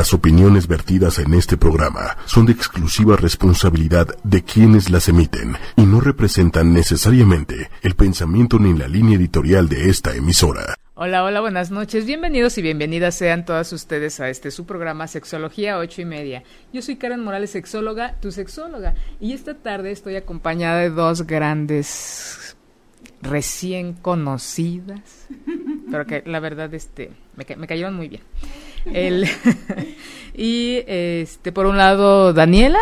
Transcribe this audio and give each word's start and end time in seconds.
Las 0.00 0.14
opiniones 0.14 0.66
vertidas 0.66 1.18
en 1.18 1.34
este 1.34 1.58
programa 1.58 2.16
son 2.24 2.46
de 2.46 2.52
exclusiva 2.52 3.16
responsabilidad 3.16 4.08
de 4.24 4.42
quienes 4.42 4.88
las 4.88 5.10
emiten 5.10 5.56
y 5.76 5.82
no 5.82 6.00
representan 6.00 6.72
necesariamente 6.72 7.68
el 7.82 7.94
pensamiento 7.96 8.58
ni 8.58 8.72
la 8.72 8.88
línea 8.88 9.18
editorial 9.18 9.68
de 9.68 9.90
esta 9.90 10.16
emisora. 10.16 10.74
Hola, 10.94 11.22
hola, 11.22 11.42
buenas 11.42 11.70
noches. 11.70 12.06
Bienvenidos 12.06 12.56
y 12.56 12.62
bienvenidas 12.62 13.14
sean 13.14 13.44
todas 13.44 13.74
ustedes 13.74 14.20
a 14.20 14.30
este 14.30 14.50
su 14.50 14.64
programa 14.64 15.06
Sexología 15.06 15.76
ocho 15.76 16.00
y 16.00 16.06
media. 16.06 16.44
Yo 16.72 16.80
soy 16.80 16.96
Karen 16.96 17.22
Morales, 17.22 17.50
sexóloga, 17.50 18.14
tu 18.22 18.32
sexóloga, 18.32 18.94
y 19.20 19.34
esta 19.34 19.52
tarde 19.52 19.90
estoy 19.90 20.16
acompañada 20.16 20.78
de 20.78 20.88
dos 20.88 21.26
grandes 21.26 22.56
recién 23.20 23.92
conocidas, 23.92 25.26
pero 25.90 26.06
que 26.06 26.22
la 26.24 26.40
verdad 26.40 26.72
este 26.72 27.10
me, 27.36 27.44
me 27.54 27.66
cayeron 27.66 27.96
muy 27.96 28.08
bien. 28.08 28.22
El, 28.84 29.28
y 30.34 30.82
este 30.86 31.52
por 31.52 31.66
un 31.66 31.76
lado 31.76 32.32
Daniela 32.32 32.80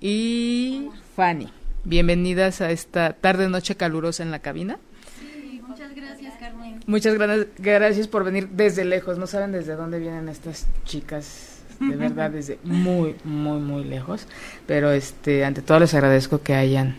y 0.00 0.88
Fanny. 1.14 1.48
Bienvenidas 1.84 2.60
a 2.60 2.70
esta 2.70 3.12
tarde 3.12 3.48
noche 3.48 3.76
calurosa 3.76 4.22
en 4.22 4.30
la 4.30 4.40
cabina. 4.40 4.78
muchas 5.66 5.94
gracias, 5.94 6.34
Carmen. 6.40 6.80
Muchas 6.86 7.16
gracias 7.58 8.08
por 8.08 8.24
venir 8.24 8.48
desde 8.48 8.84
lejos. 8.84 9.18
No 9.18 9.26
saben 9.26 9.52
desde 9.52 9.76
dónde 9.76 9.98
vienen 9.98 10.28
estas 10.28 10.66
chicas, 10.84 11.60
de 11.80 11.96
verdad 11.96 12.30
desde 12.30 12.58
muy 12.64 13.14
muy 13.24 13.60
muy 13.60 13.84
lejos, 13.84 14.26
pero 14.66 14.90
este 14.90 15.44
ante 15.44 15.62
todo 15.62 15.80
les 15.80 15.94
agradezco 15.94 16.42
que 16.42 16.54
hayan 16.54 16.96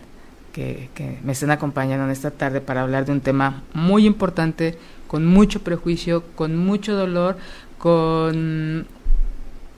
que, 0.52 0.88
que 0.94 1.18
me 1.22 1.32
estén 1.32 1.50
acompañando 1.50 2.04
en 2.04 2.10
esta 2.10 2.30
tarde 2.30 2.60
para 2.60 2.82
hablar 2.82 3.04
de 3.04 3.12
un 3.12 3.20
tema 3.20 3.62
muy 3.74 4.06
importante, 4.06 4.78
con 5.06 5.26
mucho 5.26 5.62
prejuicio, 5.62 6.24
con 6.34 6.56
mucho 6.56 6.94
dolor, 6.94 7.36
con 7.78 8.86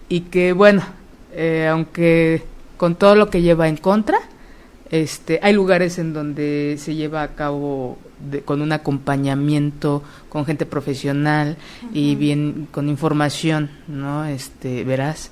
y 0.09 0.21
que 0.23 0.53
bueno, 0.53 0.83
eh, 1.33 1.69
aunque 1.71 2.43
con 2.77 2.97
todo 2.97 3.15
lo 3.15 3.31
que 3.31 3.43
lleva 3.43 3.69
en 3.69 3.77
contra, 3.77 4.19
este, 4.91 5.39
hay 5.43 5.53
lugares 5.53 5.99
en 5.99 6.13
donde 6.13 6.77
se 6.79 6.97
lleva 6.97 7.23
a 7.23 7.29
cabo 7.29 7.99
de, 8.19 8.43
con 8.43 8.61
un 8.61 8.73
acompañamiento 8.73 10.03
con 10.29 10.45
gente 10.45 10.67
profesional 10.67 11.57
y 11.93 12.17
bien 12.17 12.67
con 12.71 12.89
información, 12.89 13.71
¿no? 13.87 14.25
Este, 14.25 14.83
verás. 14.85 15.31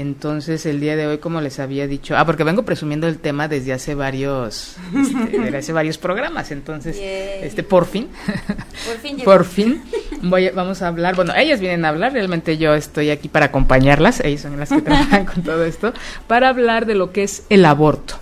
Entonces, 0.00 0.64
el 0.64 0.78
día 0.78 0.94
de 0.94 1.08
hoy, 1.08 1.18
como 1.18 1.40
les 1.40 1.58
había 1.58 1.88
dicho, 1.88 2.16
ah, 2.16 2.24
porque 2.24 2.44
vengo 2.44 2.62
presumiendo 2.64 3.08
el 3.08 3.18
tema 3.18 3.48
desde 3.48 3.72
hace 3.72 3.96
varios, 3.96 4.76
este, 4.96 5.38
desde 5.40 5.56
hace 5.56 5.72
varios 5.72 5.98
programas, 5.98 6.52
entonces, 6.52 6.96
Yay. 6.96 7.40
este, 7.42 7.64
por 7.64 7.84
fin, 7.84 8.06
Por 8.86 8.96
fin 8.98 9.16
llegó. 9.16 9.24
por 9.32 9.44
fin, 9.44 9.82
voy 10.22 10.46
a- 10.46 10.52
vamos 10.52 10.82
a 10.82 10.86
hablar, 10.88 11.16
bueno, 11.16 11.32
ellas 11.36 11.58
vienen 11.58 11.84
a 11.84 11.88
hablar, 11.88 12.12
realmente 12.12 12.56
yo 12.58 12.74
estoy 12.74 13.10
aquí 13.10 13.28
para 13.28 13.46
acompañarlas, 13.46 14.20
ellas 14.20 14.42
son 14.42 14.56
las 14.56 14.68
que 14.68 14.82
trabajan 14.82 15.24
con 15.26 15.42
todo 15.42 15.64
esto, 15.64 15.92
para 16.28 16.48
hablar 16.50 16.86
de 16.86 16.94
lo 16.94 17.10
que 17.12 17.24
es 17.24 17.42
el 17.48 17.64
aborto. 17.64 18.14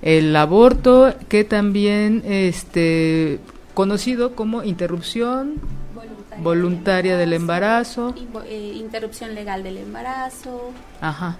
El 0.00 0.34
aborto 0.34 1.14
que 1.28 1.44
también, 1.44 2.22
este, 2.24 3.38
conocido 3.74 4.34
como 4.34 4.64
interrupción 4.64 5.56
Voluntaria, 6.42 7.16
del 7.16 7.32
embarazo. 7.32 8.14
eh, 8.46 8.72
interrupción 8.76 9.34
legal 9.34 9.62
del 9.62 9.78
embarazo. 9.78 10.70
Ajá. 11.00 11.36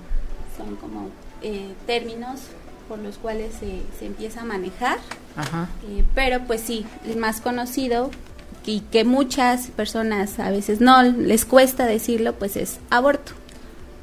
Son 0.56 0.76
como 0.76 1.10
eh, 1.42 1.72
términos 1.86 2.40
por 2.88 2.98
los 2.98 3.18
cuales 3.18 3.52
se, 3.58 3.82
se 3.98 4.06
empieza 4.06 4.40
a 4.40 4.44
manejar. 4.44 4.98
Ajá. 5.36 5.68
Eh, 5.88 6.04
pero 6.14 6.40
pues 6.46 6.60
sí, 6.62 6.86
el 7.06 7.16
más 7.16 7.40
conocido 7.40 8.10
y 8.64 8.80
que 8.80 9.04
muchas 9.04 9.68
personas 9.68 10.38
a 10.38 10.50
veces 10.50 10.80
no 10.80 11.02
les 11.02 11.44
cuesta 11.44 11.86
decirlo, 11.86 12.34
pues 12.34 12.56
es 12.56 12.78
aborto. 12.90 13.32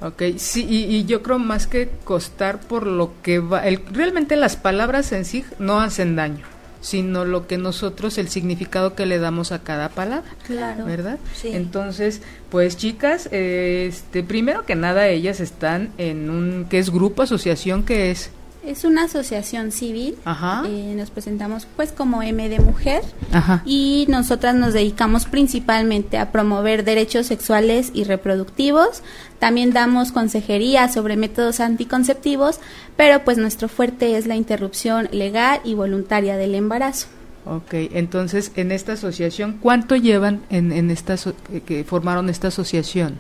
Ok, 0.02 0.22
sí, 0.38 0.66
y, 0.68 0.84
y 0.96 1.06
yo 1.06 1.24
creo 1.24 1.40
más 1.40 1.68
que 1.68 1.90
costar 2.04 2.60
por 2.60 2.86
lo 2.86 3.12
que 3.24 3.40
va, 3.40 3.66
el, 3.66 3.84
realmente 3.92 4.36
las 4.36 4.56
palabras 4.56 5.12
en 5.14 5.24
sí 5.26 5.46
no 5.58 5.80
hacen 5.80 6.16
daño, 6.16 6.46
sino 6.86 7.26
lo 7.26 7.48
que 7.48 7.58
nosotros, 7.58 8.20
el 8.20 8.30
significado 8.30 8.94
que 8.94 9.08
le 9.08 9.18
damos 9.18 9.52
a 9.52 9.64
cada 9.64 9.90
palabra, 9.90 10.30
Claro. 10.46 10.86
¿verdad? 10.86 11.18
Sí. 11.34 11.50
Entonces, 11.52 12.22
pues 12.52 12.78
chicas, 12.78 13.28
este, 13.32 14.22
primero 14.22 14.68
que 14.68 14.76
nada 14.76 15.08
ellas 15.08 15.40
están 15.40 15.90
en 15.98 16.30
un, 16.30 16.68
¿qué 16.70 16.78
es 16.78 16.92
grupo, 16.92 17.24
asociación, 17.24 17.82
qué 17.86 18.12
es? 18.12 18.30
Es 18.66 18.84
una 18.84 19.04
asociación 19.04 19.72
civil. 19.72 20.18
Ajá. 20.26 20.64
Eh, 20.68 20.94
nos 20.98 21.12
presentamos 21.12 21.68
pues 21.76 21.92
como 21.92 22.24
M 22.24 22.50
de 22.50 22.60
Mujer. 22.60 23.04
Ajá. 23.32 23.62
y 23.66 24.06
nosotras 24.08 24.56
nos 24.56 24.74
dedicamos 24.74 25.26
principalmente 25.26 26.18
a 26.18 26.32
promover 26.32 26.84
derechos 26.84 27.28
sexuales 27.28 27.92
y 27.94 28.04
reproductivos. 28.04 29.04
También 29.40 29.72
damos 29.72 30.12
consejería 30.12 30.88
sobre 30.90 31.18
métodos 31.18 31.60
anticonceptivos, 31.60 32.60
pero 32.96 33.24
pues 33.24 33.38
nuestro 33.38 33.68
fuerte 33.68 34.18
es 34.18 34.26
la 34.26 34.36
interrupción 34.36 35.10
legal 35.12 35.60
y 35.64 35.74
voluntaria 35.74 36.38
del 36.38 36.56
embarazo. 36.56 37.08
Ok, 37.46 37.74
entonces 37.94 38.52
en 38.56 38.72
esta 38.72 38.94
asociación, 38.94 39.58
¿cuánto 39.62 39.96
llevan 39.96 40.42
en, 40.50 40.72
en 40.72 40.90
esta, 40.90 41.14
eh, 41.14 41.62
que 41.66 41.84
formaron 41.84 42.30
esta 42.30 42.48
asociación? 42.48 43.18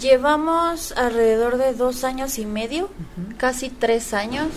Llevamos 0.00 0.92
alrededor 0.92 1.56
de 1.56 1.72
dos 1.72 2.04
años 2.04 2.38
y 2.38 2.44
medio, 2.44 2.90
casi 3.38 3.70
tres 3.70 4.12
años, 4.12 4.48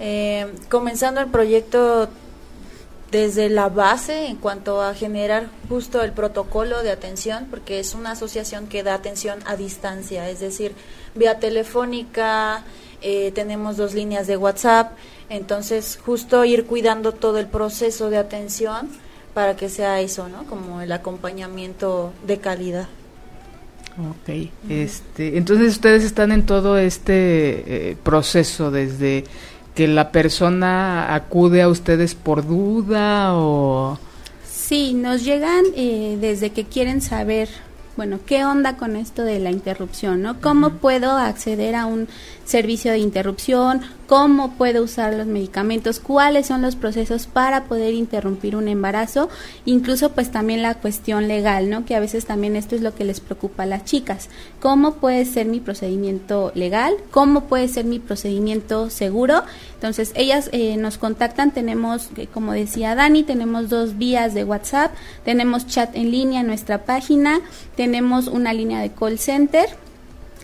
eh, 0.00 0.52
comenzando 0.68 1.20
el 1.20 1.28
proyecto 1.28 2.08
desde 3.12 3.48
la 3.48 3.68
base 3.68 4.26
en 4.26 4.36
cuanto 4.36 4.82
a 4.82 4.92
generar 4.94 5.48
justo 5.68 6.02
el 6.02 6.10
protocolo 6.10 6.82
de 6.82 6.90
atención, 6.90 7.46
porque 7.50 7.78
es 7.78 7.94
una 7.94 8.12
asociación 8.12 8.66
que 8.66 8.82
da 8.82 8.94
atención 8.94 9.38
a 9.46 9.54
distancia, 9.54 10.28
es 10.28 10.40
decir, 10.40 10.74
vía 11.14 11.38
telefónica, 11.38 12.64
eh, 13.00 13.30
tenemos 13.32 13.76
dos 13.76 13.94
líneas 13.94 14.26
de 14.26 14.36
WhatsApp, 14.36 14.92
entonces 15.28 16.00
justo 16.04 16.44
ir 16.44 16.66
cuidando 16.66 17.12
todo 17.12 17.38
el 17.38 17.46
proceso 17.46 18.10
de 18.10 18.18
atención 18.18 18.88
para 19.34 19.54
que 19.54 19.68
sea 19.68 20.00
eso, 20.00 20.28
¿no? 20.28 20.44
Como 20.46 20.80
el 20.80 20.90
acompañamiento 20.90 22.12
de 22.26 22.38
calidad. 22.38 22.88
Ok, 23.96 24.50
este, 24.68 25.38
entonces 25.38 25.72
ustedes 25.72 26.02
están 26.02 26.32
en 26.32 26.46
todo 26.46 26.78
este 26.78 27.90
eh, 27.90 27.96
proceso 28.02 28.72
desde 28.72 29.24
que 29.74 29.86
la 29.86 30.10
persona 30.10 31.14
acude 31.14 31.62
a 31.62 31.68
ustedes 31.68 32.14
por 32.14 32.46
duda 32.46 33.34
o... 33.34 33.98
Sí, 34.44 34.94
nos 34.94 35.24
llegan 35.24 35.64
eh, 35.76 36.16
desde 36.20 36.50
que 36.50 36.64
quieren 36.64 37.02
saber, 37.02 37.48
bueno, 37.96 38.18
qué 38.26 38.44
onda 38.44 38.76
con 38.76 38.96
esto 38.96 39.22
de 39.22 39.38
la 39.38 39.50
interrupción, 39.50 40.22
¿no? 40.22 40.40
¿Cómo 40.40 40.70
puedo 40.70 41.16
acceder 41.16 41.76
a 41.76 41.86
un 41.86 42.08
servicio 42.44 42.92
de 42.92 42.98
interrupción? 42.98 43.82
¿Cómo 44.06 44.52
puedo 44.52 44.82
usar 44.82 45.14
los 45.14 45.26
medicamentos? 45.26 45.98
¿Cuáles 45.98 46.46
son 46.46 46.60
los 46.60 46.76
procesos 46.76 47.26
para 47.26 47.64
poder 47.64 47.94
interrumpir 47.94 48.54
un 48.54 48.68
embarazo? 48.68 49.30
Incluso 49.64 50.12
pues 50.12 50.30
también 50.30 50.60
la 50.60 50.74
cuestión 50.74 51.26
legal, 51.26 51.70
¿no? 51.70 51.86
Que 51.86 51.94
a 51.94 52.00
veces 52.00 52.26
también 52.26 52.54
esto 52.54 52.76
es 52.76 52.82
lo 52.82 52.94
que 52.94 53.04
les 53.04 53.20
preocupa 53.20 53.62
a 53.62 53.66
las 53.66 53.84
chicas. 53.84 54.28
¿Cómo 54.60 54.94
puede 54.96 55.24
ser 55.24 55.46
mi 55.46 55.60
procedimiento 55.60 56.52
legal? 56.54 56.94
¿Cómo 57.10 57.44
puede 57.44 57.66
ser 57.68 57.86
mi 57.86 57.98
procedimiento 57.98 58.90
seguro? 58.90 59.42
Entonces 59.74 60.12
ellas 60.14 60.50
eh, 60.52 60.76
nos 60.76 60.98
contactan, 60.98 61.52
tenemos, 61.52 62.10
eh, 62.16 62.26
como 62.26 62.52
decía 62.52 62.94
Dani, 62.94 63.22
tenemos 63.22 63.70
dos 63.70 63.96
vías 63.96 64.34
de 64.34 64.44
WhatsApp, 64.44 64.92
tenemos 65.24 65.66
chat 65.66 65.96
en 65.96 66.10
línea 66.10 66.42
en 66.42 66.46
nuestra 66.46 66.84
página, 66.84 67.40
tenemos 67.74 68.26
una 68.26 68.52
línea 68.52 68.80
de 68.80 68.92
call 68.92 69.18
center 69.18 69.68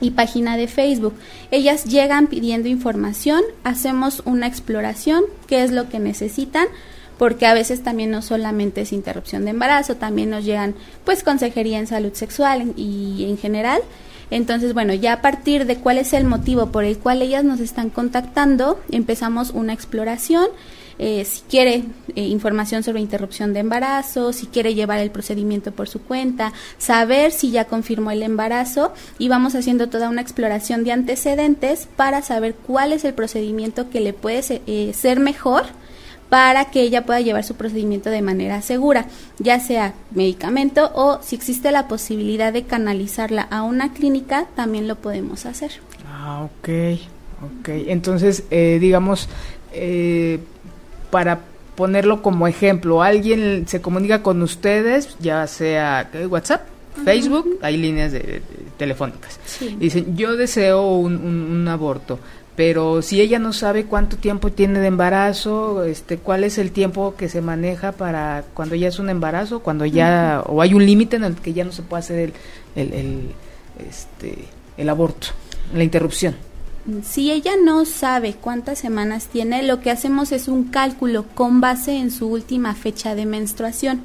y 0.00 0.12
página 0.12 0.56
de 0.56 0.66
Facebook. 0.66 1.14
Ellas 1.50 1.84
llegan 1.84 2.26
pidiendo 2.26 2.68
información, 2.68 3.42
hacemos 3.64 4.22
una 4.24 4.46
exploración, 4.46 5.24
qué 5.46 5.62
es 5.62 5.70
lo 5.70 5.88
que 5.88 5.98
necesitan, 5.98 6.66
porque 7.18 7.46
a 7.46 7.54
veces 7.54 7.82
también 7.82 8.10
no 8.10 8.22
solamente 8.22 8.80
es 8.80 8.92
interrupción 8.92 9.44
de 9.44 9.50
embarazo, 9.50 9.96
también 9.96 10.30
nos 10.30 10.44
llegan 10.44 10.74
pues 11.04 11.22
consejería 11.22 11.78
en 11.78 11.86
salud 11.86 12.14
sexual 12.14 12.72
y 12.76 13.26
en 13.28 13.36
general. 13.36 13.82
Entonces, 14.30 14.74
bueno, 14.74 14.94
ya 14.94 15.14
a 15.14 15.22
partir 15.22 15.66
de 15.66 15.76
cuál 15.76 15.98
es 15.98 16.12
el 16.12 16.24
motivo 16.24 16.66
por 16.66 16.84
el 16.84 16.98
cual 16.98 17.20
ellas 17.20 17.44
nos 17.44 17.60
están 17.60 17.90
contactando, 17.90 18.80
empezamos 18.90 19.50
una 19.50 19.72
exploración. 19.72 20.46
Eh, 21.02 21.24
si 21.24 21.40
quiere 21.48 21.84
eh, 22.14 22.20
información 22.26 22.82
sobre 22.82 23.00
interrupción 23.00 23.54
de 23.54 23.60
embarazo, 23.60 24.34
si 24.34 24.46
quiere 24.46 24.74
llevar 24.74 24.98
el 24.98 25.10
procedimiento 25.10 25.72
por 25.72 25.88
su 25.88 26.02
cuenta, 26.02 26.52
saber 26.76 27.32
si 27.32 27.50
ya 27.50 27.64
confirmó 27.64 28.10
el 28.10 28.22
embarazo 28.22 28.92
y 29.18 29.28
vamos 29.28 29.54
haciendo 29.54 29.88
toda 29.88 30.10
una 30.10 30.20
exploración 30.20 30.84
de 30.84 30.92
antecedentes 30.92 31.88
para 31.96 32.20
saber 32.20 32.54
cuál 32.54 32.92
es 32.92 33.06
el 33.06 33.14
procedimiento 33.14 33.88
que 33.88 34.00
le 34.00 34.12
puede 34.12 34.42
se- 34.42 34.60
eh, 34.66 34.92
ser 34.94 35.20
mejor 35.20 35.62
para 36.28 36.66
que 36.66 36.82
ella 36.82 37.06
pueda 37.06 37.20
llevar 37.22 37.44
su 37.44 37.54
procedimiento 37.54 38.10
de 38.10 38.20
manera 38.20 38.60
segura, 38.60 39.06
ya 39.38 39.58
sea 39.58 39.94
medicamento 40.10 40.92
o 40.94 41.18
si 41.22 41.34
existe 41.34 41.72
la 41.72 41.88
posibilidad 41.88 42.52
de 42.52 42.64
canalizarla 42.64 43.48
a 43.50 43.62
una 43.62 43.94
clínica, 43.94 44.46
también 44.54 44.86
lo 44.86 44.96
podemos 44.96 45.46
hacer. 45.46 45.70
Ah, 46.06 46.42
ok, 46.44 46.68
ok. 47.42 47.68
Entonces, 47.88 48.44
eh, 48.50 48.76
digamos, 48.80 49.28
eh, 49.72 50.40
para 51.10 51.40
ponerlo 51.74 52.22
como 52.22 52.46
ejemplo, 52.46 53.02
alguien 53.02 53.66
se 53.66 53.80
comunica 53.80 54.22
con 54.22 54.42
ustedes, 54.42 55.16
ya 55.18 55.46
sea 55.46 56.10
¿qué? 56.12 56.26
WhatsApp, 56.26 56.62
Facebook, 57.04 57.58
hay 57.62 57.76
líneas 57.76 58.12
de, 58.12 58.18
de 58.18 58.42
telefónicas. 58.76 59.38
Dicen, 59.78 60.16
yo 60.16 60.36
deseo 60.36 60.92
un, 60.92 61.16
un, 61.16 61.68
aborto, 61.68 62.18
pero 62.56 63.00
si 63.00 63.20
ella 63.20 63.38
no 63.38 63.52
sabe 63.52 63.84
cuánto 63.86 64.16
tiempo 64.16 64.52
tiene 64.52 64.80
de 64.80 64.88
embarazo, 64.88 65.84
este, 65.84 66.18
cuál 66.18 66.44
es 66.44 66.58
el 66.58 66.72
tiempo 66.72 67.14
que 67.16 67.28
se 67.28 67.40
maneja 67.40 67.92
para 67.92 68.44
cuando 68.52 68.74
ya 68.74 68.88
es 68.88 68.98
un 68.98 69.08
embarazo, 69.08 69.60
cuando 69.60 69.86
ya, 69.86 70.42
o 70.46 70.60
hay 70.60 70.74
un 70.74 70.84
límite 70.84 71.16
en 71.16 71.24
el 71.24 71.36
que 71.36 71.54
ya 71.54 71.64
no 71.64 71.72
se 71.72 71.82
puede 71.82 72.00
hacer 72.00 72.18
el, 72.18 72.32
el, 72.76 72.92
el, 72.92 73.30
este, 73.88 74.44
el 74.76 74.88
aborto, 74.88 75.28
la 75.74 75.82
interrupción. 75.82 76.36
Si 77.04 77.30
ella 77.30 77.52
no 77.62 77.84
sabe 77.84 78.34
cuántas 78.34 78.78
semanas 78.78 79.26
tiene, 79.26 79.62
lo 79.62 79.80
que 79.80 79.90
hacemos 79.90 80.32
es 80.32 80.48
un 80.48 80.64
cálculo 80.64 81.26
con 81.34 81.60
base 81.60 81.96
en 81.96 82.10
su 82.10 82.26
última 82.28 82.74
fecha 82.74 83.14
de 83.14 83.26
menstruación. 83.26 84.02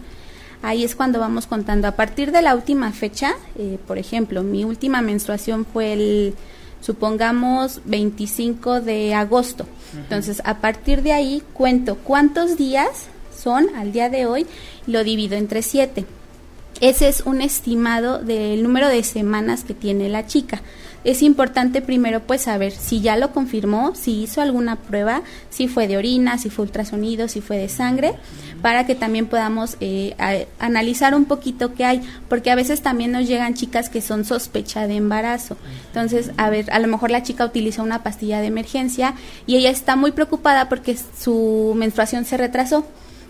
Ahí 0.62 0.84
es 0.84 0.96
cuando 0.96 1.20
vamos 1.20 1.48
contando. 1.48 1.88
A 1.88 1.92
partir 1.92 2.32
de 2.32 2.42
la 2.42 2.56
última 2.56 2.92
fecha, 2.92 3.36
eh, 3.58 3.78
por 3.88 3.98
ejemplo, 3.98 4.44
mi 4.44 4.66
última 4.66 5.02
menstruación 5.02 5.66
fue 5.66 5.94
el, 5.94 6.36
supongamos, 6.82 7.82
25 7.86 8.82
de 8.82 9.14
agosto. 9.14 9.66
Entonces, 9.96 10.42
a 10.44 10.58
partir 10.58 11.02
de 11.02 11.14
ahí 11.14 11.44
cuento 11.54 11.96
cuántos 11.96 12.58
días 12.58 13.08
son 13.36 13.68
al 13.76 13.92
día 13.92 14.10
de 14.10 14.26
hoy 14.26 14.48
lo 14.86 15.04
divido 15.04 15.36
entre 15.38 15.62
7. 15.62 16.06
Ese 16.82 17.08
es 17.08 17.22
un 17.22 17.42
estimado 17.42 18.20
del 18.20 18.62
número 18.62 18.90
de 18.90 19.04
semanas 19.04 19.64
que 19.64 19.74
tiene 19.74 20.10
la 20.10 20.28
chica 20.28 20.62
es 21.06 21.22
importante 21.22 21.82
primero 21.82 22.22
pues 22.22 22.42
saber 22.42 22.72
si 22.72 23.00
ya 23.00 23.16
lo 23.16 23.32
confirmó, 23.32 23.94
si 23.96 24.24
hizo 24.24 24.42
alguna 24.42 24.76
prueba, 24.76 25.22
si 25.52 25.68
fue 25.68 25.88
de 25.88 25.98
orina, 25.98 26.38
si 26.40 26.50
fue 26.50 26.66
ultrasonido, 26.66 27.28
si 27.28 27.42
fue 27.42 27.58
de 27.58 27.70
sangre, 27.70 28.16
para 28.64 28.88
que 28.88 28.96
también 28.96 29.28
podamos 29.28 29.78
eh, 29.80 30.16
analizar 30.58 31.14
un 31.14 31.26
poquito 31.26 31.76
qué 31.76 31.86
hay, 31.86 32.02
porque 32.28 32.50
a 32.50 32.56
veces 32.56 32.82
también 32.82 33.12
nos 33.12 33.28
llegan 33.28 33.54
chicas 33.54 33.90
que 33.90 34.02
son 34.02 34.26
sospecha 34.26 34.88
de 34.88 34.96
embarazo. 34.96 35.58
Entonces, 35.88 36.32
a 36.38 36.50
ver, 36.50 36.72
a 36.72 36.80
lo 36.80 36.88
mejor 36.88 37.12
la 37.12 37.22
chica 37.22 37.46
utiliza 37.46 37.84
una 37.84 38.02
pastilla 38.02 38.42
de 38.42 38.48
emergencia 38.48 39.14
y 39.46 39.58
ella 39.58 39.70
está 39.70 39.96
muy 39.96 40.12
preocupada 40.12 40.70
porque 40.70 40.98
su 40.98 41.74
menstruación 41.76 42.26
se 42.26 42.38
retrasó. 42.38 42.84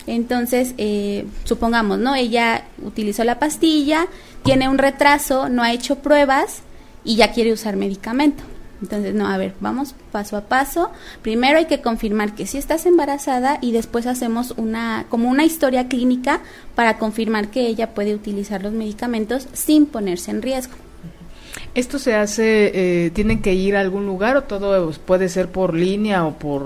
Entonces, 0.08 0.74
eh, 0.78 1.26
supongamos, 1.44 1.98
¿no? 1.98 2.16
Ella 2.16 2.66
utilizó 2.84 3.24
la 3.24 3.40
pastilla, 3.40 4.08
tiene 4.44 4.70
un 4.70 4.78
retraso, 4.78 5.50
no 5.50 5.64
ha 5.64 5.74
hecho 5.74 5.98
pruebas, 5.98 6.62
y 7.06 7.16
ya 7.16 7.32
quiere 7.32 7.54
usar 7.54 7.78
medicamento. 7.78 8.44
Entonces, 8.82 9.16
no, 9.16 9.28
a 9.28 9.38
ver, 9.38 9.54
vamos 9.62 9.96
paso 10.12 10.36
a 10.36 10.42
paso. 10.42 10.92
Primero 11.22 11.58
hay 11.58 11.66
que 11.66 11.82
confirmar 11.82 12.36
que 12.36 12.46
sí 12.46 12.58
estás 12.58 12.86
embarazada 12.86 13.58
y 13.62 13.72
después 13.72 14.06
hacemos 14.06 14.54
una 14.58 15.06
como 15.10 15.30
una 15.30 15.46
historia 15.46 15.88
clínica 15.88 16.42
para 16.76 16.98
confirmar 16.98 17.48
que 17.48 17.68
ella 17.68 17.94
puede 17.94 18.14
utilizar 18.14 18.62
los 18.62 18.74
medicamentos 18.74 19.48
sin 19.54 19.86
ponerse 19.86 20.32
en 20.32 20.42
riesgo. 20.42 20.76
¿Esto 21.74 22.00
se 22.00 22.16
hace, 22.16 23.06
eh, 23.06 23.10
tienen 23.12 23.42
que 23.42 23.54
ir 23.54 23.76
a 23.76 23.82
algún 23.82 24.06
lugar 24.06 24.38
o 24.38 24.44
todo 24.44 24.92
puede 25.06 25.30
ser 25.30 25.50
por 25.50 25.74
línea 25.74 26.26
o 26.26 26.34
por 26.34 26.64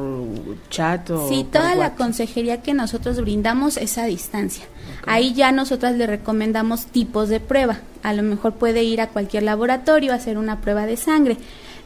chat? 0.69 1.09
O 1.09 1.29
sí, 1.29 1.47
toda 1.51 1.75
la 1.75 1.95
consejería 1.95 2.61
que 2.61 2.73
nosotros 2.73 3.19
brindamos 3.21 3.77
es 3.77 3.97
a 3.97 4.05
distancia. 4.05 4.65
Ahí 5.05 5.33
ya 5.33 5.51
nosotras 5.51 5.95
le 5.95 6.07
recomendamos 6.07 6.85
tipos 6.85 7.29
de 7.29 7.39
prueba. 7.39 7.79
A 8.03 8.13
lo 8.13 8.23
mejor 8.23 8.53
puede 8.53 8.83
ir 8.83 9.01
a 9.01 9.07
cualquier 9.07 9.43
laboratorio 9.43 10.11
a 10.11 10.15
hacer 10.15 10.37
una 10.37 10.61
prueba 10.61 10.85
de 10.85 10.97
sangre. 10.97 11.37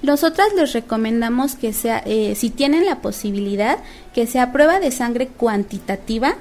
Nosotras 0.01 0.47
les 0.55 0.73
recomendamos 0.73 1.55
que 1.55 1.71
sea, 1.71 2.03
eh, 2.05 2.35
si 2.35 2.49
tienen 2.49 2.85
la 2.85 3.01
posibilidad, 3.01 3.77
que 4.13 4.27
sea 4.27 4.51
prueba 4.51 4.79
de 4.79 4.91
sangre 4.91 5.27
cuantitativa, 5.27 6.35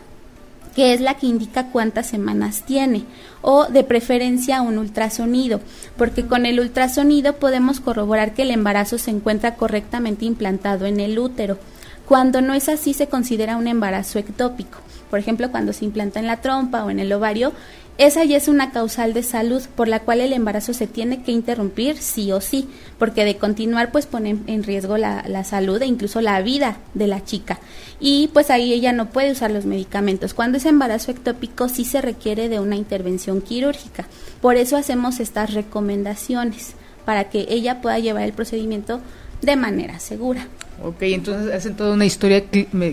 que 0.75 0.95
es 0.95 1.01
la 1.01 1.15
que 1.15 1.27
indica 1.27 1.69
cuántas 1.71 2.09
semanas 2.09 2.65
tiene, 2.67 3.05
o 3.41 3.67
de 3.67 3.85
preferencia 3.85 4.63
un 4.63 4.79
ultrasonido, 4.79 5.61
porque 5.97 6.27
con 6.27 6.47
el 6.47 6.61
ultrasonido 6.61 7.37
podemos 7.37 7.81
corroborar 7.81 8.35
que 8.35 8.43
el 8.43 8.51
embarazo 8.51 8.99
se 8.99 9.11
encuentra 9.11 9.55
correctamente 9.55 10.25
implantado 10.25 10.87
en 10.87 10.99
el 10.99 11.19
útero. 11.19 11.59
Cuando 12.07 12.41
no 12.41 12.55
es 12.55 12.69
así 12.69 12.95
se 12.95 13.07
considera 13.07 13.57
un 13.57 13.69
embarazo 13.69 14.19
ectópico. 14.19 14.79
Por 15.13 15.19
ejemplo, 15.19 15.51
cuando 15.51 15.75
se 15.75 15.85
implanta 15.85 16.21
en 16.21 16.27
la 16.27 16.41
trompa 16.41 16.87
o 16.87 16.91
en 16.91 16.99
el 16.99 17.13
ovario, 17.13 17.53
esa 17.99 18.25
ya 18.25 18.39
es 18.39 18.49
una 18.49 18.71
causal 18.71 19.13
de 19.13 19.23
salud 19.23 19.61
por 19.77 19.87
la 19.87 20.01
cual 20.01 20.23
el 20.23 20.33
embarazo 20.33 20.73
se 20.73 20.87
tiene 20.87 21.23
que 21.23 21.33
interrumpir 21.33 21.99
sí 21.99 22.33
o 22.33 22.41
sí, 22.41 22.67
porque 22.99 23.27
de 23.27 23.37
continuar 23.37 23.93
pues 23.93 24.07
pone 24.07 24.39
en 24.47 24.63
riesgo 24.63 24.97
la, 24.97 25.23
la, 25.29 25.45
salud 25.45 25.83
e 25.83 25.85
incluso 25.85 26.23
la 26.23 26.41
vida 26.41 26.79
de 26.95 27.09
la 27.09 27.23
chica. 27.23 27.59
Y 28.01 28.31
pues 28.33 28.49
ahí 28.49 28.73
ella 28.73 28.95
no 28.95 29.11
puede 29.11 29.33
usar 29.33 29.51
los 29.51 29.67
medicamentos. 29.67 30.33
Cuando 30.33 30.57
es 30.57 30.65
embarazo 30.65 31.11
ectópico 31.11 31.69
sí 31.69 31.85
se 31.85 32.01
requiere 32.01 32.49
de 32.49 32.59
una 32.59 32.77
intervención 32.77 33.43
quirúrgica. 33.43 34.07
Por 34.41 34.57
eso 34.57 34.79
hacemos 34.79 35.21
estas 35.21 35.53
recomendaciones, 35.53 36.73
para 37.05 37.29
que 37.29 37.45
ella 37.51 37.83
pueda 37.83 37.99
llevar 37.99 38.23
el 38.23 38.33
procedimiento 38.33 39.03
de 39.43 39.57
manera 39.57 40.01
segura. 40.01 40.49
Ok, 40.83 41.03
entonces 41.03 41.53
hacen 41.53 41.77
toda 41.77 41.93
una 41.93 42.07
historia 42.07 42.45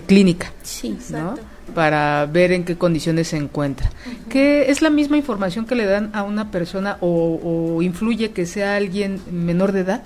clínica. 0.06 0.52
Sí, 0.62 0.98
¿no? 1.08 1.36
Para 1.74 2.26
ver 2.26 2.52
en 2.52 2.64
qué 2.64 2.76
condiciones 2.76 3.28
se 3.28 3.36
encuentra. 3.36 3.90
¿Qué 4.28 4.70
es 4.70 4.82
la 4.82 4.90
misma 4.90 5.16
información 5.16 5.66
que 5.66 5.74
le 5.74 5.86
dan 5.86 6.10
a 6.14 6.22
una 6.22 6.50
persona 6.50 6.98
o, 7.00 7.80
influye 7.82 8.32
que 8.32 8.46
sea 8.46 8.76
alguien 8.76 9.20
menor 9.30 9.72
de 9.72 9.80
edad? 9.80 10.02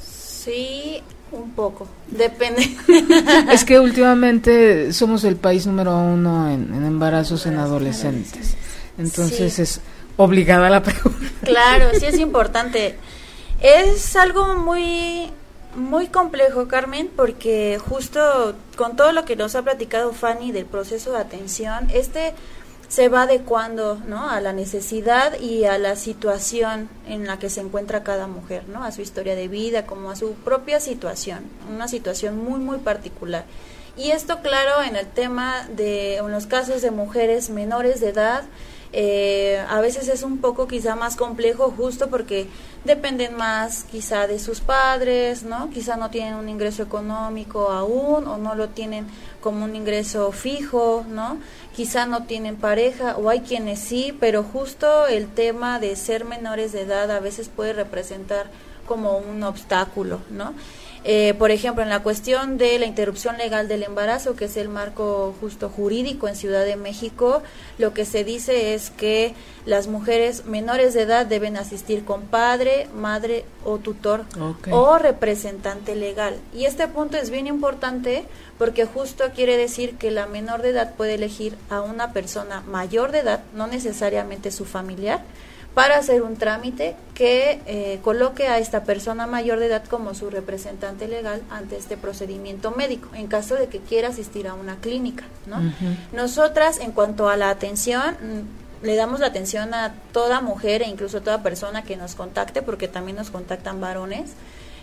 Sí, 0.00 1.02
un 1.30 1.50
poco, 1.52 1.86
depende. 2.08 2.68
es 3.52 3.64
que 3.64 3.78
últimamente 3.78 4.92
somos 4.92 5.24
el 5.24 5.36
país 5.36 5.66
número 5.66 5.96
uno 5.96 6.50
en, 6.50 6.72
embarazos 6.84 7.46
en 7.46 7.58
adolescentes. 7.58 8.56
Entonces 8.96 9.58
es 9.58 9.80
obligada 10.16 10.70
la 10.70 10.82
pregunta. 10.82 11.26
Claro, 11.42 11.86
sí 11.98 12.06
es 12.06 12.18
importante. 12.18 12.96
Es 13.60 14.16
algo 14.16 14.56
muy 14.56 15.30
muy 15.78 16.08
complejo, 16.08 16.68
Carmen, 16.68 17.10
porque 17.14 17.78
justo 17.78 18.54
con 18.76 18.96
todo 18.96 19.12
lo 19.12 19.24
que 19.24 19.36
nos 19.36 19.54
ha 19.54 19.62
platicado 19.62 20.12
Fanny 20.12 20.52
del 20.52 20.66
proceso 20.66 21.12
de 21.12 21.18
atención, 21.18 21.88
este 21.92 22.34
se 22.88 23.08
va 23.08 23.22
adecuando 23.22 24.00
¿no? 24.06 24.30
a 24.30 24.40
la 24.40 24.54
necesidad 24.54 25.38
y 25.38 25.66
a 25.66 25.76
la 25.78 25.94
situación 25.94 26.88
en 27.06 27.26
la 27.26 27.38
que 27.38 27.50
se 27.50 27.60
encuentra 27.60 28.02
cada 28.02 28.26
mujer, 28.26 28.64
¿no? 28.68 28.82
a 28.82 28.92
su 28.92 29.02
historia 29.02 29.36
de 29.36 29.46
vida, 29.46 29.84
como 29.84 30.10
a 30.10 30.16
su 30.16 30.32
propia 30.32 30.80
situación, 30.80 31.40
una 31.70 31.86
situación 31.86 32.38
muy, 32.42 32.58
muy 32.60 32.78
particular. 32.78 33.44
Y 33.96 34.12
esto, 34.12 34.40
claro, 34.40 34.82
en 34.82 34.96
el 34.96 35.06
tema 35.06 35.68
de, 35.70 36.16
en 36.16 36.30
los 36.30 36.46
casos 36.46 36.80
de 36.80 36.90
mujeres 36.90 37.50
menores 37.50 38.00
de 38.00 38.10
edad, 38.10 38.44
eh, 38.92 39.62
a 39.68 39.80
veces 39.80 40.08
es 40.08 40.22
un 40.22 40.38
poco 40.38 40.66
quizá 40.66 40.96
más 40.96 41.16
complejo 41.16 41.72
justo 41.76 42.08
porque 42.08 42.46
dependen 42.84 43.36
más 43.36 43.84
quizá 43.84 44.26
de 44.26 44.38
sus 44.38 44.60
padres, 44.60 45.42
¿no? 45.42 45.68
Quizá 45.70 45.96
no 45.96 46.10
tienen 46.10 46.34
un 46.34 46.48
ingreso 46.48 46.82
económico 46.82 47.70
aún 47.70 48.26
o 48.26 48.38
no 48.38 48.54
lo 48.54 48.68
tienen 48.68 49.06
como 49.42 49.64
un 49.64 49.76
ingreso 49.76 50.32
fijo, 50.32 51.04
¿no? 51.08 51.38
Quizá 51.76 52.06
no 52.06 52.24
tienen 52.24 52.56
pareja 52.56 53.16
o 53.18 53.28
hay 53.28 53.40
quienes 53.40 53.78
sí, 53.78 54.16
pero 54.18 54.42
justo 54.42 55.06
el 55.06 55.28
tema 55.28 55.78
de 55.78 55.94
ser 55.94 56.24
menores 56.24 56.72
de 56.72 56.82
edad 56.82 57.10
a 57.10 57.20
veces 57.20 57.48
puede 57.48 57.74
representar 57.74 58.46
como 58.86 59.18
un 59.18 59.42
obstáculo, 59.42 60.20
¿no? 60.30 60.54
Eh, 61.04 61.34
por 61.38 61.50
ejemplo, 61.50 61.82
en 61.82 61.88
la 61.88 62.02
cuestión 62.02 62.58
de 62.58 62.78
la 62.78 62.86
interrupción 62.86 63.38
legal 63.38 63.68
del 63.68 63.82
embarazo, 63.82 64.34
que 64.34 64.46
es 64.46 64.56
el 64.56 64.68
marco 64.68 65.34
justo 65.40 65.68
jurídico 65.68 66.28
en 66.28 66.36
Ciudad 66.36 66.64
de 66.64 66.76
México, 66.76 67.42
lo 67.78 67.94
que 67.94 68.04
se 68.04 68.24
dice 68.24 68.74
es 68.74 68.90
que 68.90 69.34
las 69.64 69.86
mujeres 69.86 70.44
menores 70.44 70.94
de 70.94 71.02
edad 71.02 71.26
deben 71.26 71.56
asistir 71.56 72.04
con 72.04 72.22
padre, 72.22 72.88
madre 72.94 73.44
o 73.64 73.78
tutor 73.78 74.24
o 74.70 74.98
representante 74.98 75.94
legal. 75.94 76.36
Y 76.54 76.64
este 76.64 76.88
punto 76.88 77.16
es 77.16 77.30
bien 77.30 77.46
importante 77.46 78.24
porque 78.58 78.84
justo 78.84 79.24
quiere 79.34 79.56
decir 79.56 79.96
que 79.96 80.10
la 80.10 80.26
menor 80.26 80.62
de 80.62 80.70
edad 80.70 80.94
puede 80.94 81.14
elegir 81.14 81.56
a 81.70 81.80
una 81.80 82.12
persona 82.12 82.62
mayor 82.62 83.12
de 83.12 83.20
edad, 83.20 83.44
no 83.54 83.66
necesariamente 83.66 84.50
su 84.50 84.64
familiar, 84.64 85.22
para 85.74 85.98
hacer 85.98 86.22
un 86.22 86.36
trámite 86.36 86.96
que 87.14 87.60
eh, 87.66 88.00
coloque 88.02 88.48
a 88.48 88.58
esta 88.58 88.84
persona 88.84 89.26
mayor 89.26 89.60
de 89.60 89.66
edad 89.66 89.84
como 89.84 90.14
su 90.14 90.28
representante 90.30 91.06
legal 91.06 91.42
ante 91.50 91.76
este 91.76 91.96
procedimiento 91.96 92.72
médico, 92.72 93.08
en 93.14 93.28
caso 93.28 93.54
de 93.54 93.68
que 93.68 93.78
quiera 93.78 94.08
asistir 94.08 94.48
a 94.48 94.54
una 94.54 94.76
clínica. 94.76 95.24
¿no? 95.46 95.58
Nosotras, 96.12 96.80
en 96.80 96.92
cuanto 96.92 97.28
a 97.28 97.36
la 97.36 97.50
atención, 97.50 98.14
mm, 98.14 98.84
le 98.86 98.96
damos 98.96 99.20
la 99.20 99.26
atención 99.26 99.74
a 99.74 99.94
toda 100.12 100.40
mujer 100.40 100.82
e 100.82 100.88
incluso 100.88 101.18
a 101.18 101.20
toda 101.20 101.42
persona 101.42 101.82
que 101.82 101.96
nos 101.96 102.14
contacte, 102.14 102.62
porque 102.62 102.88
también 102.88 103.16
nos 103.16 103.30
contactan 103.30 103.80
varones. 103.80 104.32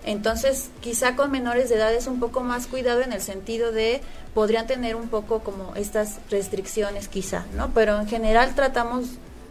Entonces, 0.06 0.70
quizá 0.82 1.15
con 1.15 1.32
menores 1.32 1.70
de 1.70 1.75
edad 1.75 1.94
es 1.94 2.06
un 2.06 2.20
poco 2.20 2.42
más 2.42 2.68
cuidado 2.68 3.01
en 3.01 3.12
el 3.12 3.22
sentido 3.22 3.72
de 3.72 4.01
podrían 4.34 4.68
tener 4.68 4.96
un 4.96 5.10
poco 5.10 5.39
como 5.39 5.75
estas 5.75 6.20
restricciones 6.30 7.08
quizá, 7.08 7.46
¿no? 7.56 7.72
Pero 7.74 8.00
en 8.00 8.08
general 8.08 8.54
tratamos 8.54 9.06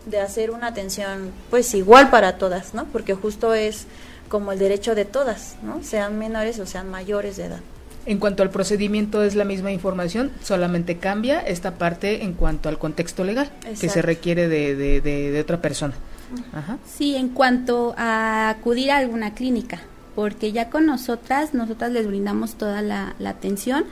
de 0.07 0.21
hacer 0.21 0.51
una 0.51 0.69
atención 0.69 1.31
pues 1.51 1.75
igual 1.75 2.11
para 2.11 2.39
todas, 2.39 2.75
¿no? 2.75 2.85
Porque 2.87 3.15
justo 3.15 3.55
es 3.55 3.87
como 4.29 4.53
el 4.53 4.59
derecho 4.59 4.95
de 4.95 5.05
todas, 5.05 5.57
¿no? 5.63 5.83
Sean 5.83 6.19
menores 6.19 6.59
o 6.59 6.67
sean 6.67 6.91
mayores 6.91 7.37
de 7.37 7.47
edad. 7.47 7.61
En 8.07 8.19
cuanto 8.19 8.43
al 8.43 8.51
procedimiento 8.51 9.23
es 9.23 9.35
la 9.35 9.45
misma 9.45 9.73
información, 9.73 10.31
solamente 10.43 10.99
cambia 10.99 11.41
esta 11.41 11.79
parte 11.79 12.23
en 12.23 12.35
cuanto 12.35 12.69
al 12.69 12.79
contexto 12.79 13.25
legal 13.25 13.51
que 13.81 13.89
se 13.89 14.03
requiere 14.03 14.47
de, 14.49 14.77
de, 14.77 15.01
de, 15.01 15.41
otra 15.41 15.63
persona. 15.63 15.95
Sí, 16.87 17.17
en 17.17 17.31
cuanto 17.31 17.95
a 17.97 18.51
acudir 18.51 18.91
a 18.91 18.99
alguna 18.99 19.33
clínica, 19.33 19.81
porque 20.15 20.53
ya 20.53 20.69
con 20.69 20.85
nosotras, 20.85 21.55
nosotras 21.55 21.93
les 21.93 22.07
brindamos 22.07 22.57
toda 22.57 22.83
la, 22.83 23.15
la 23.19 23.31
atención. 23.31 23.85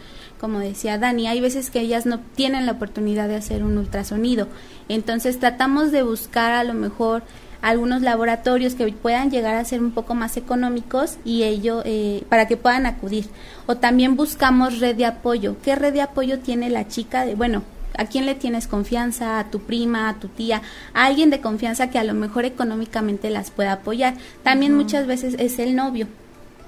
Como 0.43 0.59
decía 0.59 0.99
Dani, 0.99 1.29
hay 1.29 1.41
veces 1.41 1.71
que 1.71 1.79
ellas 1.79 2.05
no 2.05 2.19
tienen 2.19 2.67
la 2.67 2.73
oportunidad 2.73 3.29
de 3.29 3.37
hacer 3.37 3.63
un 3.63 3.79
ultrasonido. 3.79 4.49
Entonces 4.89 5.39
tratamos 5.39 5.93
de 5.93 6.03
buscar 6.03 6.51
a 6.51 6.65
lo 6.65 6.75
mejor 6.75 7.23
algunos 7.61 8.03
laboratorios 8.03 8.75
que 8.75 8.91
puedan 8.91 9.31
llegar 9.31 9.55
a 9.55 9.65
ser 9.65 9.81
un 9.81 9.93
poco 9.93 10.17
más 10.17 10.37
económicos 10.37 11.19
y 11.25 11.45
ello 11.45 11.83
eh, 11.85 12.25
para 12.29 12.49
que 12.49 12.57
puedan 12.57 12.87
acudir. 12.87 13.27
O 13.67 13.77
también 13.77 14.17
buscamos 14.17 14.81
red 14.81 14.97
de 14.97 15.07
apoyo. 15.07 15.55
¿Qué 15.63 15.77
red 15.77 15.93
de 15.93 16.03
apoyo 16.03 16.41
tiene 16.41 16.71
la 16.71 16.89
chica? 16.89 17.25
De, 17.25 17.37
bueno, 17.37 17.63
¿a 17.97 18.07
quién 18.07 18.27
le 18.27 18.35
tienes 18.35 18.67
confianza? 18.67 19.39
¿A 19.39 19.49
tu 19.49 19.61
prima? 19.61 20.09
¿A 20.09 20.19
tu 20.19 20.27
tía? 20.27 20.61
A 20.93 21.07
alguien 21.07 21.31
de 21.31 21.41
confianza 21.41 21.89
que 21.89 22.01
a 22.01 22.05
lo 22.05 22.15
mejor 22.15 22.47
económicamente 22.47 23.31
las 23.31 23.53
pueda 23.53 23.75
apoyar. 23.75 24.15
También 24.43 24.75
muchas 24.75 25.07
veces 25.07 25.37
es 25.39 25.61
el 25.61 25.77
novio 25.77 26.09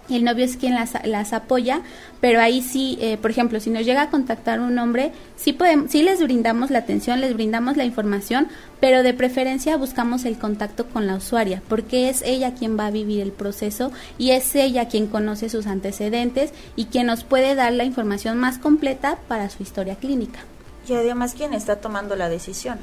el 0.09 0.25
novio 0.25 0.45
es 0.45 0.57
quien 0.57 0.75
las, 0.75 0.93
las 1.05 1.33
apoya, 1.33 1.81
pero 2.21 2.41
ahí 2.41 2.63
sí, 2.63 2.99
eh, 3.01 3.17
por 3.17 3.31
ejemplo, 3.31 3.61
si 3.61 3.71
nos 3.71 3.85
llega 3.85 4.03
a 4.03 4.11
contactar 4.11 4.61
un 4.61 4.79
hombre, 4.79 5.13
sí, 5.37 5.53
podemos, 5.53 5.91
sí 5.91 6.03
les 6.03 6.23
brindamos 6.23 6.71
la 6.71 6.81
atención, 6.81 7.21
les 7.21 7.35
brindamos 7.35 7.77
la 7.77 7.85
información, 7.85 8.49
pero 8.81 9.03
de 9.03 9.15
preferencia 9.15 9.77
buscamos 9.77 10.25
el 10.25 10.39
contacto 10.39 10.87
con 10.87 11.07
la 11.07 11.17
usuaria, 11.17 11.63
porque 11.69 12.09
es 12.09 12.23
ella 12.23 12.55
quien 12.55 12.79
va 12.79 12.87
a 12.87 12.91
vivir 12.91 13.21
el 13.21 13.33
proceso 13.33 13.93
y 14.19 14.31
es 14.31 14.55
ella 14.55 14.89
quien 14.89 15.07
conoce 15.07 15.49
sus 15.49 15.67
antecedentes 15.67 16.53
y 16.77 16.87
quien 16.87 17.07
nos 17.07 17.25
puede 17.25 17.55
dar 17.55 17.73
la 17.73 17.85
información 17.85 18.39
más 18.39 18.59
completa 18.59 19.19
para 19.29 19.49
su 19.49 19.63
historia 19.63 19.97
clínica. 19.97 20.41
Y 20.89 20.93
además 20.93 21.35
quien 21.35 21.55
está 21.55 21.77
tomando 21.77 22.15
la 22.15 22.29
decisión. 22.29 22.79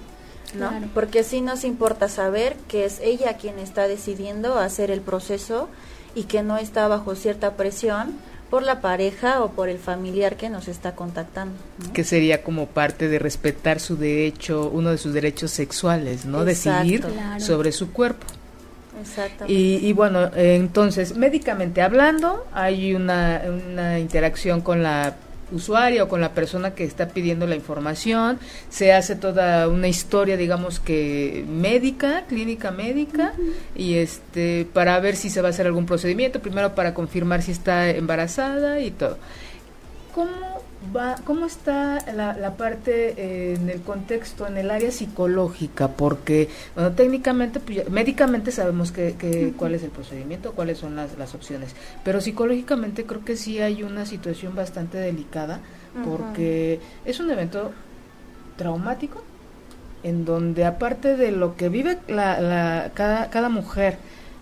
¿no? 0.55 0.69
Porque 0.93 1.23
sí 1.23 1.39
nos 1.39 1.63
importa 1.63 2.09
saber 2.09 2.57
que 2.67 2.83
es 2.83 2.99
ella 2.99 3.37
quien 3.37 3.57
está 3.57 3.87
decidiendo 3.87 4.59
hacer 4.59 4.91
el 4.91 4.99
proceso 4.99 5.69
y 6.15 6.23
que 6.23 6.43
no 6.43 6.57
está 6.57 6.87
bajo 6.87 7.15
cierta 7.15 7.53
presión 7.53 8.15
por 8.49 8.63
la 8.63 8.81
pareja 8.81 9.41
o 9.43 9.51
por 9.51 9.69
el 9.69 9.79
familiar 9.79 10.35
que 10.35 10.49
nos 10.49 10.67
está 10.67 10.93
contactando. 10.93 11.55
Que 11.93 12.03
sería 12.03 12.43
como 12.43 12.67
parte 12.67 13.07
de 13.07 13.17
respetar 13.17 13.79
su 13.79 13.95
derecho, 13.95 14.69
uno 14.73 14.89
de 14.91 14.97
sus 14.97 15.13
derechos 15.13 15.51
sexuales, 15.51 16.25
¿no? 16.25 16.43
Decidir 16.43 17.05
sobre 17.39 17.71
su 17.71 17.93
cuerpo. 17.93 18.27
Exactamente. 19.01 19.53
Y, 19.53 19.77
y, 19.87 19.93
bueno, 19.93 20.29
entonces, 20.35 21.15
médicamente 21.15 21.81
hablando, 21.81 22.45
hay 22.53 22.93
una, 22.93 23.41
una 23.47 23.99
interacción 23.99 24.59
con 24.59 24.83
la 24.83 25.15
usuario 25.51 26.05
o 26.05 26.07
con 26.07 26.21
la 26.21 26.33
persona 26.33 26.73
que 26.73 26.83
está 26.83 27.09
pidiendo 27.09 27.47
la 27.47 27.55
información, 27.55 28.39
se 28.69 28.93
hace 28.93 29.15
toda 29.15 29.67
una 29.67 29.87
historia, 29.87 30.37
digamos 30.37 30.79
que 30.79 31.45
médica, 31.47 32.25
clínica 32.27 32.71
médica, 32.71 33.33
y 33.75 33.95
este 33.95 34.67
para 34.73 34.99
ver 34.99 35.15
si 35.15 35.29
se 35.29 35.41
va 35.41 35.47
a 35.47 35.51
hacer 35.51 35.65
algún 35.65 35.85
procedimiento, 35.85 36.39
primero 36.39 36.75
para 36.75 36.93
confirmar 36.93 37.41
si 37.41 37.51
está 37.51 37.89
embarazada 37.89 38.79
y 38.79 38.91
todo. 38.91 39.17
¿Cómo 40.13 40.50
va, 40.95 41.15
cómo 41.23 41.45
está 41.45 41.99
la, 42.13 42.33
la 42.33 42.55
parte 42.57 43.13
eh, 43.17 43.55
en 43.55 43.69
el 43.69 43.81
contexto, 43.81 44.47
en 44.47 44.57
el 44.57 44.71
área 44.71 44.91
psicológica? 44.91 45.89
Porque, 45.89 46.49
bueno, 46.75 46.91
técnicamente, 46.91 47.59
pues, 47.59 47.89
médicamente 47.89 48.51
sabemos 48.51 48.91
que, 48.91 49.53
cuál 49.57 49.75
es 49.75 49.83
el 49.83 49.91
procedimiento, 49.91 50.53
cuáles 50.53 50.77
son 50.77 50.95
las, 50.95 51.17
las 51.17 51.35
opciones, 51.35 51.75
pero 52.03 52.21
psicológicamente 52.21 53.05
creo 53.05 53.23
que 53.23 53.35
sí 53.35 53.59
hay 53.59 53.83
una 53.83 54.05
situación 54.05 54.55
bastante 54.55 54.97
delicada 54.97 55.59
porque 56.05 56.79
es 57.03 57.19
un 57.19 57.29
evento 57.31 57.71
traumático 58.55 59.21
en 60.03 60.25
donde 60.25 60.65
aparte 60.65 61.17
de 61.17 61.31
lo 61.31 61.55
que 61.55 61.69
vive 61.69 61.99
la, 62.07 62.39
la, 62.39 62.91
cada, 62.93 63.29
cada 63.29 63.49
mujer 63.49 63.97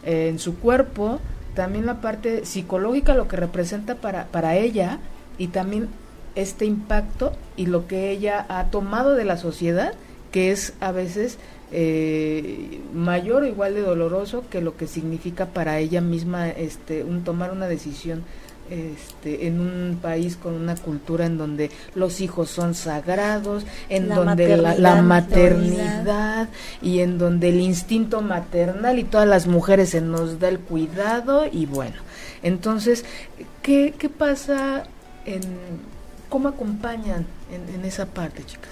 eh, 0.06 0.30
en 0.30 0.40
su 0.40 0.58
cuerpo, 0.60 1.20
también 1.56 1.86
la 1.86 2.02
parte 2.02 2.46
psicológica, 2.46 3.14
lo 3.14 3.28
que 3.28 3.36
representa 3.36 3.96
para, 3.96 4.28
para 4.28 4.56
ella 4.56 5.00
y 5.38 5.48
también 5.48 5.90
este 6.36 6.66
impacto 6.66 7.34
y 7.58 7.66
lo 7.66 7.88
que 7.88 8.12
ella 8.12 8.46
ha 8.50 8.66
tomado 8.66 9.16
de 9.16 9.26
la 9.26 9.38
sociedad, 9.38 9.94
que 10.32 10.52
es 10.52 10.74
a 10.80 10.92
veces 10.92 11.38
eh, 11.72 12.82
mayor 12.94 13.44
o 13.44 13.48
igual 13.48 13.76
de 13.76 13.82
doloroso 13.82 14.44
que 14.50 14.62
lo 14.62 14.76
que 14.76 14.88
significa 14.88 15.48
para 15.48 15.78
ella 15.78 16.02
misma 16.02 16.50
este 16.50 17.04
un 17.04 17.24
tomar 17.24 17.52
una 17.52 17.68
decisión 17.68 18.24
este, 18.70 19.48
en 19.48 19.60
un 19.60 19.98
país 20.00 20.36
con 20.36 20.54
una 20.54 20.76
cultura 20.76 21.26
en 21.26 21.40
donde 21.40 21.72
los 21.96 22.22
hijos 22.22 22.52
son 22.52 22.76
sagrados, 22.76 23.66
en 23.90 24.10
donde 24.10 24.58
la, 24.58 25.02
maternidad 25.02 26.50
y 26.80 27.00
en 27.00 27.18
donde 27.18 27.50
el 27.50 27.62
instinto 27.62 28.22
maternal 28.22 29.00
y 29.00 29.06
todas 29.06 29.28
las 29.28 29.48
mujeres 29.48 29.90
se 29.90 30.02
nos 30.02 30.40
da 30.40 30.50
el 30.50 30.60
cuidado 30.60 31.48
y 31.52 31.66
bueno, 31.66 31.96
entonces, 32.44 33.06
¿qué, 33.64 33.96
qué 33.98 34.08
pasa 34.08 34.84
en 35.26 35.42
¿Cómo 36.30 36.50
acompañan 36.50 37.26
en, 37.52 37.84
esa 37.86 38.06
parte, 38.06 38.46
chicas? 38.46 38.72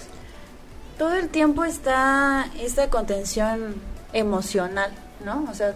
Todo 0.96 1.14
el 1.14 1.28
tiempo 1.28 1.64
está 1.64 2.48
esta 2.60 2.88
contención 2.88 3.74
emocional, 4.12 4.92
¿no? 5.24 5.46
O 5.50 5.54
sea, 5.54 5.74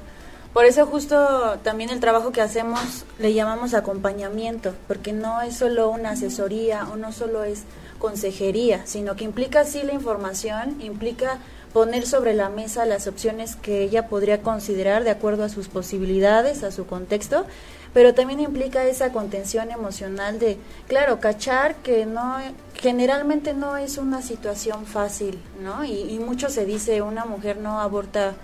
por 0.52 0.64
eso 0.64 0.86
justo 0.86 1.58
también 1.62 1.90
el 1.90 1.98
trabajo 1.98 2.30
que 2.30 2.40
hacemos 2.40 3.04
le 3.18 3.34
llamamos 3.34 3.74
acompañamiento, 3.74 4.74
porque 4.86 5.12
no 5.12 5.40
es 5.40 5.56
solo 5.56 5.90
una 5.90 6.10
asesoría 6.10 6.86
o 6.92 6.96
no 6.96 7.10
solo 7.10 7.42
es 7.42 7.64
consejería, 7.98 8.86
sino 8.86 9.16
que 9.16 9.24
implica 9.24 9.64
sí 9.64 9.82
la 9.82 9.92
información, 9.92 10.80
implica 10.82 11.38
poner 11.72 12.06
sobre 12.06 12.34
la 12.34 12.48
mesa 12.48 12.84
las 12.84 13.06
opciones 13.06 13.56
que 13.56 13.82
ella 13.82 14.08
podría 14.08 14.42
considerar 14.42 15.04
de 15.04 15.10
acuerdo 15.10 15.44
a 15.44 15.48
sus 15.48 15.68
posibilidades, 15.68 16.62
a 16.64 16.70
su 16.70 16.86
contexto, 16.86 17.46
pero 17.94 18.14
también 18.14 18.40
implica 18.40 18.84
esa 18.84 19.12
contención 19.12 19.70
emocional 19.70 20.38
de, 20.38 20.58
claro, 20.88 21.20
cachar 21.20 21.76
que 21.76 22.06
no, 22.06 22.36
generalmente 22.74 23.54
no 23.54 23.76
es 23.76 23.98
una 23.98 24.22
situación 24.22 24.86
fácil, 24.86 25.38
¿no? 25.62 25.84
Y, 25.84 26.10
y 26.10 26.18
mucho 26.18 26.48
se 26.48 26.64
dice, 26.64 27.02
una 27.02 27.24
mujer 27.24 27.58
no 27.58 27.80
aborta 27.80 28.34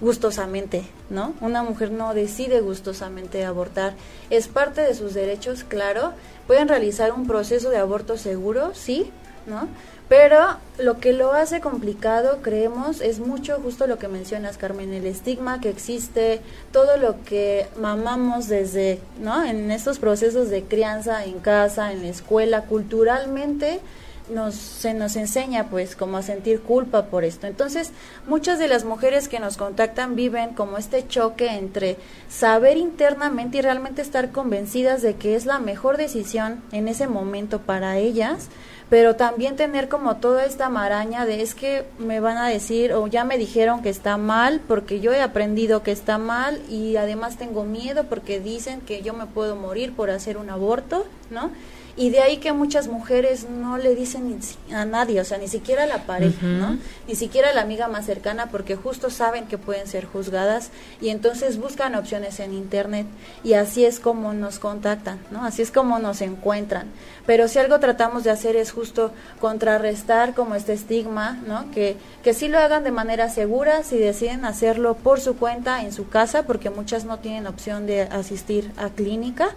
gustosamente, 0.00 0.84
¿no? 1.10 1.34
Una 1.40 1.62
mujer 1.62 1.90
no 1.90 2.14
decide 2.14 2.60
gustosamente 2.60 3.44
abortar. 3.44 3.94
Es 4.30 4.48
parte 4.48 4.82
de 4.82 4.94
sus 4.94 5.14
derechos, 5.14 5.64
claro. 5.64 6.12
Pueden 6.46 6.68
realizar 6.68 7.12
un 7.12 7.26
proceso 7.26 7.70
de 7.70 7.78
aborto 7.78 8.18
seguro, 8.18 8.74
sí, 8.74 9.10
¿no? 9.46 9.68
Pero 10.08 10.58
lo 10.78 11.00
que 11.00 11.12
lo 11.12 11.32
hace 11.32 11.60
complicado, 11.60 12.38
creemos, 12.40 13.00
es 13.00 13.18
mucho 13.18 13.58
justo 13.60 13.88
lo 13.88 13.98
que 13.98 14.06
mencionas, 14.06 14.56
Carmen, 14.56 14.92
el 14.92 15.04
estigma 15.04 15.60
que 15.60 15.68
existe, 15.68 16.40
todo 16.70 16.96
lo 16.96 17.24
que 17.24 17.66
mamamos 17.80 18.46
desde, 18.46 19.00
¿no? 19.20 19.44
En 19.44 19.72
estos 19.72 19.98
procesos 19.98 20.48
de 20.48 20.62
crianza 20.62 21.24
en 21.24 21.40
casa, 21.40 21.92
en 21.92 22.02
la 22.02 22.08
escuela, 22.08 22.62
culturalmente, 22.62 23.80
nos, 24.28 24.54
se 24.54 24.94
nos 24.94 25.16
enseña 25.16 25.68
pues 25.70 25.94
como 25.96 26.16
a 26.16 26.22
sentir 26.22 26.60
culpa 26.60 27.06
por 27.06 27.24
esto. 27.24 27.46
Entonces, 27.46 27.90
muchas 28.26 28.58
de 28.58 28.68
las 28.68 28.84
mujeres 28.84 29.28
que 29.28 29.40
nos 29.40 29.56
contactan 29.56 30.16
viven 30.16 30.54
como 30.54 30.78
este 30.78 31.06
choque 31.06 31.48
entre 31.48 31.96
saber 32.28 32.76
internamente 32.76 33.58
y 33.58 33.62
realmente 33.62 34.02
estar 34.02 34.30
convencidas 34.32 35.02
de 35.02 35.14
que 35.14 35.36
es 35.36 35.46
la 35.46 35.58
mejor 35.58 35.96
decisión 35.96 36.62
en 36.72 36.88
ese 36.88 37.06
momento 37.06 37.60
para 37.60 37.98
ellas, 37.98 38.48
pero 38.88 39.16
también 39.16 39.56
tener 39.56 39.88
como 39.88 40.16
toda 40.16 40.44
esta 40.44 40.68
maraña 40.68 41.26
de 41.26 41.42
es 41.42 41.54
que 41.54 41.84
me 41.98 42.20
van 42.20 42.36
a 42.36 42.48
decir 42.48 42.92
o 42.92 43.06
ya 43.08 43.24
me 43.24 43.36
dijeron 43.36 43.82
que 43.82 43.88
está 43.88 44.16
mal 44.16 44.60
porque 44.66 45.00
yo 45.00 45.12
he 45.12 45.22
aprendido 45.22 45.82
que 45.82 45.90
está 45.90 46.18
mal 46.18 46.60
y 46.68 46.96
además 46.96 47.36
tengo 47.36 47.64
miedo 47.64 48.04
porque 48.04 48.38
dicen 48.38 48.80
que 48.80 49.02
yo 49.02 49.12
me 49.12 49.26
puedo 49.26 49.56
morir 49.56 49.92
por 49.92 50.10
hacer 50.10 50.36
un 50.36 50.50
aborto, 50.50 51.04
¿no? 51.30 51.50
Y 51.98 52.10
de 52.10 52.20
ahí 52.20 52.36
que 52.36 52.52
muchas 52.52 52.88
mujeres 52.88 53.48
no 53.48 53.78
le 53.78 53.94
dicen 53.94 54.38
a 54.70 54.84
nadie, 54.84 55.18
o 55.18 55.24
sea, 55.24 55.38
ni 55.38 55.48
siquiera 55.48 55.84
a 55.84 55.86
la 55.86 56.04
pareja, 56.04 56.44
¿no? 56.44 56.78
Ni 57.08 57.14
siquiera 57.14 57.50
a 57.50 57.54
la 57.54 57.62
amiga 57.62 57.88
más 57.88 58.04
cercana, 58.04 58.50
porque 58.50 58.76
justo 58.76 59.08
saben 59.08 59.46
que 59.46 59.56
pueden 59.56 59.86
ser 59.86 60.04
juzgadas 60.04 60.70
y 61.00 61.08
entonces 61.08 61.58
buscan 61.58 61.94
opciones 61.94 62.38
en 62.40 62.52
Internet 62.52 63.06
y 63.42 63.54
así 63.54 63.86
es 63.86 63.98
como 63.98 64.34
nos 64.34 64.58
contactan, 64.58 65.18
¿no? 65.30 65.42
Así 65.42 65.62
es 65.62 65.70
como 65.70 65.98
nos 65.98 66.20
encuentran. 66.20 66.88
Pero 67.24 67.48
si 67.48 67.58
algo 67.58 67.80
tratamos 67.80 68.24
de 68.24 68.30
hacer 68.30 68.56
es 68.56 68.72
justo 68.72 69.12
contrarrestar 69.40 70.34
como 70.34 70.54
este 70.54 70.74
estigma, 70.74 71.38
¿no? 71.46 71.70
Que, 71.70 71.96
que 72.22 72.34
sí 72.34 72.48
lo 72.48 72.58
hagan 72.58 72.84
de 72.84 72.90
manera 72.90 73.30
segura, 73.30 73.82
si 73.84 73.96
deciden 73.96 74.44
hacerlo 74.44 74.96
por 74.96 75.18
su 75.20 75.36
cuenta 75.36 75.82
en 75.82 75.94
su 75.94 76.10
casa, 76.10 76.42
porque 76.42 76.68
muchas 76.68 77.06
no 77.06 77.20
tienen 77.20 77.46
opción 77.46 77.86
de 77.86 78.02
asistir 78.02 78.70
a 78.76 78.90
clínica 78.90 79.54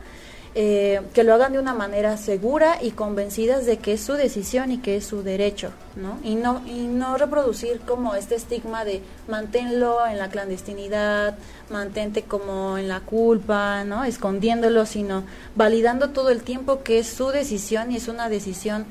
eh, 0.55 1.01
que 1.13 1.23
lo 1.23 1.35
hagan 1.35 1.53
de 1.53 1.59
una 1.59 1.75
manera 1.75 2.17
segura 2.17 2.79
y 2.81 2.91
convencidas 2.91 3.67
de 3.67 3.77
que 3.77 3.93
es 3.93 4.01
su 4.01 4.13
decisión 4.13 4.71
y 4.71 4.79
que 4.79 4.97
es 4.97 5.05
su 5.05 5.21
derecho, 5.21 5.71
¿no? 5.95 6.17
Y 6.23 6.35
no, 6.35 6.63
y 6.65 6.87
no 6.87 7.17
reproducir 7.17 7.81
como 7.81 8.15
este 8.15 8.33
estigma 8.33 8.83
de 8.83 9.03
manténlo 9.27 10.07
en 10.07 10.17
la 10.17 10.29
clandestinidad, 10.29 11.37
mantente 11.69 12.23
como 12.23 12.79
en 12.79 12.87
la 12.87 13.01
culpa, 13.01 13.83
¿no? 13.83 14.03
Escondiéndolo, 14.05 14.87
sino 14.87 15.23
validando 15.55 16.09
todo 16.09 16.29
el 16.29 16.41
tiempo 16.41 16.81
que 16.81 16.97
es 16.97 17.07
su 17.07 17.29
decisión 17.29 17.91
y 17.91 17.97
es 17.97 18.07
una 18.07 18.27
decisión 18.27 18.85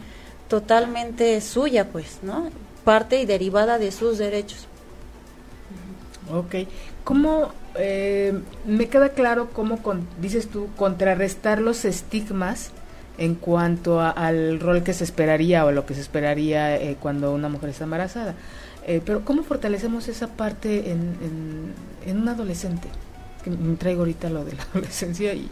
totalmente 0.49 1.41
suya, 1.41 1.89
pues, 1.89 2.19
¿no? 2.23 2.51
Parte 2.85 3.21
y 3.21 3.27
derivada 3.27 3.79
de 3.79 3.91
sus 3.91 4.19
derechos. 4.19 4.69
Ok. 6.33 6.69
¿Cómo 7.03 7.53
eh, 7.79 8.39
me 8.67 8.89
queda 8.89 9.11
claro 9.11 9.51
cómo, 9.53 9.83
con, 9.83 10.07
dices 10.21 10.49
tú, 10.49 10.69
contrarrestar 10.77 11.61
los 11.61 11.85
estigmas 11.85 12.71
en 13.19 13.35
cuanto 13.35 14.01
al 14.01 14.61
rol 14.61 14.83
que 14.83 14.93
se 14.93 15.05
esperaría 15.05 15.65
o 15.65 15.73
lo 15.73 15.87
que 15.87 15.95
se 15.95 16.01
esperaría 16.01 16.77
eh, 16.77 16.97
cuando 17.01 17.33
una 17.33 17.49
mujer 17.49 17.71
está 17.71 17.85
embarazada? 17.85 18.35
Eh, 18.87 19.03
pero 19.05 19.25
¿cómo 19.25 19.43
fortalecemos 19.43 20.09
esa 20.09 20.29
parte 20.29 20.91
en, 20.91 21.75
en, 22.07 22.17
un 22.17 22.29
adolescente? 22.29 22.89
Que 23.45 23.51
me 23.51 23.77
traigo 23.77 24.01
ahorita 24.01 24.31
lo 24.31 24.45
de 24.45 24.55
la 24.55 24.63
adolescencia 24.73 25.35
y, 25.35 25.49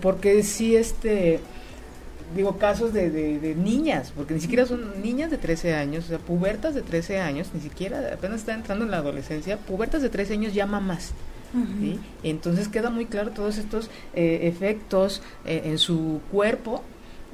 porque 0.00 0.42
si 0.42 0.76
este 0.76 1.40
digo, 2.34 2.56
casos 2.56 2.92
de, 2.92 3.10
de, 3.10 3.54
niñas, 3.54 4.12
porque 4.16 4.34
ni 4.34 4.40
siquiera 4.40 4.66
son 4.66 5.00
niñas 5.00 5.30
de 5.30 5.38
13 5.38 5.74
años, 5.74 6.06
o 6.06 6.08
sea, 6.08 6.18
pubertas 6.18 6.74
de 6.74 6.82
13 6.82 7.20
años, 7.20 7.48
ni 7.54 7.60
siquiera 7.60 8.14
apenas 8.14 8.40
está 8.40 8.54
entrando 8.54 8.84
en 8.84 8.90
la 8.90 8.98
adolescencia, 8.98 9.58
pubertas 9.58 10.02
de 10.02 10.08
13 10.08 10.34
años 10.34 10.54
ya 10.54 10.66
mamás. 10.66 11.12
Entonces 12.22 12.68
queda 12.68 12.90
muy 12.90 13.06
claro 13.06 13.30
todos 13.30 13.58
estos 13.58 13.90
eh, 14.14 14.40
efectos 14.42 15.22
eh, 15.44 15.62
en 15.64 15.78
su 15.78 16.20
cuerpo, 16.30 16.82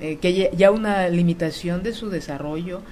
eh, 0.00 0.16
que 0.16 0.50
ya 0.56 0.70
una 0.70 1.08
limitación 1.08 1.82
de 1.82 1.92
su 1.92 2.08
desarrollo 2.08 2.82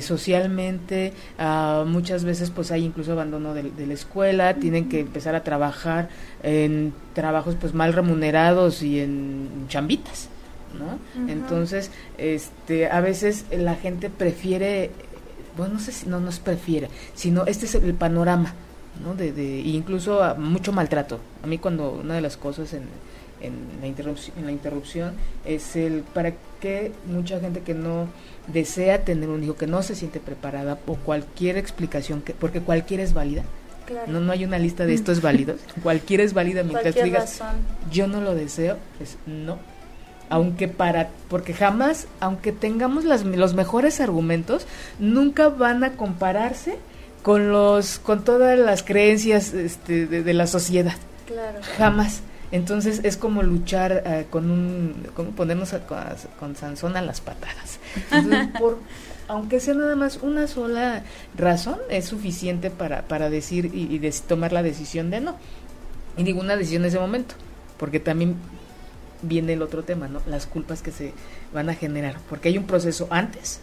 socialmente, 0.00 1.12
ah, 1.38 1.84
muchas 1.86 2.24
veces 2.24 2.50
pues 2.50 2.70
hay 2.72 2.84
incluso 2.84 3.12
abandono 3.12 3.54
de, 3.54 3.70
de, 3.70 3.86
la 3.86 3.94
escuela, 3.94 4.54
tienen 4.54 4.88
que 4.88 5.00
empezar 5.00 5.34
a 5.34 5.44
trabajar 5.44 6.08
en 6.42 6.92
trabajos 7.14 7.56
pues 7.58 7.72
mal 7.72 7.92
remunerados 7.92 8.82
y 8.82 9.00
en 9.00 9.66
chambitas. 9.68 10.28
¿no? 10.78 10.98
Entonces, 11.28 11.90
este, 12.18 12.88
a 12.88 13.00
veces 13.00 13.46
la 13.50 13.74
gente 13.74 14.10
prefiere, 14.10 14.90
bueno, 15.56 15.74
no 15.74 15.80
sé 15.80 15.92
si 15.92 16.08
no 16.08 16.20
nos 16.20 16.38
prefiere, 16.38 16.88
sino 17.14 17.46
este 17.46 17.66
es 17.66 17.74
el 17.74 17.94
panorama, 17.94 18.54
¿no? 19.02 19.14
De, 19.14 19.32
de 19.32 19.60
incluso 19.60 20.22
mucho 20.36 20.72
maltrato. 20.72 21.18
A 21.42 21.46
mí 21.46 21.58
cuando 21.58 21.92
una 21.92 22.14
de 22.14 22.20
las 22.20 22.36
cosas 22.36 22.72
en, 22.72 22.82
en 23.40 23.80
la 23.80 23.86
interrupción, 23.86 24.38
en 24.38 24.46
la 24.46 24.52
interrupción 24.52 25.14
es 25.44 25.76
el 25.76 26.02
para 26.02 26.34
qué 26.60 26.92
mucha 27.06 27.40
gente 27.40 27.60
que 27.60 27.74
no 27.74 28.08
desea 28.48 29.04
tener 29.04 29.28
un 29.28 29.42
hijo, 29.42 29.56
que 29.56 29.66
no 29.66 29.82
se 29.82 29.94
siente 29.94 30.20
preparada 30.20 30.78
o 30.86 30.94
cualquier 30.96 31.56
explicación, 31.56 32.22
que 32.22 32.34
porque 32.34 32.60
cualquiera 32.60 33.02
es 33.02 33.14
válida. 33.14 33.42
No, 34.06 34.20
no 34.20 34.30
hay 34.30 34.44
una 34.44 34.58
lista 34.58 34.86
de 34.86 34.94
estos 35.00 35.20
válidos. 35.20 35.60
cualquiera 35.82 36.22
es 36.22 36.32
válida 36.32 36.62
mientras 36.62 36.94
digas, 36.94 37.40
yo 37.90 38.06
no 38.06 38.20
lo 38.20 38.34
deseo, 38.34 38.76
es 39.00 39.16
no 39.26 39.58
aunque 40.32 40.68
para 40.68 41.10
porque 41.28 41.52
jamás 41.52 42.06
aunque 42.20 42.52
tengamos 42.52 43.04
las, 43.04 43.24
los 43.24 43.54
mejores 43.54 44.00
argumentos 44.00 44.64
nunca 45.00 45.48
van 45.48 45.82
a 45.82 45.94
compararse 45.94 46.78
con 47.22 47.50
los 47.50 47.98
con 47.98 48.24
todas 48.24 48.58
las 48.58 48.82
creencias 48.82 49.52
este, 49.52 50.06
de, 50.06 50.34
la 50.34 50.46
sociedad 50.46 50.94
claro. 51.26 51.60
jamás 51.76 52.20
entonces 52.52 53.00
es 53.04 53.16
como 53.16 53.42
luchar 53.42 54.02
eh, 54.04 54.26
con 54.30 54.50
un 54.50 55.06
como 55.14 55.30
ponernos 55.30 55.74
con, 56.38 56.56
Sansón 56.56 56.96
a 56.96 57.02
las 57.02 57.20
patadas 57.20 57.78
por 58.58 58.78
aunque 59.28 59.60
sea 59.60 59.74
nada 59.74 59.96
más 59.96 60.18
una 60.22 60.46
sola 60.46 61.04
razón 61.36 61.78
es 61.88 62.06
suficiente 62.06 62.70
para 62.70 63.02
para 63.02 63.30
decir 63.30 63.70
y, 63.74 63.94
y 63.94 64.10
tomar 64.26 64.52
la 64.52 64.62
decisión 64.62 65.10
de 65.10 65.20
no 65.20 65.36
y 66.16 66.22
ninguna 66.22 66.56
decisión 66.56 66.82
en 66.82 66.88
ese 66.88 66.98
momento 66.98 67.34
porque 67.78 68.00
también 68.00 68.36
viene 69.22 69.54
el 69.54 69.62
otro 69.62 69.82
tema, 69.82 70.08
¿no? 70.08 70.20
Las 70.26 70.46
culpas 70.46 70.82
que 70.82 70.90
se 70.90 71.12
van 71.52 71.68
a 71.68 71.74
generar, 71.74 72.16
porque 72.28 72.48
hay 72.48 72.58
un 72.58 72.66
proceso 72.66 73.08
antes 73.10 73.60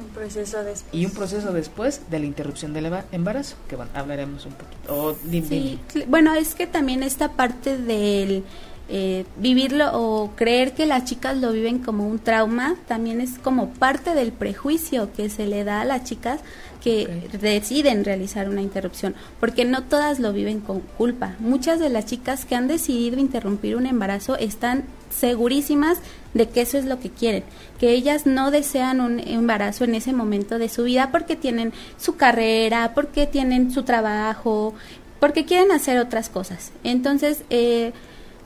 un 0.00 0.08
proceso 0.08 0.62
después. 0.62 0.94
y 0.94 1.04
un 1.04 1.12
proceso 1.12 1.52
después 1.52 2.02
de 2.10 2.18
la 2.18 2.26
interrupción 2.26 2.72
del 2.72 2.92
embarazo, 3.12 3.56
que 3.68 3.76
bueno, 3.76 3.90
hablaremos 3.94 4.46
un 4.46 4.52
poquito. 4.52 5.16
sí, 5.48 5.78
bueno, 6.08 6.34
es 6.34 6.54
que 6.54 6.66
también 6.66 7.02
esta 7.02 7.32
parte 7.32 7.76
del 7.76 8.44
eh, 8.88 9.24
vivirlo 9.36 9.90
o 9.92 10.32
creer 10.34 10.74
que 10.74 10.86
las 10.86 11.04
chicas 11.04 11.36
lo 11.38 11.52
viven 11.52 11.78
como 11.78 12.06
un 12.06 12.18
trauma 12.18 12.74
también 12.88 13.20
es 13.20 13.38
como 13.38 13.70
parte 13.70 14.14
del 14.14 14.32
prejuicio 14.32 15.12
que 15.12 15.30
se 15.30 15.46
le 15.46 15.64
da 15.64 15.80
a 15.82 15.84
las 15.84 16.04
chicas 16.04 16.40
que 16.82 17.28
deciden 17.40 18.04
realizar 18.04 18.48
una 18.48 18.60
interrupción, 18.60 19.14
porque 19.38 19.64
no 19.64 19.84
todas 19.84 20.18
lo 20.18 20.32
viven 20.32 20.60
con 20.60 20.80
culpa. 20.80 21.36
Muchas 21.38 21.78
de 21.78 21.90
las 21.90 22.06
chicas 22.06 22.44
que 22.44 22.56
han 22.56 22.66
decidido 22.66 23.20
interrumpir 23.20 23.76
un 23.76 23.86
embarazo 23.86 24.36
están 24.36 24.84
segurísimas 25.18 25.98
de 26.34 26.48
que 26.48 26.62
eso 26.62 26.78
es 26.78 26.84
lo 26.84 26.98
que 26.98 27.10
quieren, 27.10 27.44
que 27.78 27.92
ellas 27.92 28.26
no 28.26 28.50
desean 28.50 29.00
un 29.00 29.20
embarazo 29.20 29.84
en 29.84 29.94
ese 29.94 30.12
momento 30.12 30.58
de 30.58 30.68
su 30.68 30.84
vida 30.84 31.10
porque 31.12 31.36
tienen 31.36 31.72
su 31.98 32.16
carrera, 32.16 32.92
porque 32.94 33.26
tienen 33.26 33.70
su 33.70 33.82
trabajo, 33.82 34.74
porque 35.20 35.44
quieren 35.44 35.70
hacer 35.72 35.98
otras 35.98 36.28
cosas. 36.28 36.72
Entonces, 36.84 37.44
eh, 37.50 37.92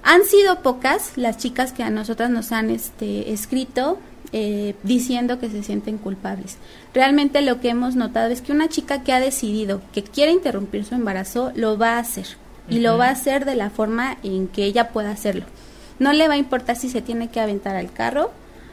han 0.02 0.24
sido 0.24 0.62
pocas 0.62 1.12
las 1.16 1.38
chicas 1.38 1.72
que 1.72 1.82
a 1.82 1.90
nosotras 1.90 2.30
nos 2.30 2.52
han 2.52 2.70
este, 2.70 3.32
escrito 3.32 3.98
eh, 4.32 4.74
diciendo 4.82 5.38
que 5.38 5.48
se 5.48 5.62
sienten 5.62 5.98
culpables. 5.98 6.58
Realmente 6.92 7.40
lo 7.42 7.60
que 7.60 7.70
hemos 7.70 7.96
notado 7.96 8.30
es 8.30 8.40
que 8.40 8.52
una 8.52 8.68
chica 8.68 9.02
que 9.02 9.12
ha 9.12 9.20
decidido 9.20 9.80
que 9.92 10.02
quiere 10.02 10.32
interrumpir 10.32 10.84
su 10.84 10.94
embarazo 10.94 11.52
lo 11.54 11.78
va 11.78 11.94
a 11.94 12.00
hacer 12.00 12.26
y 12.68 12.80
lo 12.80 12.98
va 12.98 13.06
a 13.06 13.12
hacer 13.12 13.44
de 13.44 13.54
la 13.54 13.70
forma 13.70 14.18
en 14.22 14.48
que 14.48 14.64
ella 14.64 14.90
pueda 14.90 15.10
hacerlo. 15.10 15.44
No 15.98 16.12
le 16.12 16.28
va 16.28 16.34
a 16.34 16.38
importar 16.38 16.76
si 16.76 16.88
se 16.88 17.02
tiene 17.02 17.28
que 17.28 17.40
aventar 17.40 17.76
al 17.76 17.92
carro, 17.92 18.30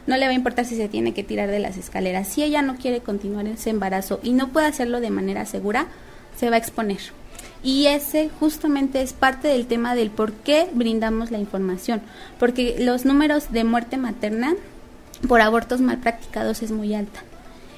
no 0.07 0.17
le 0.17 0.25
va 0.25 0.31
a 0.31 0.35
importar 0.35 0.65
si 0.65 0.75
se 0.75 0.89
tiene 0.89 1.13
que 1.13 1.23
tirar 1.23 1.49
de 1.49 1.59
las 1.59 1.77
escaleras. 1.77 2.27
Si 2.27 2.43
ella 2.43 2.61
no 2.61 2.75
quiere 2.75 2.99
continuar 2.99 3.47
ese 3.47 3.69
embarazo 3.69 4.19
y 4.21 4.33
no 4.33 4.49
puede 4.49 4.67
hacerlo 4.67 4.99
de 4.99 5.09
manera 5.09 5.45
segura, 5.45 5.87
se 6.37 6.49
va 6.49 6.55
a 6.55 6.59
exponer. 6.59 6.99
Y 7.63 7.87
ese 7.87 8.29
justamente 8.39 9.01
es 9.01 9.13
parte 9.13 9.47
del 9.47 9.67
tema 9.67 9.95
del 9.95 10.11
por 10.11 10.33
qué 10.33 10.67
brindamos 10.73 11.31
la 11.31 11.39
información, 11.39 12.01
porque 12.37 12.75
los 12.79 13.05
números 13.05 13.51
de 13.51 13.63
muerte 13.63 13.95
materna 13.95 14.55
por 15.29 15.39
abortos 15.39 15.79
mal 15.79 15.99
practicados 15.99 16.61
es 16.61 16.71
muy 16.71 16.93
alta. 16.93 17.21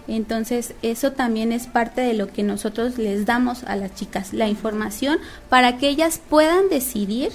Entonces, 0.08 0.73
eso 0.81 1.12
también 1.12 1.51
es 1.51 1.67
parte 1.67 2.01
de 2.01 2.13
lo 2.13 2.27
que 2.27 2.43
nosotros 2.43 2.97
les 2.97 3.25
damos 3.25 3.63
a 3.63 3.75
las 3.75 3.93
chicas, 3.95 4.34
la 4.34 4.47
información 4.47 5.19
para 5.49 5.77
que 5.77 5.89
ellas 5.89 6.19
puedan 6.29 6.69
decidir 6.69 7.31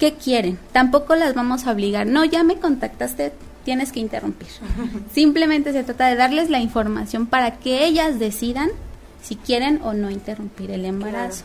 qué 0.00 0.14
quieren. 0.14 0.58
Tampoco 0.72 1.14
las 1.14 1.34
vamos 1.34 1.66
a 1.66 1.72
obligar, 1.72 2.08
no, 2.08 2.24
ya 2.24 2.42
me 2.42 2.56
contactaste, 2.56 3.32
tienes 3.64 3.92
que 3.92 4.00
interrumpir. 4.00 4.48
Simplemente 5.12 5.72
se 5.72 5.84
trata 5.84 6.08
de 6.08 6.16
darles 6.16 6.50
la 6.50 6.58
información 6.58 7.26
para 7.26 7.58
que 7.58 7.84
ellas 7.84 8.18
decidan 8.18 8.70
si 9.22 9.36
quieren 9.36 9.80
o 9.84 9.92
no 9.92 10.10
interrumpir 10.10 10.72
el 10.72 10.84
embarazo. 10.86 11.44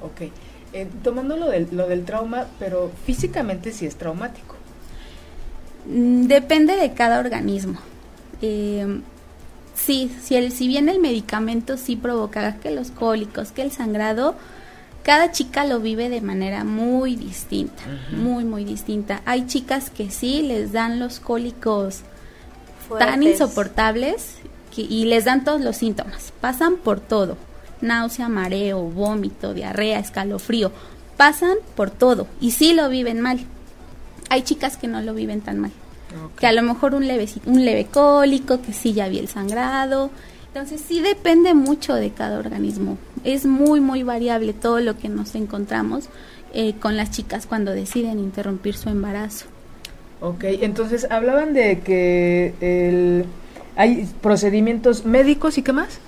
Ok. 0.00 0.30
Eh, 0.72 0.86
tomando 1.02 1.36
lo 1.36 1.48
del, 1.48 1.68
lo 1.72 1.88
del 1.88 2.04
trauma, 2.04 2.46
pero 2.58 2.90
físicamente 3.04 3.72
sí 3.72 3.84
es 3.84 3.96
traumático. 3.96 4.54
Mm, 5.86 6.26
depende 6.26 6.76
de 6.76 6.92
cada 6.92 7.18
organismo. 7.18 7.78
Eh, 8.42 9.00
sí, 9.74 10.14
si, 10.22 10.36
el, 10.36 10.52
si 10.52 10.68
bien 10.68 10.88
el 10.88 11.00
medicamento 11.00 11.76
sí 11.76 11.96
provoca 11.96 12.56
que 12.56 12.70
los 12.70 12.92
cólicos, 12.92 13.50
que 13.50 13.62
el 13.62 13.72
sangrado, 13.72 14.36
cada 15.02 15.32
chica 15.32 15.64
lo 15.64 15.80
vive 15.80 16.08
de 16.08 16.20
manera 16.20 16.64
muy 16.64 17.16
distinta, 17.16 17.82
muy, 18.10 18.44
muy 18.44 18.64
distinta. 18.64 19.22
Hay 19.24 19.46
chicas 19.46 19.90
que 19.90 20.10
sí 20.10 20.42
les 20.42 20.72
dan 20.72 20.98
los 20.98 21.20
cólicos 21.20 22.00
tan 22.98 23.22
insoportables 23.22 24.36
y 24.76 25.06
les 25.06 25.24
dan 25.24 25.44
todos 25.44 25.60
los 25.60 25.76
síntomas, 25.76 26.32
pasan 26.40 26.76
por 26.76 27.00
todo, 27.00 27.36
náusea, 27.80 28.28
mareo, 28.28 28.82
vómito, 28.82 29.54
diarrea, 29.54 29.98
escalofrío, 29.98 30.70
pasan 31.16 31.56
por 31.74 31.90
todo 31.90 32.28
y 32.40 32.52
sí 32.52 32.74
lo 32.74 32.88
viven 32.88 33.20
mal 33.20 33.40
hay 34.28 34.42
chicas 34.42 34.76
que 34.76 34.88
no 34.88 35.00
lo 35.00 35.14
viven 35.14 35.40
tan 35.40 35.58
mal. 35.58 35.72
Que 36.38 36.46
a 36.46 36.52
lo 36.52 36.62
mejor 36.62 36.94
un 36.94 37.06
leve, 37.06 37.28
un 37.44 37.64
leve 37.64 37.86
cólico, 37.86 38.62
que 38.62 38.72
sí 38.72 38.94
ya 38.94 39.08
vi 39.08 39.18
el 39.18 39.28
sangrado. 39.28 40.10
Entonces 40.58 40.84
sí 40.88 41.00
depende 41.00 41.54
mucho 41.54 41.94
de 41.94 42.10
cada 42.10 42.36
organismo. 42.36 42.98
Es 43.22 43.46
muy, 43.46 43.80
muy 43.80 44.02
variable 44.02 44.52
todo 44.52 44.80
lo 44.80 44.98
que 44.98 45.08
nos 45.08 45.36
encontramos 45.36 46.08
eh, 46.52 46.74
con 46.80 46.96
las 46.96 47.12
chicas 47.12 47.46
cuando 47.46 47.70
deciden 47.70 48.18
interrumpir 48.18 48.74
su 48.74 48.88
embarazo. 48.88 49.46
Ok, 50.20 50.42
entonces 50.42 51.06
hablaban 51.12 51.54
de 51.54 51.78
que 51.78 52.54
el, 52.60 53.26
hay 53.76 54.08
procedimientos 54.20 55.04
médicos 55.04 55.58
y 55.58 55.62
qué 55.62 55.72
más? 55.72 56.00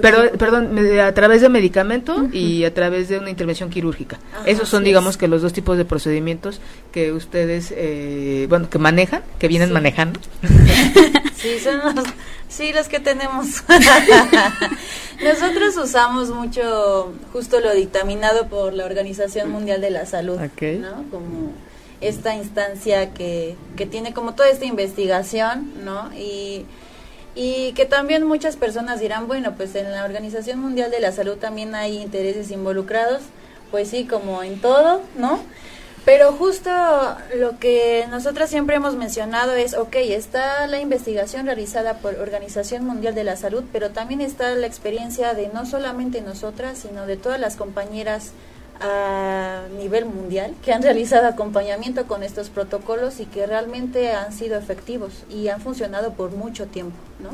Pero, 0.00 0.32
perdón, 0.32 0.78
a 1.00 1.12
través 1.12 1.40
de 1.40 1.48
medicamento 1.48 2.28
y 2.32 2.64
a 2.64 2.74
través 2.74 3.08
de 3.08 3.18
una 3.18 3.30
intervención 3.30 3.70
quirúrgica. 3.70 4.18
Esos 4.46 4.68
son, 4.68 4.84
digamos, 4.84 5.16
que 5.16 5.28
los 5.28 5.42
dos 5.42 5.52
tipos 5.52 5.76
de 5.76 5.84
procedimientos 5.84 6.60
que 6.92 7.12
ustedes, 7.12 7.72
eh, 7.76 8.46
bueno, 8.48 8.68
que 8.68 8.78
manejan, 8.78 9.22
que 9.38 9.48
vienen 9.48 9.72
manejando. 9.72 10.20
sí, 11.36 11.58
son 11.62 11.94
los, 11.94 12.04
sí, 12.48 12.72
los 12.72 12.88
que 12.88 13.00
tenemos. 13.00 13.64
Nosotros 15.22 15.76
usamos 15.76 16.30
mucho 16.30 17.12
justo 17.32 17.60
lo 17.60 17.72
dictaminado 17.74 18.48
por 18.48 18.72
la 18.72 18.84
Organización 18.84 19.50
Mundial 19.50 19.80
de 19.80 19.90
la 19.90 20.06
Salud, 20.06 20.38
¿no? 20.38 21.04
Como 21.10 21.52
esta 22.00 22.34
instancia 22.34 23.14
que, 23.14 23.56
que 23.76 23.86
tiene 23.86 24.12
como 24.12 24.34
toda 24.34 24.48
esta 24.48 24.64
investigación, 24.64 25.84
¿no? 25.84 26.12
Y 26.14 26.66
y 27.34 27.72
que 27.72 27.86
también 27.86 28.26
muchas 28.26 28.56
personas 28.56 29.00
dirán, 29.00 29.26
bueno, 29.26 29.54
pues 29.56 29.74
en 29.74 29.90
la 29.90 30.04
Organización 30.04 30.60
Mundial 30.60 30.90
de 30.90 31.00
la 31.00 31.12
Salud 31.12 31.36
también 31.36 31.74
hay 31.74 31.98
intereses 31.98 32.50
involucrados, 32.50 33.22
pues 33.70 33.88
sí, 33.88 34.04
como 34.04 34.42
en 34.42 34.60
todo, 34.60 35.00
¿no? 35.16 35.40
Pero 36.04 36.32
justo 36.32 36.70
lo 37.36 37.58
que 37.60 38.06
nosotros 38.10 38.50
siempre 38.50 38.74
hemos 38.74 38.96
mencionado 38.96 39.54
es, 39.54 39.74
ok, 39.74 39.94
está 39.96 40.66
la 40.66 40.80
investigación 40.80 41.46
realizada 41.46 41.98
por 41.98 42.16
Organización 42.16 42.84
Mundial 42.84 43.14
de 43.14 43.22
la 43.22 43.36
Salud, 43.36 43.62
pero 43.72 43.90
también 43.90 44.20
está 44.20 44.52
la 44.56 44.66
experiencia 44.66 45.32
de 45.34 45.48
no 45.48 45.64
solamente 45.64 46.20
nosotras, 46.20 46.78
sino 46.78 47.06
de 47.06 47.16
todas 47.16 47.38
las 47.38 47.54
compañeras 47.54 48.32
a 48.80 49.62
nivel 49.78 50.06
mundial 50.06 50.54
que 50.64 50.72
han 50.72 50.82
realizado 50.82 51.26
acompañamiento 51.26 52.06
con 52.06 52.22
estos 52.22 52.50
protocolos 52.50 53.20
y 53.20 53.26
que 53.26 53.46
realmente 53.46 54.12
han 54.12 54.32
sido 54.32 54.58
efectivos 54.58 55.24
y 55.30 55.48
han 55.48 55.60
funcionado 55.60 56.12
por 56.12 56.32
mucho 56.32 56.66
tiempo, 56.66 56.96
¿no? 57.20 57.30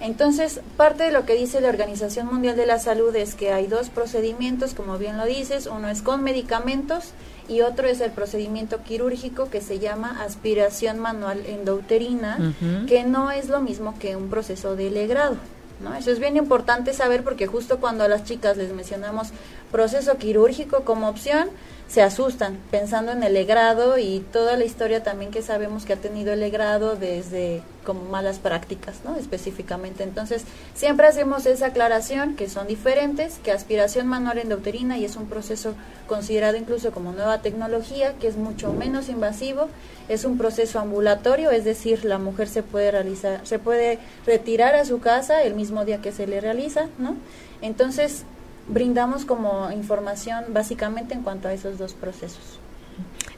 Entonces, 0.00 0.60
parte 0.76 1.04
de 1.04 1.10
lo 1.10 1.24
que 1.24 1.34
dice 1.34 1.60
la 1.60 1.70
Organización 1.70 2.26
Mundial 2.26 2.54
de 2.56 2.66
la 2.66 2.78
Salud 2.78 3.16
es 3.16 3.34
que 3.34 3.52
hay 3.52 3.66
dos 3.66 3.88
procedimientos, 3.88 4.74
como 4.74 4.98
bien 4.98 5.16
lo 5.16 5.24
dices, 5.24 5.66
uno 5.66 5.88
es 5.88 6.02
con 6.02 6.22
medicamentos 6.22 7.12
y 7.48 7.62
otro 7.62 7.88
es 7.88 8.00
el 8.00 8.10
procedimiento 8.10 8.82
quirúrgico 8.82 9.48
que 9.48 9.62
se 9.62 9.78
llama 9.78 10.22
aspiración 10.22 10.98
manual 10.98 11.44
endouterina, 11.46 12.54
que 12.86 13.04
no 13.04 13.30
es 13.30 13.48
lo 13.48 13.60
mismo 13.60 13.98
que 13.98 14.16
un 14.16 14.28
proceso 14.28 14.76
de 14.76 14.90
legrado. 14.90 15.36
¿No? 15.80 15.94
Eso 15.94 16.10
es 16.10 16.18
bien 16.18 16.36
importante 16.36 16.92
saber 16.92 17.22
porque 17.22 17.46
justo 17.46 17.78
cuando 17.78 18.04
a 18.04 18.08
las 18.08 18.24
chicas 18.24 18.56
les 18.56 18.72
mencionamos 18.72 19.28
proceso 19.70 20.16
quirúrgico 20.18 20.84
como 20.84 21.08
opción, 21.08 21.48
se 21.88 22.02
asustan 22.02 22.58
pensando 22.70 23.12
en 23.12 23.22
el 23.22 23.34
legrado 23.34 23.96
y 23.96 24.20
toda 24.32 24.56
la 24.56 24.64
historia 24.64 25.02
también 25.04 25.30
que 25.30 25.42
sabemos 25.42 25.84
que 25.84 25.92
ha 25.92 25.96
tenido 25.96 26.32
el 26.32 26.40
legrado 26.40 26.96
desde 26.96 27.62
como 27.84 28.02
malas 28.06 28.40
prácticas, 28.40 28.96
¿no? 29.04 29.14
Específicamente. 29.14 30.02
Entonces, 30.02 30.42
siempre 30.74 31.06
hacemos 31.06 31.46
esa 31.46 31.66
aclaración 31.66 32.34
que 32.34 32.48
son 32.48 32.66
diferentes, 32.66 33.38
que 33.44 33.52
aspiración 33.52 34.08
manual 34.08 34.38
endouterina 34.38 34.98
y 34.98 35.04
es 35.04 35.14
un 35.14 35.26
proceso 35.26 35.74
considerado 36.08 36.56
incluso 36.56 36.90
como 36.90 37.12
nueva 37.12 37.42
tecnología, 37.42 38.14
que 38.20 38.26
es 38.26 38.36
mucho 38.36 38.72
menos 38.72 39.08
invasivo, 39.08 39.68
es 40.08 40.24
un 40.24 40.36
proceso 40.38 40.80
ambulatorio, 40.80 41.52
es 41.52 41.64
decir, 41.64 42.04
la 42.04 42.18
mujer 42.18 42.48
se 42.48 42.64
puede 42.64 42.90
realizar, 42.90 43.40
se 43.44 43.60
puede 43.60 44.00
retirar 44.26 44.74
a 44.74 44.84
su 44.84 44.98
casa 44.98 45.44
el 45.44 45.54
mismo 45.54 45.84
día 45.84 46.02
que 46.02 46.10
se 46.10 46.26
le 46.26 46.40
realiza, 46.40 46.88
¿no? 46.98 47.16
Entonces, 47.62 48.24
brindamos 48.68 49.24
como 49.24 49.70
información 49.70 50.44
básicamente 50.48 51.14
en 51.14 51.22
cuanto 51.22 51.48
a 51.48 51.52
esos 51.52 51.78
dos 51.78 51.94
procesos. 51.94 52.58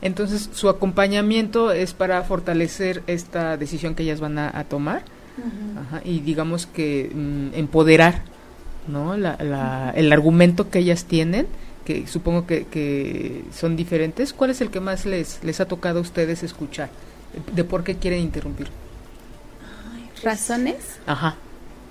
Entonces, 0.00 0.48
su 0.52 0.68
acompañamiento 0.68 1.72
es 1.72 1.92
para 1.92 2.22
fortalecer 2.22 3.02
esta 3.06 3.56
decisión 3.56 3.94
que 3.94 4.04
ellas 4.04 4.20
van 4.20 4.38
a, 4.38 4.64
tomar 4.64 5.02
y 6.04 6.20
digamos 6.20 6.66
que 6.66 7.10
mm, 7.12 7.54
empoderar 7.54 8.22
¿no? 8.88 9.16
La, 9.16 9.92
el 9.94 10.12
argumento 10.12 10.70
que 10.70 10.80
ellas 10.80 11.04
tienen, 11.04 11.46
que 11.84 12.06
supongo 12.06 12.46
que, 12.46 12.66
que, 12.66 13.44
son 13.54 13.76
diferentes. 13.76 14.32
¿Cuál 14.32 14.50
es 14.50 14.60
el 14.60 14.70
que 14.70 14.80
más 14.80 15.06
les, 15.06 15.42
les 15.44 15.60
ha 15.60 15.66
tocado 15.66 15.98
a 15.98 16.02
ustedes 16.02 16.42
escuchar? 16.42 16.88
¿De 17.54 17.64
por 17.64 17.84
qué 17.84 17.96
quieren 17.96 18.20
interrumpir? 18.20 18.68
Pues 20.12 20.24
¿Razones? 20.24 20.98
Ajá. 21.06 21.36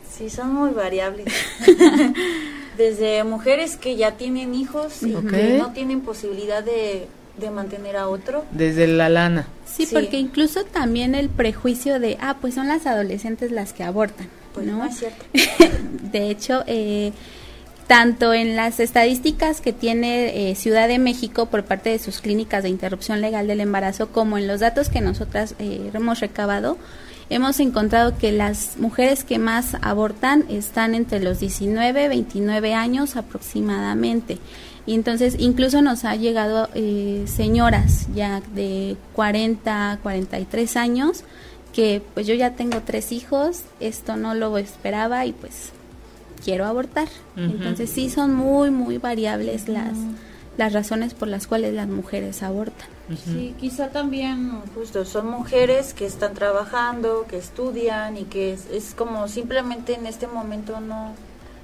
Sí, 0.09 0.29
son 0.29 0.53
muy 0.53 0.71
variables. 0.71 1.27
Desde 2.77 3.23
mujeres 3.23 3.75
que 3.75 3.95
ya 3.95 4.11
tienen 4.11 4.53
hijos 4.53 5.03
y 5.03 5.13
que 5.13 5.57
no 5.57 5.71
tienen 5.73 6.01
posibilidad 6.01 6.63
de, 6.63 7.07
mantener 7.51 7.97
a 7.97 8.07
otro. 8.07 8.45
Desde 8.51 8.87
la 8.87 9.09
lana. 9.09 9.47
Sí, 9.65 9.87
porque 9.91 10.17
incluso 10.17 10.63
también 10.65 11.15
el 11.15 11.29
prejuicio 11.29 11.99
de, 11.99 12.17
ah, 12.19 12.37
pues 12.39 12.55
son 12.55 12.67
las 12.67 12.85
adolescentes 12.85 13.51
las 13.51 13.73
que 13.73 13.83
abortan. 13.83 14.27
Pues 14.53 14.65
no, 14.65 14.83
es 14.85 14.97
cierto. 14.97 15.23
de 16.11 16.29
hecho, 16.29 16.63
eh, 16.67 17.11
tanto 17.87 18.33
en 18.33 18.55
las 18.55 18.79
estadísticas 18.79 19.61
que 19.61 19.71
tiene 19.71 20.51
eh, 20.51 20.55
Ciudad 20.55 20.87
de 20.87 20.99
México 20.99 21.45
por 21.45 21.63
parte 21.63 21.89
de 21.89 21.99
sus 21.99 22.19
clínicas 22.19 22.63
de 22.63 22.69
interrupción 22.69 23.21
legal 23.21 23.47
del 23.47 23.61
embarazo, 23.61 24.09
como 24.11 24.37
en 24.37 24.45
los 24.45 24.59
datos 24.59 24.89
que 24.89 24.99
nosotras 24.99 25.55
eh, 25.57 25.89
hemos 25.93 26.19
recabado, 26.19 26.77
hemos 27.29 27.59
encontrado 27.59 28.17
que 28.17 28.31
las 28.31 28.77
mujeres 28.77 29.23
que 29.23 29.39
más 29.39 29.75
abortan 29.81 30.45
están 30.49 30.95
entre 30.95 31.19
los 31.19 31.39
19 31.39 32.05
y 32.05 32.07
29 32.07 32.73
años 32.73 33.15
aproximadamente. 33.15 34.37
Y 34.85 34.93
entonces 34.93 35.35
incluso 35.37 35.81
nos 35.81 36.05
ha 36.05 36.15
llegado 36.15 36.69
eh, 36.73 37.25
señoras 37.27 38.07
ya 38.15 38.41
de 38.55 38.95
40, 39.13 39.99
43 40.01 40.77
años 40.77 41.23
que 41.73 42.01
pues 42.13 42.25
yo 42.25 42.33
ya 42.33 42.53
tengo 42.55 42.81
tres 42.83 43.11
hijos, 43.11 43.61
esto 43.79 44.15
no 44.15 44.33
lo 44.33 44.57
esperaba 44.57 45.25
y 45.25 45.33
pues 45.33 45.71
quiero 46.43 46.65
abortar. 46.65 47.07
Entonces 47.35 47.89
sí 47.89 48.09
son 48.09 48.33
muy, 48.33 48.71
muy 48.71 48.97
variables 48.97 49.67
las, 49.67 49.93
las 50.57 50.73
razones 50.73 51.13
por 51.13 51.27
las 51.27 51.47
cuales 51.47 51.73
las 51.73 51.87
mujeres 51.87 52.43
abortan. 52.43 52.87
Sí, 53.23 53.55
quizá 53.59 53.89
también 53.89 54.61
justo 54.75 55.05
son 55.05 55.29
mujeres 55.29 55.93
que 55.93 56.05
están 56.05 56.33
trabajando, 56.33 57.25
que 57.29 57.37
estudian 57.37 58.17
y 58.17 58.23
que 58.23 58.53
es, 58.53 58.93
como 58.95 59.27
simplemente 59.27 59.93
en 59.93 60.07
este 60.07 60.27
momento 60.27 60.81
no, 60.81 61.13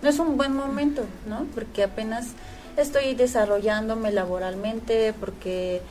no 0.01 0.09
es 0.09 0.19
un 0.19 0.37
buen 0.37 0.55
momento, 0.55 1.03
¿no? 1.27 1.45
Porque 1.53 1.83
apenas 1.83 2.27
estoy 2.77 3.15
desarrollándome 3.15 4.11
laboralmente, 4.11 5.13
porque 5.19 5.81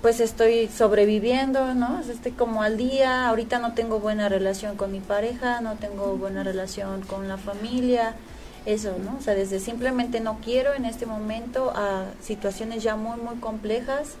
pues 0.00 0.20
estoy 0.20 0.68
sobreviviendo, 0.68 1.74
¿no? 1.74 2.00
Estoy 2.00 2.32
como 2.32 2.62
al 2.62 2.76
día, 2.76 3.26
ahorita 3.26 3.58
no 3.58 3.72
tengo 3.72 4.00
buena 4.00 4.28
relación 4.28 4.76
con 4.76 4.92
mi 4.92 5.00
pareja, 5.00 5.62
no 5.62 5.76
tengo 5.76 6.16
buena 6.18 6.44
relación 6.44 7.00
con 7.00 7.26
la 7.26 7.38
familia, 7.38 8.14
eso, 8.66 8.96
¿no? 8.98 9.16
O 9.18 9.22
sea, 9.22 9.34
desde 9.34 9.60
simplemente 9.60 10.20
no 10.20 10.38
quiero 10.42 10.74
en 10.74 10.84
este 10.84 11.06
momento 11.06 11.72
a 11.74 12.06
situaciones 12.22 12.82
ya 12.82 12.96
muy, 12.96 13.18
muy 13.18 13.36
complejas 13.36 14.14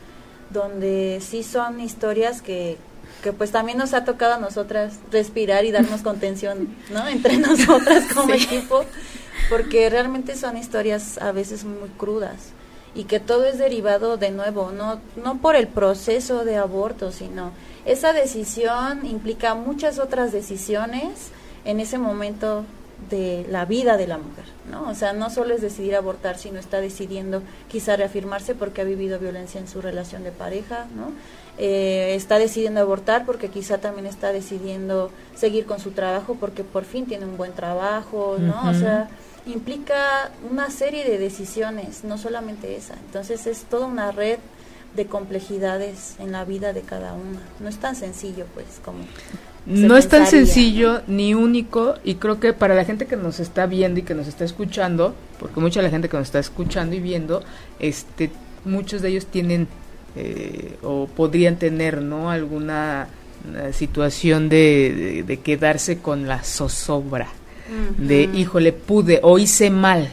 donde 0.50 1.20
sí 1.22 1.42
son 1.42 1.80
historias 1.80 2.42
que, 2.42 2.76
que 3.22 3.32
pues 3.32 3.50
también 3.50 3.78
nos 3.78 3.94
ha 3.94 4.04
tocado 4.04 4.34
a 4.34 4.38
nosotras 4.38 4.94
respirar 5.10 5.64
y 5.64 5.72
darnos 5.72 6.02
contención, 6.02 6.68
¿no? 6.90 7.08
Entre 7.08 7.38
nosotras 7.38 8.04
como 8.14 8.34
equipo, 8.34 8.84
porque 9.48 9.88
realmente 9.88 10.36
son 10.36 10.56
historias 10.56 11.18
a 11.18 11.32
veces 11.32 11.64
muy 11.64 11.88
crudas 11.90 12.52
y 12.94 13.04
que 13.04 13.20
todo 13.20 13.44
es 13.44 13.58
derivado 13.58 14.16
de 14.16 14.30
nuevo, 14.30 14.70
no, 14.70 15.00
no 15.16 15.38
por 15.38 15.56
el 15.56 15.66
proceso 15.66 16.44
de 16.44 16.56
aborto, 16.56 17.10
sino 17.10 17.50
esa 17.84 18.12
decisión 18.12 19.04
implica 19.04 19.54
muchas 19.54 19.98
otras 19.98 20.32
decisiones 20.32 21.30
en 21.64 21.80
ese 21.80 21.98
momento 21.98 22.64
de 23.10 23.46
la 23.50 23.64
vida 23.64 23.96
de 23.96 24.06
la 24.06 24.18
mujer, 24.18 24.44
¿no? 24.70 24.88
O 24.88 24.94
sea, 24.94 25.12
no 25.12 25.30
solo 25.30 25.54
es 25.54 25.60
decidir 25.60 25.94
abortar, 25.96 26.38
sino 26.38 26.58
está 26.58 26.80
decidiendo 26.80 27.42
quizá 27.68 27.96
reafirmarse 27.96 28.54
porque 28.54 28.80
ha 28.80 28.84
vivido 28.84 29.18
violencia 29.18 29.60
en 29.60 29.68
su 29.68 29.80
relación 29.80 30.24
de 30.24 30.32
pareja, 30.32 30.86
¿no? 30.96 31.12
Eh, 31.58 32.14
está 32.16 32.38
decidiendo 32.38 32.80
abortar 32.80 33.24
porque 33.26 33.48
quizá 33.48 33.78
también 33.78 34.06
está 34.06 34.32
decidiendo 34.32 35.10
seguir 35.36 35.66
con 35.66 35.78
su 35.78 35.92
trabajo 35.92 36.36
porque 36.40 36.64
por 36.64 36.84
fin 36.84 37.06
tiene 37.06 37.26
un 37.26 37.36
buen 37.36 37.52
trabajo, 37.52 38.36
¿no? 38.38 38.68
O 38.68 38.74
sea, 38.74 39.08
implica 39.46 40.30
una 40.50 40.70
serie 40.70 41.04
de 41.04 41.18
decisiones, 41.18 42.04
no 42.04 42.18
solamente 42.18 42.76
esa. 42.76 42.94
Entonces 42.94 43.46
es 43.46 43.64
toda 43.64 43.86
una 43.86 44.10
red 44.10 44.38
de 44.96 45.06
complejidades 45.06 46.14
en 46.18 46.32
la 46.32 46.44
vida 46.44 46.72
de 46.72 46.82
cada 46.82 47.12
una. 47.14 47.40
No 47.60 47.68
es 47.68 47.78
tan 47.78 47.96
sencillo, 47.96 48.46
pues, 48.54 48.66
como 48.84 49.04
no 49.66 49.96
es 49.96 50.08
tan 50.08 50.26
sencillo 50.26 51.02
ni 51.06 51.32
único 51.34 51.94
y 52.04 52.16
creo 52.16 52.38
que 52.38 52.52
para 52.52 52.74
la 52.74 52.84
gente 52.84 53.06
que 53.06 53.16
nos 53.16 53.40
está 53.40 53.66
viendo 53.66 54.00
y 54.00 54.02
que 54.02 54.14
nos 54.14 54.26
está 54.26 54.44
escuchando, 54.44 55.14
porque 55.38 55.60
mucha 55.60 55.80
la 55.80 55.90
gente 55.90 56.08
que 56.08 56.16
nos 56.16 56.26
está 56.26 56.38
escuchando 56.38 56.94
y 56.94 57.00
viendo, 57.00 57.42
este, 57.78 58.30
muchos 58.64 59.00
de 59.00 59.08
ellos 59.08 59.26
tienen 59.26 59.68
eh, 60.16 60.76
o 60.82 61.06
podrían 61.06 61.56
tener, 61.56 62.02
¿no? 62.02 62.30
Alguna 62.30 63.08
situación 63.72 64.48
de, 64.48 65.22
de, 65.26 65.36
quedarse 65.40 65.98
con 65.98 66.26
la 66.26 66.42
zozobra, 66.42 67.28
de 67.98 68.22
híjole 68.22 68.72
pude 68.72 69.20
o 69.22 69.38
hice 69.38 69.68
mal, 69.68 70.08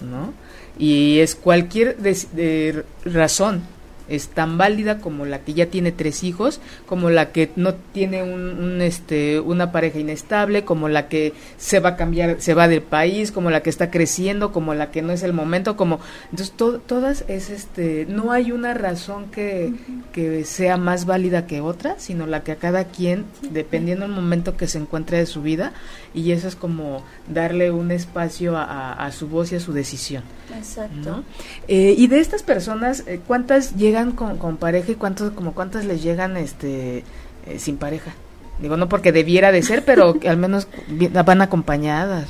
¿no? 0.00 0.34
Y 0.78 1.20
es 1.20 1.34
cualquier 1.34 1.96
de 1.96 2.84
razón 3.06 3.62
es 4.10 4.28
tan 4.28 4.58
válida 4.58 4.98
como 4.98 5.24
la 5.24 5.40
que 5.40 5.54
ya 5.54 5.66
tiene 5.66 5.92
tres 5.92 6.24
hijos, 6.24 6.60
como 6.86 7.10
la 7.10 7.32
que 7.32 7.50
no 7.56 7.74
tiene 7.74 8.22
un, 8.22 8.80
este, 8.82 9.40
una 9.40 9.72
pareja 9.72 9.98
inestable, 9.98 10.64
como 10.64 10.88
la 10.88 11.08
que 11.08 11.32
se 11.56 11.80
va 11.80 11.90
a 11.90 11.96
cambiar, 11.96 12.36
se 12.40 12.54
va 12.54 12.68
del 12.68 12.82
país, 12.82 13.32
como 13.32 13.50
la 13.50 13.62
que 13.62 13.70
está 13.70 13.90
creciendo, 13.90 14.52
como 14.52 14.74
la 14.74 14.90
que 14.90 15.02
no 15.02 15.12
es 15.12 15.22
el 15.22 15.32
momento, 15.32 15.76
como 15.76 16.00
entonces 16.30 16.54
todas 16.86 17.24
es 17.28 17.50
este, 17.50 18.06
no 18.08 18.32
hay 18.32 18.52
una 18.52 18.74
razón 18.74 19.30
que, 19.30 19.72
que 20.12 20.44
sea 20.44 20.76
más 20.76 21.06
válida 21.06 21.46
que 21.46 21.60
otra, 21.60 21.94
sino 21.98 22.26
la 22.26 22.42
que 22.42 22.52
a 22.52 22.56
cada 22.56 22.84
quien, 22.84 23.24
dependiendo 23.50 24.06
del 24.06 24.14
momento 24.14 24.56
que 24.56 24.66
se 24.66 24.78
encuentre 24.78 25.18
de 25.18 25.26
su 25.26 25.42
vida, 25.42 25.72
y 26.14 26.32
eso 26.32 26.48
es 26.48 26.56
como 26.56 27.04
darle 27.28 27.70
un 27.70 27.90
espacio 27.90 28.56
a, 28.56 29.10
su 29.12 29.28
voz 29.28 29.52
y 29.52 29.56
a 29.56 29.60
su 29.60 29.72
decisión. 29.72 30.22
Exacto. 30.56 31.22
Eh, 31.68 31.94
y 31.96 32.06
de 32.08 32.20
estas 32.20 32.42
personas, 32.42 33.04
eh, 33.06 33.20
¿cuántas 33.24 33.76
llegan 33.76 33.99
con, 34.12 34.38
con 34.38 34.56
pareja 34.56 34.92
y 34.92 34.94
cuántos, 34.94 35.32
como 35.32 35.54
cuántas 35.54 35.84
les 35.84 36.02
llegan 36.02 36.36
este 36.36 37.04
eh, 37.46 37.58
sin 37.58 37.76
pareja? 37.76 38.12
Digo, 38.60 38.76
no 38.76 38.88
porque 38.88 39.12
debiera 39.12 39.52
de 39.52 39.62
ser, 39.62 39.84
pero 39.84 40.14
al 40.28 40.36
menos 40.36 40.68
van 40.88 41.42
acompañadas. 41.42 42.28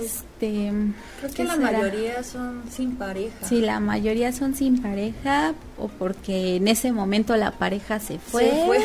Este, 0.00 0.72
Creo 1.20 1.32
que 1.34 1.44
la 1.44 1.56
mayoría 1.56 2.22
son 2.24 2.62
sin 2.70 2.96
pareja. 2.96 3.46
Sí, 3.46 3.60
la 3.60 3.78
mayoría 3.78 4.32
son 4.32 4.54
sin 4.54 4.82
pareja 4.82 5.54
o 5.78 5.88
porque 5.88 6.56
en 6.56 6.68
ese 6.68 6.90
momento 6.92 7.36
la 7.36 7.52
pareja 7.52 8.00
se 8.00 8.18
fue. 8.18 8.50
Se 8.50 8.66
fue. 8.66 8.78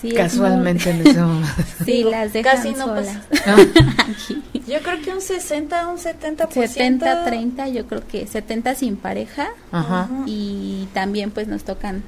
Sí, 0.00 0.12
Casualmente 0.12 0.90
en 0.90 1.00
ese 1.06 1.20
momento. 1.20 1.48
Sí, 1.84 2.04
las 2.04 2.32
dejan 2.32 2.56
Casi 2.56 2.70
no 2.72 2.84
solas. 2.86 3.18
yo 4.68 4.78
creo 4.80 5.02
que 5.02 5.12
un 5.12 5.20
60, 5.20 5.88
un 5.88 5.98
70%. 5.98 6.48
70, 6.52 7.24
30, 7.24 7.68
yo 7.68 7.86
creo 7.86 8.06
que 8.06 8.26
70 8.26 8.74
sin 8.76 8.96
pareja. 8.96 9.48
Ajá. 9.72 10.08
Y 10.26 10.86
también 10.94 11.30
pues 11.32 11.48
nos 11.48 11.64
tocan 11.64 12.04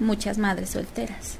muchas 0.00 0.38
madres 0.38 0.70
solteras. 0.70 1.38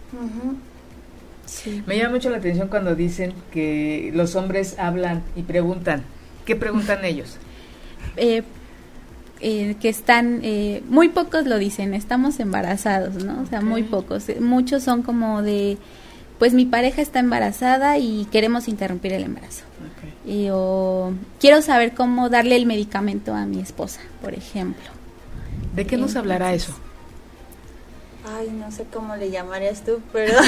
sí. 1.47 1.83
Me 1.87 1.97
llama 1.97 2.11
mucho 2.17 2.29
la 2.31 2.37
atención 2.39 2.69
cuando 2.69 2.95
dicen 2.95 3.33
que 3.51 4.11
los 4.15 4.35
hombres 4.37 4.77
hablan 4.79 5.23
y 5.37 5.43
preguntan. 5.43 6.03
¿Qué 6.45 6.55
preguntan 6.57 7.05
ellos? 7.05 7.39
Eh, 8.17 8.43
eh, 9.41 9.77
que 9.81 9.89
están, 9.89 10.41
eh, 10.43 10.83
muy 10.89 11.09
pocos 11.09 11.47
lo 11.47 11.59
dicen, 11.59 11.95
estamos 11.95 12.41
embarazados, 12.41 13.23
¿no? 13.25 13.43
O 13.43 13.47
sea, 13.47 13.61
muy 13.61 13.83
pocos. 13.83 14.25
Muchos 14.41 14.83
son 14.83 15.03
como 15.03 15.43
de, 15.43 15.77
pues 16.39 16.55
mi 16.55 16.65
pareja 16.65 17.03
está 17.03 17.19
embarazada 17.19 17.99
y 17.99 18.27
queremos 18.31 18.69
interrumpir 18.69 19.13
el 19.13 19.25
embarazo. 19.25 19.65
o 20.51 21.13
quiero 21.41 21.63
saber 21.63 21.95
cómo 21.95 22.31
darle 22.31 22.57
el 22.57 22.67
medicamento 22.67 23.35
a 23.35 23.47
mi 23.47 23.61
esposa, 23.61 24.01
por 24.23 24.35
ejemplo. 24.35 24.85
¿De 25.75 25.87
qué 25.87 25.97
nos 25.97 26.17
hablará 26.17 26.55
eso? 26.55 26.75
Ay, 28.27 28.49
no 28.51 28.71
sé 28.73 28.87
cómo 28.93 29.17
le 29.17 29.31
llamarías 29.31 29.85
tú, 29.85 30.01
pero... 30.13 30.39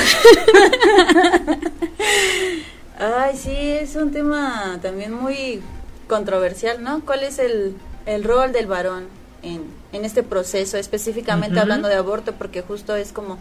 Ay, 2.98 3.36
sí, 3.36 3.54
es 3.54 3.94
un 3.96 4.10
tema 4.10 4.78
también 4.80 5.12
muy 5.12 5.60
controversial, 6.08 6.82
¿no? 6.82 7.04
¿Cuál 7.04 7.24
es 7.24 7.38
el, 7.38 7.76
el 8.06 8.24
rol 8.24 8.52
del 8.52 8.66
varón 8.66 9.08
en, 9.42 9.64
en 9.92 10.04
este 10.04 10.22
proceso, 10.22 10.78
específicamente 10.78 11.60
hablando 11.60 11.88
de 11.88 11.94
aborto, 11.96 12.32
porque 12.32 12.62
justo 12.62 12.96
es 12.96 13.12
como, 13.12 13.38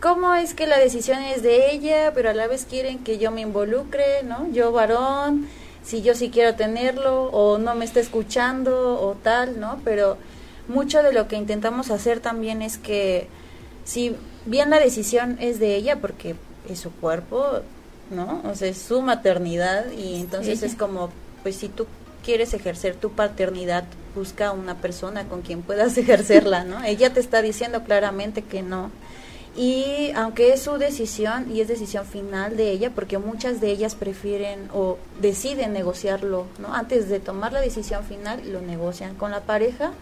¿cómo 0.00 0.34
es 0.34 0.54
que 0.54 0.66
la 0.66 0.78
decisión 0.78 1.22
es 1.22 1.42
de 1.42 1.72
ella, 1.72 2.12
pero 2.14 2.30
a 2.30 2.34
la 2.34 2.46
vez 2.46 2.66
quieren 2.68 3.00
que 3.00 3.18
yo 3.18 3.30
me 3.30 3.40
involucre, 3.40 4.22
¿no? 4.22 4.50
Yo 4.52 4.70
varón, 4.72 5.48
si 5.84 6.02
yo 6.02 6.14
sí 6.14 6.30
quiero 6.30 6.54
tenerlo, 6.54 7.24
o 7.24 7.58
no 7.58 7.74
me 7.74 7.84
está 7.84 8.00
escuchando, 8.00 9.00
o 9.00 9.14
tal, 9.22 9.58
¿no? 9.58 9.80
Pero 9.84 10.16
mucho 10.68 11.02
de 11.02 11.12
lo 11.12 11.28
que 11.28 11.36
intentamos 11.36 11.90
hacer 11.90 12.20
también 12.20 12.60
es 12.60 12.76
que, 12.76 13.28
si 13.84 14.16
bien 14.44 14.70
la 14.70 14.78
decisión 14.78 15.38
es 15.40 15.58
de 15.58 15.74
ella, 15.76 16.00
porque 16.00 16.34
es 16.68 16.80
su 16.80 16.90
cuerpo, 16.92 17.60
¿no? 18.10 18.42
O 18.44 18.54
sea, 18.54 18.68
es 18.68 18.78
su 18.78 19.00
maternidad, 19.00 19.90
y 19.92 20.20
entonces 20.20 20.62
es 20.62 20.74
como, 20.74 21.10
pues 21.42 21.56
si 21.56 21.68
tú 21.68 21.86
quieres 22.26 22.52
ejercer 22.54 22.96
tu 22.96 23.12
paternidad, 23.12 23.84
busca 24.16 24.50
una 24.50 24.74
persona 24.74 25.28
con 25.28 25.42
quien 25.42 25.62
puedas 25.62 25.96
ejercerla, 26.04 26.64
¿no? 26.64 26.82
Ella 26.82 27.12
te 27.12 27.20
está 27.20 27.40
diciendo 27.40 27.84
claramente 27.84 28.42
que 28.42 28.62
no. 28.62 28.90
Y 29.56 30.10
aunque 30.16 30.52
es 30.52 30.60
su 30.60 30.76
decisión 30.76 31.50
y 31.50 31.60
es 31.60 31.68
decisión 31.68 32.04
final 32.04 32.56
de 32.56 32.72
ella, 32.72 32.90
porque 32.90 33.16
muchas 33.16 33.60
de 33.60 33.70
ellas 33.70 33.94
prefieren 33.94 34.68
o 34.74 34.98
deciden 35.20 35.72
negociarlo, 35.72 36.46
¿no? 36.58 36.74
Antes 36.74 37.08
de 37.08 37.20
tomar 37.20 37.52
la 37.52 37.60
decisión 37.60 38.04
final, 38.04 38.42
lo 38.52 38.60
negocian 38.60 39.14
con 39.14 39.30
la 39.30 39.42
pareja. 39.42 39.92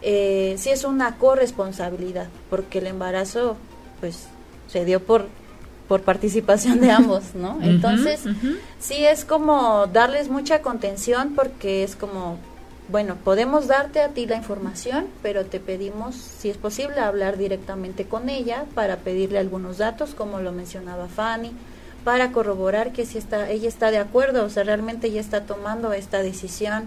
Eh, 0.00 0.56
sí 0.58 0.70
es 0.70 0.84
una 0.84 1.18
corresponsabilidad, 1.18 2.28
porque 2.48 2.78
el 2.78 2.86
embarazo, 2.86 3.56
pues, 4.00 4.24
se 4.68 4.84
dio 4.84 5.00
por 5.00 5.26
por 5.88 6.02
participación 6.02 6.80
de 6.80 6.90
ambos, 6.90 7.34
¿no? 7.34 7.58
Entonces, 7.62 8.20
sí 8.78 9.06
es 9.06 9.24
como 9.24 9.86
darles 9.86 10.28
mucha 10.28 10.60
contención 10.60 11.32
porque 11.34 11.82
es 11.82 11.96
como, 11.96 12.36
bueno, 12.90 13.16
podemos 13.24 13.66
darte 13.66 14.02
a 14.02 14.08
ti 14.08 14.26
la 14.26 14.36
información, 14.36 15.06
pero 15.22 15.46
te 15.46 15.60
pedimos, 15.60 16.14
si 16.14 16.50
es 16.50 16.58
posible, 16.58 17.00
hablar 17.00 17.38
directamente 17.38 18.04
con 18.04 18.28
ella 18.28 18.66
para 18.74 18.98
pedirle 18.98 19.38
algunos 19.38 19.78
datos, 19.78 20.14
como 20.14 20.40
lo 20.40 20.52
mencionaba 20.52 21.08
Fanny, 21.08 21.52
para 22.04 22.32
corroborar 22.32 22.92
que 22.92 23.06
si 23.06 23.16
está, 23.16 23.50
ella 23.50 23.68
está 23.68 23.90
de 23.90 23.98
acuerdo, 23.98 24.44
o 24.44 24.50
sea, 24.50 24.64
realmente 24.64 25.08
ella 25.08 25.20
está 25.20 25.42
tomando 25.42 25.94
esta 25.94 26.22
decisión 26.22 26.84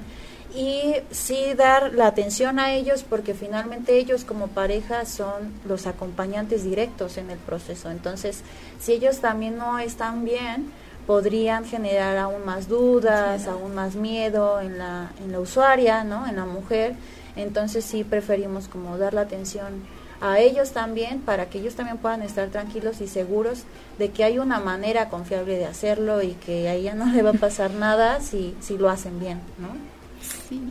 y 0.56 0.96
sí 1.12 1.54
dar 1.56 1.94
la 1.94 2.08
atención 2.08 2.60
a 2.60 2.74
ellos 2.74 3.04
porque 3.08 3.34
finalmente 3.34 3.98
ellos 3.98 4.26
como 4.26 4.48
pareja 4.48 5.06
son 5.06 5.54
los 5.66 5.88
acompañantes 5.88 6.64
directos 6.64 7.18
en 7.18 7.30
el 7.30 7.38
proceso. 7.38 7.90
Entonces, 7.90 8.42
si 8.80 8.94
ellos 8.94 9.20
también 9.20 9.58
no 9.58 9.80
están 9.80 10.26
bien, 10.26 10.72
podrían 11.08 11.66
generar 11.66 12.18
aún 12.18 12.46
más 12.46 12.68
dudas, 12.68 13.48
aún 13.48 13.76
más 13.76 13.96
miedo 13.96 14.60
en 14.60 14.78
la, 14.78 15.12
en 15.24 15.32
la 15.32 15.40
usuaria, 15.40 16.04
¿no? 16.04 16.28
En 16.28 16.36
la 16.36 16.46
mujer. 16.46 16.96
Entonces 17.36 17.86
sí 17.86 18.04
preferimos 18.04 18.68
como 18.68 18.98
dar 18.98 19.14
la 19.14 19.22
atención 19.22 19.84
a 20.22 20.40
ellos 20.40 20.72
también 20.72 21.20
para 21.20 21.50
que 21.50 21.60
ellos 21.60 21.76
también 21.76 21.98
puedan 21.98 22.22
estar 22.22 22.50
tranquilos 22.50 23.02
y 23.02 23.08
seguros 23.08 23.64
de 23.98 24.12
que 24.12 24.24
hay 24.24 24.38
una 24.38 24.60
manera 24.60 25.10
confiable 25.10 25.58
de 25.58 25.66
hacerlo 25.66 26.22
y 26.22 26.34
que 26.34 26.70
a 26.70 26.76
ella 26.76 26.94
no 26.94 27.08
le 27.08 27.24
va 27.24 27.32
a 27.32 27.34
pasar 27.34 27.72
nada 27.72 28.22
si, 28.22 28.56
si 28.62 28.78
lo 28.78 28.90
hacen 28.90 29.20
bien, 29.20 29.40
¿no? 29.58 30.01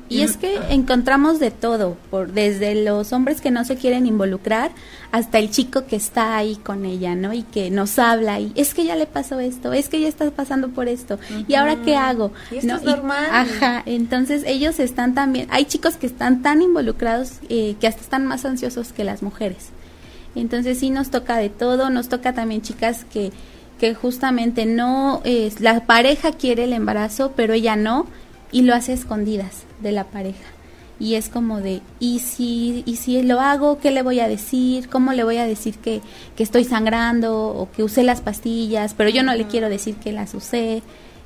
Y 0.08 0.22
es 0.22 0.36
que 0.36 0.58
encontramos 0.70 1.38
de 1.38 1.50
todo, 1.50 1.96
por 2.10 2.32
desde 2.32 2.84
los 2.84 3.12
hombres 3.12 3.40
que 3.40 3.50
no 3.50 3.64
se 3.64 3.76
quieren 3.76 4.06
involucrar 4.06 4.72
hasta 5.12 5.38
el 5.38 5.50
chico 5.50 5.86
que 5.86 5.96
está 5.96 6.36
ahí 6.36 6.56
con 6.56 6.84
ella, 6.84 7.14
¿no? 7.14 7.32
Y 7.32 7.42
que 7.42 7.70
nos 7.70 7.98
habla 7.98 8.40
y 8.40 8.52
es 8.56 8.74
que 8.74 8.84
ya 8.84 8.96
le 8.96 9.06
pasó 9.06 9.40
esto, 9.40 9.72
es 9.72 9.88
que 9.88 10.00
ya 10.00 10.08
está 10.08 10.30
pasando 10.30 10.68
por 10.68 10.88
esto. 10.88 11.18
¿Y 11.48 11.54
ahora 11.54 11.76
qué 11.82 11.96
hago? 11.96 12.32
Y 12.50 12.56
esto 12.56 12.76
es 12.76 12.82
normal. 12.82 13.26
ajá, 13.30 13.82
entonces 13.86 14.42
ellos 14.46 14.80
están 14.80 15.14
también, 15.14 15.46
hay 15.50 15.64
chicos 15.64 15.96
que 15.96 16.06
están 16.06 16.42
tan 16.42 16.60
involucrados 16.60 17.34
eh, 17.48 17.76
que 17.80 17.86
hasta 17.86 18.02
están 18.02 18.26
más 18.26 18.44
ansiosos 18.44 18.92
que 18.92 19.04
las 19.04 19.22
mujeres. 19.22 19.68
Entonces 20.34 20.78
sí 20.78 20.90
nos 20.90 21.10
toca 21.10 21.36
de 21.36 21.48
todo, 21.48 21.90
nos 21.90 22.08
toca 22.08 22.32
también 22.34 22.62
chicas 22.62 23.04
que 23.04 23.32
que 23.80 23.94
justamente 23.94 24.66
no 24.66 25.22
es 25.24 25.62
la 25.62 25.86
pareja 25.86 26.32
quiere 26.32 26.64
el 26.64 26.74
embarazo, 26.74 27.32
pero 27.34 27.54
ella 27.54 27.76
no 27.76 28.06
y 28.52 28.62
lo 28.62 28.74
hace 28.74 28.92
escondidas 28.92 29.64
de 29.80 29.92
la 29.92 30.04
pareja. 30.04 30.44
Y 30.98 31.14
es 31.14 31.30
como 31.30 31.60
de, 31.60 31.80
¿y 31.98 32.18
si, 32.18 32.82
¿y 32.84 32.96
si 32.96 33.22
lo 33.22 33.40
hago? 33.40 33.78
¿Qué 33.78 33.90
le 33.90 34.02
voy 34.02 34.20
a 34.20 34.28
decir? 34.28 34.90
¿Cómo 34.90 35.14
le 35.14 35.24
voy 35.24 35.38
a 35.38 35.46
decir 35.46 35.78
que, 35.78 36.02
que 36.36 36.42
estoy 36.42 36.64
sangrando 36.64 37.48
o 37.48 37.70
que 37.70 37.82
usé 37.82 38.02
las 38.02 38.20
pastillas? 38.20 38.92
Pero 38.92 39.08
yo 39.08 39.22
no 39.22 39.34
le 39.34 39.46
quiero 39.46 39.70
decir 39.70 39.96
que 39.96 40.12
las 40.12 40.34
usé. 40.34 40.82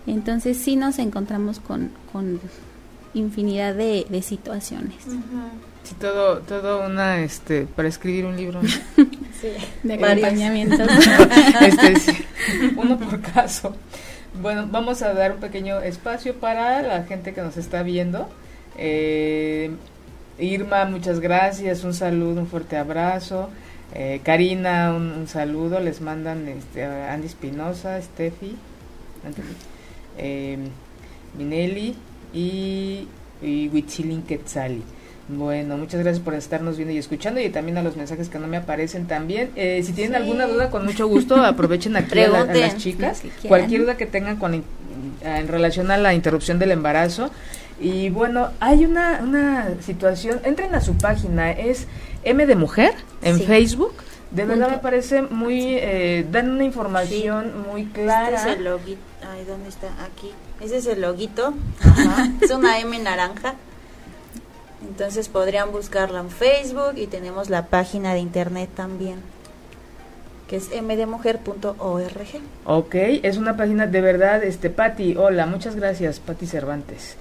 Entonces 0.07 0.59
sí 0.59 0.77
nos 0.77 1.01
encontramos 1.01 1.59
con, 1.59 1.91
con 2.13 2.41
infinidad 3.15 3.75
de, 3.75 4.07
de 4.09 4.23
situaciones. 4.23 4.95
Sí, 5.83 5.95
todo, 6.01 6.39
todo 6.39 6.87
una, 6.87 7.21
este, 7.21 7.67
para 7.67 7.89
escribir 7.89 8.27
un 8.27 8.37
libro. 8.37 8.61
sí, 8.97 9.49
de 9.83 9.95
acompañamiento. 9.95 10.83
este, 11.61 12.25
uno 12.77 12.99
por 12.99 13.21
caso. 13.21 13.77
Bueno, 14.41 14.67
vamos 14.69 15.01
a 15.03 15.15
dar 15.15 15.33
un 15.33 15.39
pequeño 15.39 15.81
espacio 15.81 16.35
para 16.35 16.83
la 16.83 17.05
gente 17.05 17.33
que 17.33 17.41
nos 17.41 17.57
está 17.57 17.85
viendo. 17.85 18.29
Eh, 18.77 19.71
Irma, 20.41 20.87
muchas 20.87 21.21
gracias, 21.21 21.85
un 21.85 21.95
saludo, 21.95 22.41
un 22.41 22.49
fuerte 22.49 22.77
abrazo. 22.77 23.49
Eh, 23.95 24.21
Karina, 24.25 24.93
un, 24.93 25.29
saludo, 25.29 25.79
les 25.79 26.01
mandan 26.01 26.49
este, 26.49 26.85
Andy 26.85 27.29
Espinosa, 27.29 28.03
Steffi, 28.03 28.57
eh, 30.19 30.59
Minelli 31.39 31.95
y, 32.33 33.07
y 33.41 33.69
Huitzilin 33.69 34.23
Quetzali. 34.23 34.83
Bueno, 35.29 35.79
muchas 35.79 36.01
gracias 36.01 36.23
por 36.23 36.35
estarnos 36.35 36.77
viendo 36.77 36.93
y 36.93 36.99
escuchando 36.99 37.41
y 37.41 37.49
también 37.49 37.79
a 37.79 37.83
los 37.83 37.97
mensajes 37.97 38.29
que 38.29 38.39
no 38.39 38.47
me 38.47 38.59
aparecen 38.59 39.07
también. 39.07 39.51
Eh, 39.57 39.83
si 39.85 39.93
tienen 39.93 40.17
alguna 40.17 40.47
duda, 40.47 40.71
con 40.71 40.85
mucho 40.85 41.07
gusto 41.07 41.37
aprovechen 41.45 41.97
aquí 41.97 42.19
a, 42.21 42.45
las 42.45 42.77
chicas. 42.77 43.23
Cualquier 43.49 43.83
duda 43.83 43.97
que 43.97 44.05
tengan 44.05 44.37
con, 44.37 44.63
en 45.23 45.49
relación 45.49 45.91
a 45.91 45.97
la 45.97 46.13
interrupción 46.13 46.59
del 46.59 46.73
embarazo. 46.73 47.31
Y 47.81 48.11
bueno, 48.11 48.51
hay 48.61 48.85
una, 48.85 49.21
una 49.23 49.69
situación, 49.81 50.41
entren 50.45 50.75
a 50.75 50.81
su 50.81 50.97
página, 50.97 51.51
es 51.51 51.87
M 52.23 52.47
de 52.47 52.55
Mujer 52.55 52.95
en 53.23 53.41
Facebook. 53.41 53.95
De 54.31 54.45
verdad 54.45 54.69
me 54.69 54.79
parece 54.79 55.23
muy, 55.23 55.77
eh, 55.77 56.27
dan 56.31 56.51
una 56.51 56.65
información 56.65 57.67
muy 57.69 57.87
clara. 57.87 58.37
Este 58.37 58.51
es 58.51 58.59
el 58.59 58.65
loguito, 58.65 59.01
ay, 59.31 59.45
¿dónde 59.45 59.69
está? 59.69 59.87
Aquí. 60.05 60.33
Ese 60.61 60.79
es 60.79 60.87
el 60.87 61.01
loguito, 61.01 61.55
es 62.41 62.51
una 62.51 62.79
M 62.81 62.99
naranja. 62.99 63.55
Entonces 64.89 65.29
podrían 65.29 65.73
buscarla 65.73 66.21
en 66.21 66.31
Facebook 66.31 66.93
y 66.97 67.07
tenemos 67.07 67.51
la 67.51 67.67
página 67.67 68.13
de 68.15 68.21
internet 68.21 68.69
también, 68.75 69.17
que 70.49 70.57
es 70.57 70.69
mdmujer.org. 70.71 72.13
Ok, 72.67 72.95
es 72.95 73.37
una 73.37 73.57
página 73.57 73.87
de 73.87 74.01
verdad, 74.01 74.45
este 74.45 74.71
Patti, 74.71 75.17
hola, 75.17 75.47
muchas 75.47 75.75
gracias 75.77 76.21
Patti 76.21 76.47
Cervantes. 76.47 77.17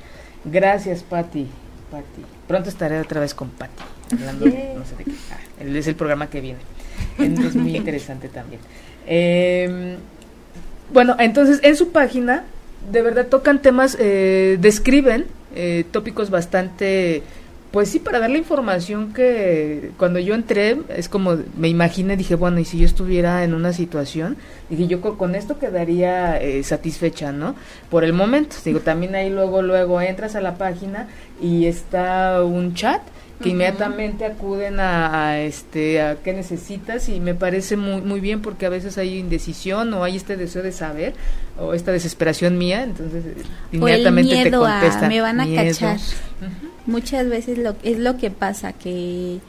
Gracias 0.45 1.03
Patti, 1.03 1.47
Patti. 1.89 2.25
Pronto 2.47 2.69
estaré 2.69 2.99
otra 2.99 3.21
vez 3.21 3.33
con 3.33 3.49
Patti, 3.49 3.83
hablando 4.11 4.45
no 4.45 4.85
sé 4.85 4.95
de 4.97 5.03
qué. 5.05 5.11
Ah, 5.31 5.63
es 5.63 5.87
el 5.87 5.95
programa 5.95 6.29
que 6.29 6.41
viene. 6.41 6.59
es 7.17 7.55
muy 7.55 7.75
interesante 7.75 8.27
también. 8.27 8.61
Eh, 9.07 9.97
bueno, 10.91 11.15
entonces 11.19 11.59
en 11.63 11.75
su 11.75 11.91
página 11.91 12.43
de 12.91 13.01
verdad 13.01 13.27
tocan 13.27 13.61
temas, 13.61 13.95
eh, 13.99 14.57
describen 14.59 15.25
eh, 15.55 15.85
tópicos 15.91 16.29
bastante, 16.29 17.23
pues 17.73 17.89
sí, 17.89 17.97
para 17.97 18.19
dar 18.19 18.29
la 18.29 18.37
información 18.37 19.13
que 19.13 19.93
cuando 19.97 20.19
yo 20.19 20.35
entré, 20.35 20.77
es 20.89 21.09
como 21.09 21.39
me 21.57 21.69
imaginé, 21.69 22.15
dije, 22.15 22.35
bueno, 22.35 22.59
y 22.59 22.65
si 22.65 22.77
yo 22.77 22.85
estuviera 22.85 23.43
en 23.43 23.55
una 23.55 23.73
situación, 23.73 24.37
dije, 24.69 24.85
yo 24.85 25.01
con, 25.01 25.33
esto 25.33 25.57
quedaría 25.57 26.39
eh, 26.39 26.61
satisfecha, 26.63 27.31
¿no? 27.31 27.55
Por 27.89 28.03
el 28.03 28.13
momento, 28.13 28.57
digo, 28.63 28.81
también 28.81 29.15
ahí 29.15 29.31
luego, 29.31 29.63
luego 29.63 29.99
entras 30.01 30.35
a 30.35 30.41
la 30.41 30.55
página 30.59 31.07
y 31.41 31.65
está 31.65 32.43
un 32.43 32.75
chat 32.75 33.01
que 33.43 33.49
inmediatamente 33.49 34.25
acuden 34.25 34.79
a, 34.79 35.39
este 35.39 36.01
a 36.01 36.15
qué 36.15 36.33
necesitas 36.33 37.09
y 37.09 37.19
me 37.19 37.35
parece 37.35 37.77
muy 37.77 38.01
muy 38.01 38.19
bien 38.19 38.41
porque 38.41 38.65
a 38.65 38.69
veces 38.69 38.97
hay 38.97 39.17
indecisión 39.17 39.93
o 39.93 40.03
hay 40.03 40.15
este 40.15 40.37
deseo 40.37 40.63
de 40.63 40.71
saber 40.71 41.13
o 41.59 41.73
esta 41.73 41.91
desesperación 41.91 42.57
mía 42.57 42.83
entonces 42.83 43.23
inmediatamente 43.71 44.43
te 44.43 44.51
contestan 44.51 45.09
me 45.09 45.21
van 45.21 45.41
a 45.41 45.55
cachar 45.55 45.99
muchas 46.85 47.27
veces 47.27 47.57
lo 47.57 47.75
es 47.83 47.99
lo 47.99 48.17
que 48.17 48.31
pasa 48.31 48.73
que 48.73 49.39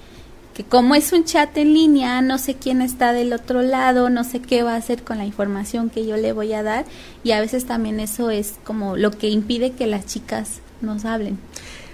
que 0.55 0.63
como 0.63 0.95
es 0.95 1.13
un 1.13 1.25
chat 1.25 1.57
en 1.59 1.75
línea, 1.75 2.23
no 2.23 2.39
sé 2.39 2.55
quién 2.55 2.81
está 2.81 3.13
del 3.13 3.33
otro 3.33 3.61
lado, 3.61 4.09
no 4.09 4.23
sé 4.23 4.41
qué 4.41 4.63
va 4.63 4.75
a 4.75 4.77
hacer 4.77 5.03
con 5.03 5.19
la 5.19 5.25
información 5.25 5.91
que 5.91 6.07
yo 6.07 6.17
le 6.17 6.33
voy 6.33 6.53
a 6.53 6.63
dar 6.63 6.85
y 7.25 7.33
a 7.33 7.41
veces 7.41 7.67
también 7.67 7.99
eso 7.99 8.31
es 8.31 8.55
como 8.63 8.97
lo 8.97 9.11
que 9.11 9.29
impide 9.29 9.73
que 9.73 9.89
las 9.89 10.07
chicas 10.07 10.61
nos 10.81 11.05
hablen. 11.05 11.39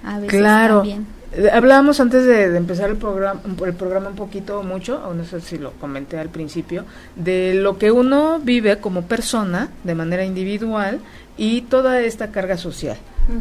A 0.05 0.19
veces 0.19 0.39
claro. 0.39 0.79
También. 0.79 1.07
Eh, 1.33 1.49
hablábamos 1.53 2.01
antes 2.01 2.25
de, 2.27 2.57
empezar 2.57 2.91
el 2.91 2.97
programa, 2.97 3.41
el 3.65 3.75
programa 3.75 4.09
un 4.09 4.17
poquito 4.17 4.63
mucho, 4.63 5.01
o 5.07 5.15
no 5.15 5.25
sé 5.25 5.41
si 5.41 5.59
lo 5.59 5.73
comenté 5.73 6.19
al 6.19 6.29
principio, 6.29 6.85
de 7.15 7.55
lo 7.55 7.79
que 7.79 7.93
uno 7.93 8.41
vive 8.43 8.79
como 8.79 9.03
persona 9.03 9.69
de 9.85 9.95
manera 9.95 10.25
individual 10.25 11.01
y 11.37 11.63
toda 11.63 12.01
esta 12.01 12.33
carga 12.33 12.57
social, 12.59 12.99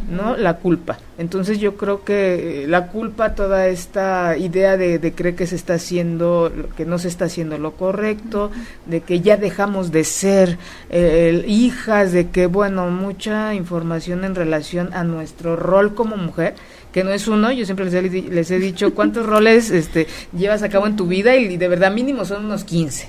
¿no? 0.08 0.36
La 0.36 0.56
culpa. 0.56 0.98
Entonces 1.18 1.58
yo 1.58 1.76
creo 1.76 2.02
que 2.02 2.64
la 2.66 2.86
culpa, 2.86 3.34
toda 3.34 3.66
esta 3.66 4.38
idea 4.38 4.76
de, 4.76 5.12
creer 5.12 5.34
que 5.34 5.46
se 5.46 5.56
está 5.56 5.74
haciendo, 5.74 6.50
que 6.76 6.86
no 6.86 6.98
se 6.98 7.08
está 7.08 7.26
haciendo 7.26 7.58
lo 7.58 7.72
correcto, 7.72 8.52
de 8.86 9.00
que 9.00 9.20
ya 9.20 9.36
dejamos 9.36 9.90
de 9.90 10.04
ser 10.04 10.56
eh, 10.88 11.44
hijas, 11.46 12.12
de 12.12 12.30
que, 12.30 12.46
bueno, 12.46 12.88
mucha 12.88 13.52
información 13.52 14.24
en 14.24 14.34
relación 14.34 14.94
a 14.94 15.04
nuestro 15.04 15.56
rol 15.56 15.94
como 15.94 16.16
mujer, 16.16 16.54
que 16.92 17.04
no 17.04 17.10
es 17.10 17.28
uno, 17.28 17.52
yo 17.52 17.64
siempre 17.64 17.84
les 17.84 17.94
he, 17.94 18.02
les 18.02 18.50
he 18.50 18.58
dicho 18.58 18.94
cuántos 18.94 19.26
roles 19.26 19.70
este, 19.70 20.06
llevas 20.36 20.62
a 20.62 20.68
cabo 20.68 20.86
en 20.86 20.96
tu 20.96 21.06
vida 21.06 21.36
y, 21.36 21.56
de 21.56 21.68
verdad 21.68 21.92
mínimo 21.92 22.24
son 22.24 22.46
unos 22.46 22.64
15. 22.64 23.08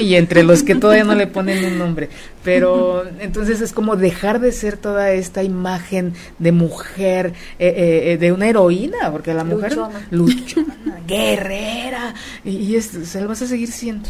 Y 0.00 0.14
entre 0.14 0.44
los 0.44 0.62
que 0.62 0.74
todavía 0.74 1.04
no 1.04 1.14
le 1.14 1.26
ponen 1.26 1.64
un 1.64 1.78
nombre. 1.78 2.08
Pero 2.42 3.04
entonces 3.20 3.60
es 3.60 3.72
como 3.72 3.96
dejar 3.96 4.40
de 4.40 4.50
ser 4.50 4.76
toda 4.76 5.12
esta 5.12 5.42
imagen 5.42 6.14
de 6.38 6.52
mujer, 6.52 7.34
eh, 7.58 7.68
eh, 7.68 8.12
eh, 8.12 8.16
de 8.16 8.32
una 8.32 8.48
heroína, 8.48 9.12
porque 9.12 9.34
la 9.34 9.44
mujer 9.44 9.76
luchona, 10.10 10.74
guerrera, 11.06 12.14
y, 12.44 12.76
y 12.76 12.80
se 12.80 13.20
la 13.20 13.26
vas 13.26 13.42
a 13.42 13.46
seguir 13.46 13.70
siendo. 13.70 14.08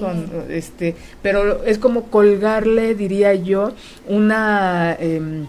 Con, 0.00 0.28
este, 0.48 0.96
pero 1.22 1.64
es 1.64 1.78
como 1.78 2.04
colgarle, 2.04 2.94
diría 2.94 3.34
yo, 3.34 3.72
una... 4.08 4.96
Eh, 4.98 5.44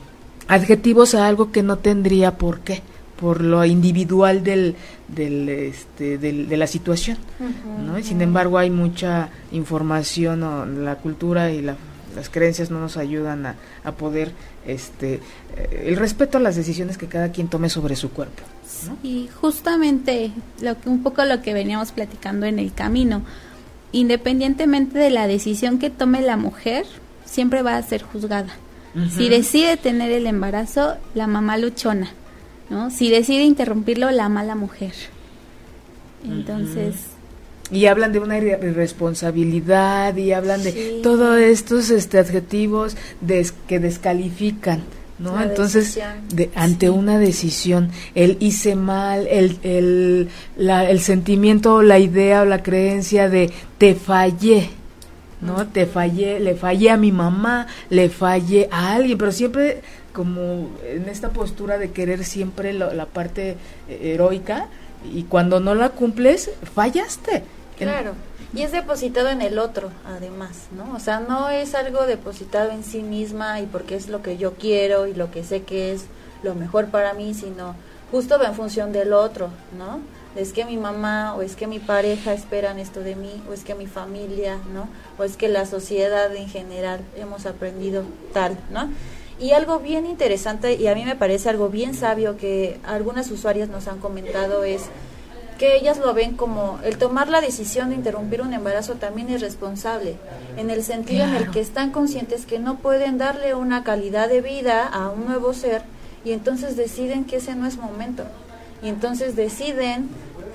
adjetivos 0.47 1.15
a 1.15 1.27
algo 1.27 1.51
que 1.51 1.63
no 1.63 1.77
tendría 1.77 2.38
por 2.38 2.60
qué 2.62 2.82
por 3.23 3.41
lo 3.41 3.63
individual 3.63 4.43
del, 4.43 4.75
del, 5.08 5.47
este, 5.47 6.17
de 6.17 6.58
la 6.58 6.67
situación, 6.67 7.17
¿no? 7.86 7.97
Y 7.97 8.03
sin 8.03 8.21
embargo 8.21 8.58
hay 8.58 8.69
mucha 8.69 9.29
información, 9.53 10.43
o 10.43 10.65
la 10.65 10.95
cultura 10.95 11.49
y 11.49 11.62
las 11.62 11.77
creencias 12.29 12.69
no 12.69 12.82
nos 12.82 12.97
ayudan 12.97 13.45
a, 13.45 13.56
a 13.86 13.93
poder, 13.93 14.34
este, 14.67 15.21
eh, 15.56 15.86
el 15.86 15.95
respeto 15.95 16.38
a 16.38 16.41
las 16.41 16.58
decisiones 16.58 16.97
que 16.97 17.08
cada 17.08 17.32
quien 17.32 17.47
tome 17.47 17.69
sobre 17.69 17.95
su 17.95 18.10
cuerpo. 18.12 18.43
Y 19.03 19.29
justamente 19.39 20.32
lo 20.62 20.77
que, 20.82 20.89
un 20.89 21.01
poco 21.01 21.23
lo 21.23 21.41
que 21.41 21.53
veníamos 21.53 21.93
platicando 21.93 22.45
en 22.45 22.60
el 22.60 22.73
camino, 22.73 23.21
independientemente 23.93 24.99
de 24.99 25.12
la 25.12 25.27
decisión 25.27 25.79
que 25.79 25.89
tome 25.89 26.21
la 26.21 26.36
mujer, 26.36 26.86
siempre 27.23 27.62
va 27.62 27.77
a 27.77 27.84
ser 27.84 28.03
juzgada. 28.03 28.53
Si 29.15 29.27
decide 29.27 29.75
tener 29.77 30.12
el 30.12 30.27
embarazo, 30.27 30.95
la 31.15 31.25
mamá 31.25 31.58
luchona, 31.58 32.12
¿no? 32.69 32.91
Si 32.91 33.10
decide 33.10 33.43
interrumpirlo, 33.43 34.12
la 34.12 34.29
mala 34.29 34.56
mujer. 34.56 34.93
Entonces... 36.23 36.95
Y 37.71 37.88
hablan 37.88 38.12
de 38.12 38.19
una 38.19 38.38
irresponsabilidad 38.38 40.15
y 40.15 40.32
hablan 40.32 40.62
de 40.63 40.99
todos 41.01 41.39
estos 41.39 41.89
este, 41.89 42.19
adjetivos 42.19 42.95
que 43.67 43.79
descalifican. 43.79 44.84
¿no? 45.17 45.41
Entonces, 45.41 45.99
de, 46.29 46.51
ante 46.53 46.89
una 46.89 47.17
decisión, 47.17 47.89
el 48.13 48.38
hice 48.41 48.75
mal, 48.75 49.25
el, 49.27 49.58
el, 49.63 50.29
la, 50.58 50.89
el 50.89 50.99
sentimiento, 50.99 51.82
la 51.82 51.97
idea 51.97 52.41
o 52.41 52.45
la 52.45 52.62
creencia 52.62 53.29
de 53.29 53.51
te 53.77 53.95
fallé, 53.95 54.69
¿no? 55.45 55.67
Te 55.67 55.86
fallé, 55.86 56.39
le 56.39 56.56
fallé 56.56 56.89
a 56.89 56.97
mi 56.97 57.12
mamá, 57.12 57.67
le 57.89 58.10
fallé 58.10 58.69
a 58.71 58.93
alguien, 58.93 59.17
pero 59.17 59.32
siempre 59.32 59.82
como 60.13 60.69
en 60.86 61.10
esta 61.10 61.29
postura 61.29 61.77
de 61.77 61.91
querer 61.91 62.23
siempre 62.23 62.71
la 62.73 63.06
parte 63.08 63.58
eh, 63.89 64.13
heroica 64.13 64.67
y 65.12 65.23
cuando 65.23 65.60
no 65.60 65.75
la 65.75 65.89
cumples, 65.89 66.51
fallaste. 66.75 67.43
Claro. 67.77 68.13
Y 68.56 68.62
es 68.62 68.71
depositado 68.71 69.29
en 69.29 69.41
el 69.41 69.58
otro, 69.58 69.89
además, 70.06 70.67
¿no? 70.77 70.95
O 70.95 70.99
sea, 70.99 71.19
no 71.19 71.49
es 71.49 71.73
algo 71.73 72.06
depositado 72.06 72.69
en 72.71 72.84
sí 72.84 73.01
misma 73.01 73.60
y 73.62 73.65
porque 73.65 73.95
es 73.95 74.10
lo 74.10 74.21
que 74.21 74.38
yo 74.38 74.53
quiero 74.53 75.08
y 75.08 75.15
lo 75.15 75.32
que 75.32 75.43
sé 75.43 75.63
que 75.63 75.91
es 75.91 76.06
lo 76.43 76.53
mejor 76.53 76.88
para 76.89 77.15
mí, 77.15 77.34
sino 77.34 77.75
justo 78.12 78.38
va 78.38 78.45
en 78.45 78.53
función 78.53 78.93
del 78.93 79.13
otro, 79.13 79.49
¿no? 79.75 79.99
Es 80.35 80.51
que 80.53 80.65
mi 80.65 80.77
mamá 80.77 81.35
o 81.35 81.41
es 81.41 81.55
que 81.55 81.67
mi 81.67 81.79
pareja 81.79 82.33
esperan 82.33 82.79
esto 82.79 83.01
de 83.01 83.15
mí 83.15 83.41
o 83.49 83.53
es 83.53 83.63
que 83.63 83.75
mi 83.75 83.87
familia, 83.87 84.57
¿no? 84.73 84.87
O 85.17 85.23
es 85.23 85.37
que 85.37 85.47
la 85.47 85.65
sociedad 85.65 86.35
en 86.35 86.47
general 86.47 87.01
hemos 87.15 87.45
aprendido 87.45 88.03
tal, 88.33 88.57
¿no? 88.71 88.89
Y 89.39 89.51
algo 89.51 89.79
bien 89.79 90.05
interesante 90.05 90.75
y 90.75 90.87
a 90.87 90.95
mí 90.95 91.05
me 91.05 91.15
parece 91.15 91.49
algo 91.49 91.69
bien 91.69 91.93
sabio 91.93 92.37
que 92.37 92.79
algunas 92.83 93.29
usuarias 93.29 93.69
nos 93.69 93.87
han 93.87 93.99
comentado 93.99 94.63
es 94.63 94.83
que 95.57 95.75
ellas 95.75 95.99
lo 95.99 96.13
ven 96.13 96.35
como 96.35 96.79
el 96.83 96.97
tomar 96.97 97.29
la 97.29 97.39
decisión 97.39 97.89
de 97.89 97.95
interrumpir 97.95 98.41
un 98.41 98.53
embarazo 98.53 98.95
también 98.95 99.29
es 99.29 99.41
responsable, 99.41 100.17
en 100.57 100.69
el 100.69 100.83
sentido 100.83 101.25
en 101.25 101.35
el 101.35 101.51
que 101.51 101.59
están 101.59 101.91
conscientes 101.91 102.45
que 102.45 102.57
no 102.57 102.77
pueden 102.77 103.17
darle 103.17 103.53
una 103.53 103.83
calidad 103.83 104.29
de 104.29 104.41
vida 104.41 104.87
a 104.87 105.09
un 105.09 105.25
nuevo 105.25 105.53
ser 105.53 105.83
y 106.25 106.31
entonces 106.31 106.75
deciden 106.75 107.25
que 107.25 107.37
ese 107.37 107.55
no 107.55 107.67
es 107.67 107.77
momento 107.77 108.23
y 108.83 108.89
entonces 108.89 109.35
deciden 109.35 110.09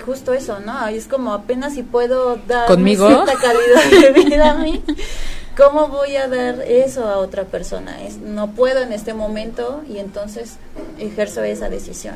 justo 0.05 0.33
eso, 0.33 0.59
¿no? 0.59 0.87
es 0.87 1.07
como 1.07 1.33
apenas 1.33 1.73
si 1.73 1.83
puedo 1.83 2.37
dar 2.47 2.67
cierta 2.67 3.33
calidad 3.33 4.13
de 4.13 4.23
vida 4.23 4.51
a 4.51 4.55
mí, 4.55 4.81
¿cómo 5.57 5.89
voy 5.89 6.15
a 6.15 6.27
dar 6.27 6.61
eso 6.61 7.05
a 7.05 7.17
otra 7.17 7.43
persona? 7.43 8.01
Es, 8.03 8.17
no 8.17 8.51
puedo 8.51 8.81
en 8.81 8.93
este 8.93 9.13
momento 9.13 9.83
y 9.89 9.97
entonces 9.97 10.55
ejerzo 10.99 11.43
esa 11.43 11.69
decisión. 11.69 12.15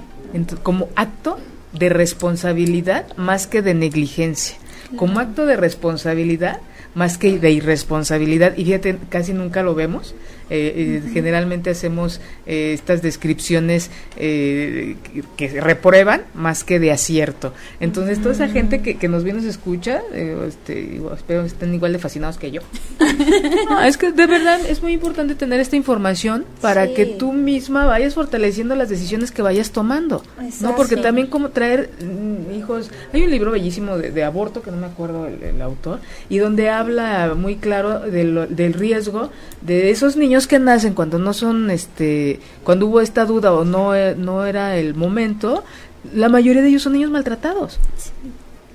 como 0.63 0.87
acto 0.95 1.37
de 1.73 1.89
responsabilidad 1.89 3.05
más 3.17 3.47
que 3.47 3.61
de 3.61 3.73
negligencia. 3.73 4.57
Como 4.95 5.19
acto 5.19 5.45
de 5.45 5.55
responsabilidad 5.55 6.59
más 6.93 7.17
que 7.17 7.39
de 7.39 7.51
irresponsabilidad, 7.51 8.55
y 8.55 8.65
fíjate, 8.65 8.97
casi 9.09 9.33
nunca 9.33 9.63
lo 9.63 9.73
vemos, 9.73 10.13
eh, 10.49 11.01
eh, 11.05 11.09
generalmente 11.13 11.69
hacemos 11.69 12.19
eh, 12.45 12.73
estas 12.73 13.01
descripciones 13.01 13.89
que, 14.15 14.97
reprueban 15.61 16.23
más 16.33 16.63
que 16.63 16.79
de 16.79 16.91
acierto. 16.91 17.53
Entonces, 17.79 18.19
toda 18.19 18.33
esa 18.33 18.47
gente 18.47 18.81
que, 18.81 19.07
nos 19.07 19.23
viene 19.23 19.39
y 19.39 19.41
nos 19.43 19.51
escucha, 19.51 20.01
este, 20.47 21.01
espero 21.15 21.41
que 21.41 21.47
estén 21.47 21.73
igual 21.73 21.93
de 21.93 21.99
fascinados 21.99 22.37
que 22.37 22.51
yo. 22.51 22.61
es 23.85 23.97
que 23.97 24.11
de 24.11 24.25
verdad 24.25 24.59
es 24.67 24.81
muy 24.81 24.93
importante 24.93 25.35
tener 25.35 25.59
esta 25.59 25.75
información 25.75 26.45
para 26.61 26.93
que 26.93 27.05
tú 27.05 27.33
misma 27.33 27.85
vayas 27.85 28.13
fortaleciendo 28.13 28.75
las 28.75 28.89
decisiones 28.89 29.31
que 29.31 29.41
vayas 29.41 29.71
tomando. 29.71 30.23
¿no? 30.61 30.75
Porque 30.75 30.97
también 30.97 31.27
como 31.27 31.49
traer 31.49 31.89
hijos, 32.63 32.89
hay 33.13 33.23
un 33.23 33.31
libro 33.31 33.51
bellísimo 33.51 33.97
de, 33.97 34.23
aborto, 34.23 34.61
que 34.61 34.71
no 34.71 34.77
me 34.77 34.87
acuerdo 34.87 35.27
el, 35.27 35.61
autor, 35.61 35.99
y 36.29 36.37
donde 36.37 36.69
habla 36.69 37.33
muy 37.35 37.57
claro 37.57 37.99
del 37.99 38.73
riesgo 38.73 39.29
de 39.61 39.91
esos 39.91 40.17
niños 40.17 40.47
que 40.47 40.59
nacen 40.59 40.93
cuando 40.93 41.19
no 41.19 41.33
son, 41.33 41.69
este, 41.69 42.39
cuando 42.63 42.87
hubo 42.87 43.01
esta 43.01 43.25
duda 43.25 43.53
o 43.53 43.63
no, 43.63 43.95
eh, 43.95 44.15
no 44.15 44.45
era 44.45 44.77
el 44.77 44.95
momento, 44.95 45.63
la 46.13 46.29
mayoría 46.29 46.61
de 46.61 46.69
ellos 46.69 46.83
son 46.83 46.93
niños 46.93 47.11
maltratados. 47.11 47.79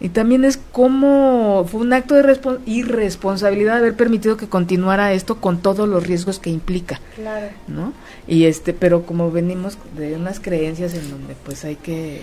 Y 0.00 0.10
también 0.10 0.44
es 0.44 0.60
como 0.70 1.66
fue 1.68 1.80
un 1.80 1.92
acto 1.92 2.14
de 2.14 2.38
irresponsabilidad 2.66 3.78
haber 3.78 3.94
permitido 3.94 4.36
que 4.36 4.48
continuara 4.48 5.12
esto 5.12 5.40
con 5.40 5.58
todos 5.58 5.88
los 5.88 6.06
riesgos 6.06 6.38
que 6.38 6.50
implica. 6.50 7.00
Claro. 7.16 7.48
¿No? 7.66 7.92
Y 8.28 8.44
este, 8.44 8.72
pero 8.72 9.04
como 9.04 9.32
venimos 9.32 9.76
de 9.96 10.14
unas 10.14 10.38
creencias 10.38 10.94
en 10.94 11.10
donde 11.10 11.34
pues 11.44 11.64
hay 11.64 11.76
que 11.76 12.22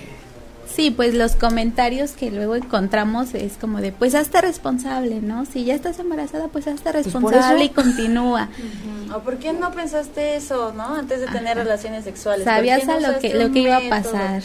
Sí, 0.76 0.92
pues 0.92 1.14
los 1.14 1.36
comentarios 1.36 2.12
que 2.12 2.32
luego 2.32 2.56
encontramos 2.56 3.34
es 3.34 3.54
como 3.54 3.80
de, 3.80 3.94
pues 3.94 4.14
hazte 4.14 4.42
responsable, 4.42 5.22
¿no? 5.22 5.46
Si 5.46 5.64
ya 5.64 5.74
estás 5.74 6.00
embarazada, 6.00 6.50
pues 6.50 6.68
hazte 6.68 6.92
pues, 6.92 7.06
responsable 7.06 7.64
y 7.64 7.70
continúa. 7.70 8.50
¿O 9.16 9.20
por 9.20 9.38
qué 9.38 9.54
no 9.54 9.72
pensaste 9.72 10.36
eso, 10.36 10.74
no? 10.74 10.96
Antes 10.96 11.22
de 11.22 11.28
tener 11.28 11.56
relaciones 11.56 12.04
sexuales. 12.04 12.44
Sabías 12.44 12.90
a 12.90 13.00
lo 13.00 13.20
que, 13.20 13.34
lo 13.34 13.54
que 13.54 13.60
iba 13.60 13.78
a 13.78 13.90
pasar. 13.90 14.44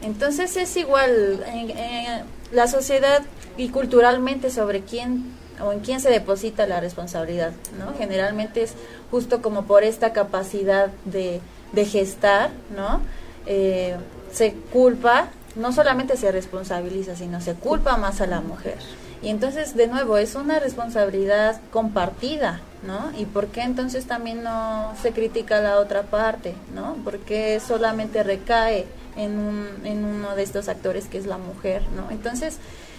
Entonces 0.00 0.56
es 0.56 0.74
igual, 0.78 1.44
en, 1.52 2.24
la 2.52 2.68
sociedad 2.68 3.22
y 3.58 3.68
culturalmente 3.68 4.50
sobre 4.50 4.80
quién 4.80 5.24
o 5.60 5.72
en 5.72 5.80
quién 5.80 6.00
se 6.00 6.08
deposita 6.08 6.66
la 6.66 6.80
responsabilidad, 6.80 7.52
¿no? 7.78 7.92
Generalmente 7.98 8.62
es 8.62 8.74
justo 9.10 9.42
como 9.42 9.64
por 9.64 9.84
esta 9.84 10.12
capacidad 10.14 10.88
de, 11.04 11.40
de 11.72 11.84
gestar, 11.84 12.50
¿no? 12.74 13.00
Eh, 13.46 13.96
se 14.32 14.54
culpa 14.72 15.28
no 15.56 15.72
solamente 15.72 16.16
se 16.16 16.30
responsabiliza, 16.30 17.16
sino 17.16 17.40
se 17.40 17.54
culpa 17.54 17.96
más 17.96 18.20
a 18.20 18.26
la 18.26 18.40
mujer. 18.40 18.76
Y 19.22 19.30
entonces, 19.30 19.74
de 19.74 19.86
nuevo, 19.86 20.18
es 20.18 20.34
una 20.34 20.58
responsabilidad 20.58 21.60
compartida, 21.72 22.60
¿no? 22.86 23.10
¿Y 23.18 23.24
por 23.24 23.46
qué 23.48 23.62
entonces 23.62 24.06
también 24.06 24.42
no 24.42 24.92
se 25.00 25.12
critica 25.12 25.60
la 25.60 25.78
otra 25.78 26.02
parte, 26.02 26.54
¿no? 26.74 26.96
Porque 27.02 27.60
solamente 27.60 28.22
recae 28.22 28.86
en, 29.16 29.38
un, 29.38 29.68
en 29.84 30.04
uno 30.04 30.36
de 30.36 30.42
estos 30.42 30.68
actores 30.68 31.06
que 31.06 31.18
es 31.18 31.26
la 31.26 31.38
mujer, 31.38 31.82
¿no? 31.96 32.10
Entonces, 32.10 32.58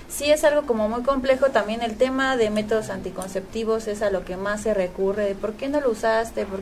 sí 0.10 0.32
es 0.32 0.44
algo 0.44 0.64
como 0.64 0.90
muy 0.90 1.04
complejo. 1.04 1.48
También 1.48 1.82
el 1.82 1.96
tema 1.96 2.36
de 2.38 2.50
métodos 2.50 2.90
anticonceptivos 2.90 3.88
es 3.88 4.02
a 4.02 4.10
lo 4.10 4.26
que 4.26 4.38
más 4.38 4.62
se 4.62 4.74
recurre. 4.74 5.36
¿Por 5.40 5.54
qué 5.54 5.70
no 5.70 5.80
lo 5.80 5.92
usaste? 5.92 6.46
¿Por 6.46 6.62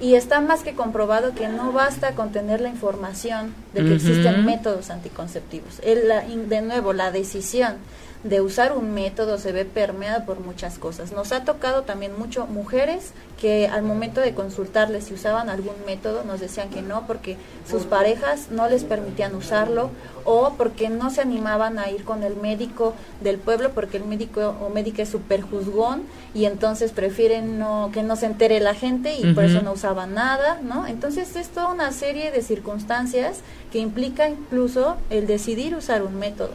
y 0.00 0.14
está 0.14 0.40
más 0.40 0.62
que 0.62 0.74
comprobado 0.74 1.34
que 1.34 1.48
no 1.48 1.72
basta 1.72 2.14
con 2.14 2.30
tener 2.30 2.60
la 2.60 2.68
información 2.68 3.54
de 3.72 3.84
que 3.84 3.94
existen 3.94 4.44
métodos 4.44 4.90
anticonceptivos. 4.90 5.80
El, 5.82 6.48
de 6.48 6.62
nuevo, 6.62 6.92
la 6.92 7.10
decisión 7.10 7.76
de 8.22 8.40
usar 8.40 8.72
un 8.72 8.92
método 8.92 9.38
se 9.38 9.52
ve 9.52 9.64
permeado 9.64 10.24
por 10.26 10.40
muchas 10.40 10.78
cosas. 10.78 11.12
Nos 11.12 11.32
ha 11.32 11.44
tocado 11.44 11.82
también 11.82 12.18
mucho 12.18 12.46
mujeres 12.46 13.12
que 13.40 13.68
al 13.68 13.82
momento 13.82 14.20
de 14.20 14.34
consultarles 14.34 15.04
si 15.04 15.14
usaban 15.14 15.50
algún 15.50 15.74
método 15.84 16.24
nos 16.24 16.40
decían 16.40 16.70
que 16.70 16.80
no 16.80 17.06
porque 17.06 17.36
sus 17.68 17.84
parejas 17.84 18.48
no 18.50 18.68
les 18.68 18.84
permitían 18.84 19.34
usarlo 19.34 19.90
o 20.24 20.54
porque 20.56 20.88
no 20.88 21.10
se 21.10 21.20
animaban 21.20 21.78
a 21.78 21.90
ir 21.90 22.04
con 22.04 22.22
el 22.22 22.36
médico 22.36 22.94
del 23.20 23.38
pueblo 23.38 23.72
porque 23.72 23.98
el 23.98 24.04
médico 24.04 24.54
o 24.62 24.70
médica 24.70 25.02
es 25.02 25.10
súper 25.10 25.42
juzgón 25.42 26.04
y 26.34 26.46
entonces 26.46 26.92
prefieren 26.92 27.58
no 27.58 27.90
que 27.92 28.02
no 28.02 28.16
se 28.16 28.26
entere 28.26 28.58
la 28.60 28.74
gente 28.74 29.16
y 29.18 29.34
por 29.34 29.44
eso 29.44 29.60
no 29.62 29.72
usaban 29.72 30.14
nada, 30.14 30.60
¿no? 30.62 30.86
Entonces 30.86 31.36
es 31.36 31.48
toda 31.48 31.68
una 31.68 31.92
serie 31.92 32.30
de 32.32 32.42
circunstancias 32.42 33.40
que 33.70 33.78
implica 33.78 34.28
incluso 34.28 34.96
el 35.10 35.26
decidir 35.26 35.74
usar 35.76 36.02
un 36.02 36.18
método. 36.18 36.52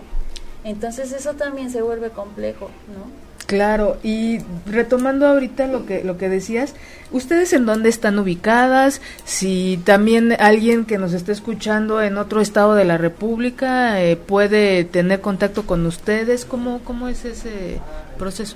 Entonces 0.64 1.12
eso 1.12 1.34
también 1.34 1.70
se 1.70 1.82
vuelve 1.82 2.10
complejo, 2.10 2.70
¿no? 2.88 3.21
Claro, 3.52 3.98
y 4.02 4.38
retomando 4.66 5.28
ahorita 5.28 5.68
lo 5.68 5.86
que 5.86 6.06
lo 6.06 6.18
que 6.18 6.30
decías, 6.30 6.74
¿ustedes 7.12 7.52
en 7.52 7.66
dónde 7.66 7.90
están 7.90 8.18
ubicadas? 8.18 9.02
Si 9.26 9.78
también 9.84 10.32
alguien 10.40 10.86
que 10.86 10.98
nos 10.98 11.12
esté 11.12 11.34
escuchando 11.34 12.02
en 12.02 12.18
otro 12.18 12.40
estado 12.40 12.76
de 12.76 12.86
la 12.86 12.98
República 12.98 14.02
eh, 14.02 14.16
puede 14.16 14.86
tener 14.86 15.20
contacto 15.20 15.66
con 15.66 15.86
ustedes, 15.86 16.46
¿cómo, 16.46 16.80
¿cómo 16.86 17.10
es 17.10 17.26
ese 17.26 17.82
proceso? 18.18 18.56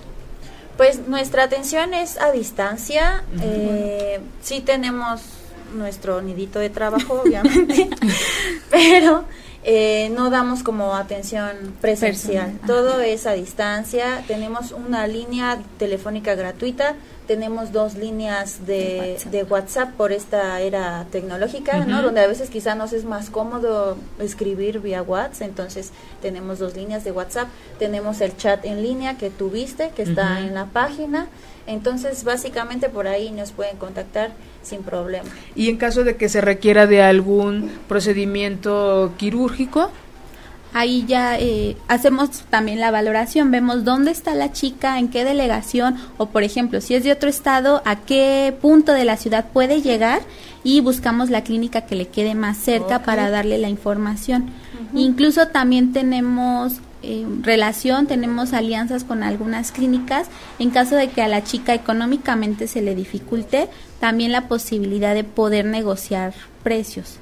Pues 0.77 1.09
nuestra 1.09 1.43
atención 1.43 1.93
es 1.93 2.17
a 2.17 2.31
distancia, 2.31 3.25
eh, 3.41 4.21
sí 4.41 4.61
tenemos 4.61 5.23
nuestro 5.75 6.21
nidito 6.21 6.59
de 6.59 6.69
trabajo, 6.69 7.21
obviamente, 7.25 7.89
pero 8.71 9.25
eh, 9.68 10.11
no 10.11 10.30
damos 10.30 10.61
como 10.61 10.93
atención 10.93 11.74
presencial, 11.82 12.59
todo 12.68 13.01
es 13.01 13.26
a 13.26 13.34
distancia, 13.34 14.24
tenemos 14.28 14.72
una 14.72 15.07
línea 15.07 15.57
telefónica 15.80 16.36
gratuita, 16.36 16.93
tenemos 17.26 17.72
dos 17.72 17.95
líneas 17.95 18.68
de, 18.68 19.18
WhatsApp, 19.49 19.93
por 19.95 20.11
esta 20.11 20.61
era 20.61 21.07
tecnológica, 21.11 21.84
¿no? 21.84 22.03
Donde 22.03 22.22
a 22.22 22.28
veces 22.28 22.51
quizá 22.51 22.76
nos 22.76 22.93
es 22.93 23.05
más 23.05 23.32
cómodo 23.32 23.97
escribir 24.20 24.82
vía 24.82 25.01
WhatsApp, 25.01 25.49
entonces 25.49 25.91
tenemos 26.22 26.59
dos 26.59 26.76
líneas 26.76 27.03
de 27.03 27.11
WhatsApp, 27.11 27.47
tenemos 27.80 28.22
el 28.22 28.38
chat 28.38 28.63
en 28.66 28.84
línea 28.84 29.18
que 29.18 29.32
tuviste, 29.32 29.89
que 29.95 30.03
está 30.03 30.41
en 30.41 30.53
la 30.53 30.66
página, 30.66 31.28
entonces 31.68 32.24
básicamente 32.24 32.89
por 32.89 33.07
ahí 33.07 33.32
nos 33.32 33.51
pueden 33.51 33.78
contactar 33.78 34.32
sin 34.61 34.84
problema. 34.84 35.30
¿Y 35.55 35.70
en 35.70 35.78
caso 35.78 36.03
de 36.03 36.16
que 36.16 36.30
se 36.30 36.41
requiera 36.41 36.88
de 36.88 37.01
algún 37.01 37.72
procedimiento 37.88 39.13
quirúrgico? 39.18 39.91
Ahí 40.74 41.05
ya 41.07 41.39
eh, 41.39 41.78
hacemos 41.88 42.41
también 42.49 42.82
la 42.82 42.91
valoración, 42.91 43.49
vemos 43.49 43.86
dónde 43.86 44.11
está 44.11 44.36
la 44.36 44.51
chica, 44.51 44.99
en 44.99 45.07
qué 45.07 45.24
delegación 45.24 45.95
o 46.18 46.26
por 46.26 46.43
ejemplo, 46.43 46.82
si 46.82 46.95
es 46.95 47.05
de 47.05 47.13
otro 47.13 47.30
estado, 47.30 47.82
a 47.86 48.01
qué 48.01 48.53
punto 48.61 48.91
de 48.91 49.05
la 49.05 49.16
ciudad 49.16 49.45
puede 49.53 49.82
llegar 49.82 50.22
y 50.66 50.82
buscamos 50.82 51.30
la 51.30 51.45
clínica 51.45 51.86
que 51.86 51.95
le 51.95 52.09
quede 52.09 52.36
más 52.36 52.57
cerca 52.57 53.03
para 53.03 53.30
darle 53.30 53.57
la 53.57 53.70
información. 53.70 54.49
Incluso 54.93 55.47
también 55.47 55.93
tenemos 55.93 56.82
eh, 57.05 57.25
relación, 57.41 58.07
tenemos 58.07 58.53
alianzas 58.53 59.03
con 59.03 59.23
algunas 59.23 59.71
clínicas. 59.71 60.27
En 60.59 60.71
caso 60.71 60.95
de 60.95 61.09
que 61.09 61.21
a 61.21 61.27
la 61.27 61.43
chica 61.43 61.73
económicamente 61.73 62.67
se 62.67 62.81
le 62.81 62.95
dificulte, 62.95 63.67
también 63.99 64.31
la 64.31 64.47
posibilidad 64.47 65.13
de 65.13 65.23
poder 65.23 65.65
negociar 65.65 66.33
precios. 66.63 67.17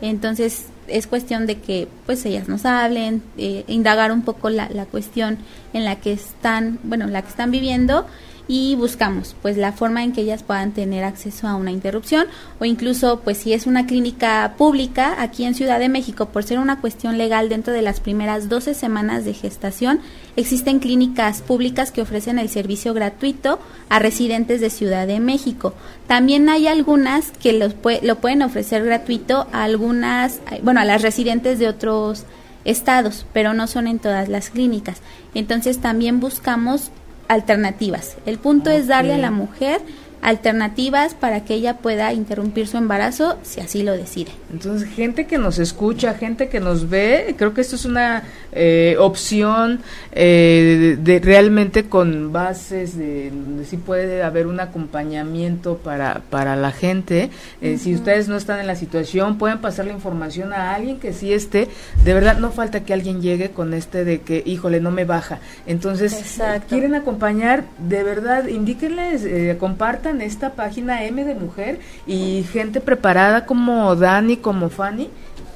Entonces 0.00 0.66
es 0.88 1.06
cuestión 1.06 1.46
de 1.46 1.58
que 1.58 1.88
pues 2.06 2.24
ellas 2.26 2.48
nos 2.48 2.64
hablen, 2.64 3.22
eh, 3.38 3.64
indagar 3.68 4.12
un 4.12 4.22
poco 4.22 4.50
la, 4.50 4.68
la 4.68 4.84
cuestión 4.84 5.38
en 5.72 5.84
la 5.84 5.96
que 5.96 6.12
están, 6.12 6.78
bueno, 6.82 7.06
la 7.06 7.22
que 7.22 7.28
están 7.28 7.50
viviendo 7.50 8.06
y 8.48 8.74
buscamos 8.74 9.36
pues 9.40 9.56
la 9.56 9.72
forma 9.72 10.02
en 10.02 10.12
que 10.12 10.22
ellas 10.22 10.42
puedan 10.42 10.72
tener 10.72 11.04
acceso 11.04 11.46
a 11.46 11.54
una 11.54 11.70
interrupción 11.70 12.26
o 12.58 12.64
incluso 12.64 13.20
pues 13.20 13.38
si 13.38 13.52
es 13.52 13.66
una 13.66 13.86
clínica 13.86 14.54
pública 14.58 15.14
aquí 15.18 15.44
en 15.44 15.54
Ciudad 15.54 15.78
de 15.78 15.88
México 15.88 16.26
por 16.26 16.42
ser 16.42 16.58
una 16.58 16.80
cuestión 16.80 17.18
legal 17.18 17.48
dentro 17.48 17.72
de 17.72 17.82
las 17.82 18.00
primeras 18.00 18.48
12 18.48 18.74
semanas 18.74 19.24
de 19.24 19.34
gestación 19.34 20.00
existen 20.36 20.80
clínicas 20.80 21.42
públicas 21.42 21.92
que 21.92 22.02
ofrecen 22.02 22.38
el 22.38 22.48
servicio 22.48 22.94
gratuito 22.94 23.58
a 23.88 23.98
residentes 23.98 24.60
de 24.60 24.70
Ciudad 24.70 25.06
de 25.06 25.20
México 25.20 25.74
también 26.06 26.48
hay 26.48 26.66
algunas 26.66 27.30
que 27.30 27.52
los 27.52 27.74
lo 28.02 28.16
pueden 28.16 28.42
ofrecer 28.42 28.84
gratuito 28.84 29.46
a 29.52 29.64
algunas 29.64 30.40
bueno 30.62 30.80
a 30.80 30.84
las 30.84 31.02
residentes 31.02 31.58
de 31.58 31.68
otros 31.68 32.26
estados, 32.64 33.26
pero 33.32 33.54
no 33.54 33.66
son 33.66 33.86
en 33.86 33.98
todas 33.98 34.28
las 34.28 34.50
clínicas. 34.50 35.00
Entonces 35.34 35.80
también 35.80 36.20
buscamos 36.20 36.90
alternativas. 37.32 38.16
El 38.26 38.38
punto 38.38 38.70
es 38.70 38.86
darle 38.86 39.14
a 39.14 39.18
la 39.18 39.30
mujer 39.30 39.80
alternativas 40.22 41.14
para 41.14 41.44
que 41.44 41.54
ella 41.54 41.78
pueda 41.78 42.12
interrumpir 42.12 42.68
su 42.68 42.76
embarazo 42.76 43.38
si 43.42 43.60
así 43.60 43.82
lo 43.82 43.92
decide. 43.92 44.30
Entonces, 44.52 44.88
gente 44.88 45.26
que 45.26 45.36
nos 45.36 45.58
escucha, 45.58 46.14
gente 46.14 46.48
que 46.48 46.60
nos 46.60 46.88
ve, 46.88 47.34
creo 47.36 47.52
que 47.52 47.60
esto 47.60 47.74
es 47.74 47.84
una 47.84 48.22
eh, 48.52 48.96
opción 48.98 49.80
eh, 50.12 50.96
de, 51.00 51.18
realmente 51.18 51.88
con 51.88 52.32
bases 52.32 52.96
de 52.96 53.30
donde 53.30 53.64
sí 53.64 53.76
puede 53.78 54.22
haber 54.22 54.46
un 54.46 54.60
acompañamiento 54.60 55.78
para, 55.78 56.22
para 56.30 56.54
la 56.54 56.70
gente. 56.70 57.30
Eh, 57.60 57.78
si 57.78 57.94
ustedes 57.94 58.28
no 58.28 58.36
están 58.36 58.60
en 58.60 58.68
la 58.68 58.76
situación, 58.76 59.38
pueden 59.38 59.58
pasar 59.58 59.86
la 59.86 59.92
información 59.92 60.52
a 60.52 60.74
alguien 60.74 61.00
que 61.00 61.12
sí 61.12 61.32
esté. 61.32 61.68
De 62.04 62.14
verdad, 62.14 62.38
no 62.38 62.52
falta 62.52 62.84
que 62.84 62.92
alguien 62.92 63.22
llegue 63.22 63.50
con 63.50 63.74
este 63.74 64.04
de 64.04 64.20
que, 64.20 64.42
híjole, 64.46 64.80
no 64.80 64.92
me 64.92 65.04
baja. 65.04 65.40
Entonces, 65.66 66.40
quieren 66.68 66.94
acompañar, 66.94 67.64
de 67.78 68.04
verdad, 68.04 68.46
indíquenles, 68.46 69.56
compartan 69.58 70.11
esta 70.20 70.52
página 70.54 71.04
M 71.04 71.24
de 71.24 71.34
mujer 71.34 71.80
y 72.06 72.44
gente 72.52 72.80
preparada 72.80 73.46
como 73.46 73.96
Dani, 73.96 74.36
como 74.36 74.68
Fanny, 74.68 75.10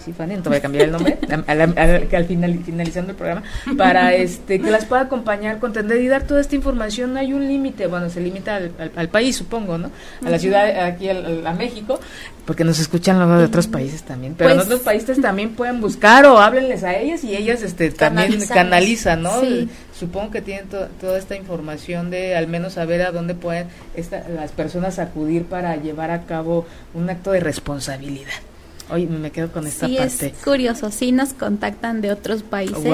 sí, 0.06 0.12
Fanny, 0.12 0.34
entonces 0.34 0.50
voy 0.50 0.58
a 0.58 0.62
cambiar 0.62 0.84
el 0.84 0.92
nombre, 0.92 1.18
al, 2.16 2.24
final, 2.26 2.60
finalizando 2.64 3.10
el 3.10 3.16
programa, 3.16 3.42
para 3.76 4.14
este 4.14 4.60
que 4.60 4.70
las 4.70 4.84
pueda 4.84 5.02
acompañar, 5.02 5.58
contender 5.58 6.00
y 6.00 6.06
dar 6.06 6.22
toda 6.22 6.40
esta 6.40 6.54
información. 6.54 7.12
No 7.12 7.18
hay 7.18 7.32
un 7.32 7.46
límite, 7.46 7.88
bueno, 7.88 8.08
se 8.08 8.20
limita 8.20 8.60
al, 8.96 9.08
país, 9.08 9.36
supongo, 9.36 9.78
¿no? 9.78 9.90
A 10.24 10.30
la 10.30 10.38
ciudad, 10.38 10.84
aquí 10.86 11.08
a 11.10 11.52
México, 11.52 11.98
porque 12.46 12.62
nos 12.62 12.78
escuchan 12.78 13.18
los 13.18 13.38
de 13.38 13.44
otros 13.44 13.66
países 13.66 14.04
también, 14.04 14.34
pero 14.38 14.50
en 14.50 14.56
pues 14.56 14.66
otros 14.66 14.82
países 14.82 15.20
también 15.20 15.54
pueden 15.54 15.80
buscar 15.80 16.24
o 16.26 16.38
háblenles 16.38 16.84
a 16.84 16.96
ellas 16.96 17.24
y 17.24 17.34
ellas 17.34 17.62
este 17.62 17.90
también 17.90 18.40
canalizan, 18.46 19.22
¿no? 19.22 19.32
Supongo 19.98 20.30
que 20.30 20.42
tienen 20.42 20.66
toda 20.68 21.18
esta 21.18 21.34
información 21.34 22.10
de 22.10 22.36
al 22.36 22.46
menos 22.46 22.74
saber 22.74 23.02
a 23.02 23.10
dónde 23.10 23.34
pueden 23.34 23.66
las 24.34 24.52
personas 24.52 25.00
acudir 25.00 25.46
para 25.46 25.74
llevar 25.76 26.12
a 26.12 26.24
cabo 26.26 26.66
un 26.94 27.10
acto 27.10 27.32
de 27.32 27.40
responsabilidad. 27.40 28.30
Hoy 28.88 29.06
me 29.06 29.32
quedo 29.32 29.50
con 29.50 29.66
esta 29.66 29.86
sí, 29.88 29.96
parte. 29.96 30.26
Es 30.26 30.44
curioso, 30.44 30.90
sí 30.90 31.10
nos 31.10 31.32
contactan 31.32 32.00
de 32.00 32.12
otros 32.12 32.42
países. 32.42 32.84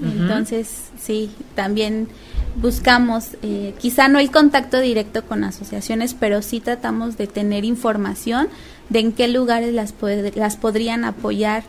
Entonces, 0.00 0.68
sí, 1.00 1.30
también 1.54 2.08
buscamos, 2.56 3.36
eh, 3.42 3.74
quizá 3.78 4.08
no 4.08 4.18
el 4.18 4.30
contacto 4.30 4.78
directo 4.80 5.24
con 5.24 5.44
asociaciones, 5.44 6.14
pero 6.14 6.42
sí 6.42 6.60
tratamos 6.60 7.16
de 7.16 7.26
tener 7.26 7.64
información 7.64 8.48
de 8.90 9.00
en 9.00 9.12
qué 9.12 9.28
lugares 9.28 9.72
las, 9.72 9.94
las 10.34 10.56
podrían 10.56 11.04
apoyar 11.04 11.62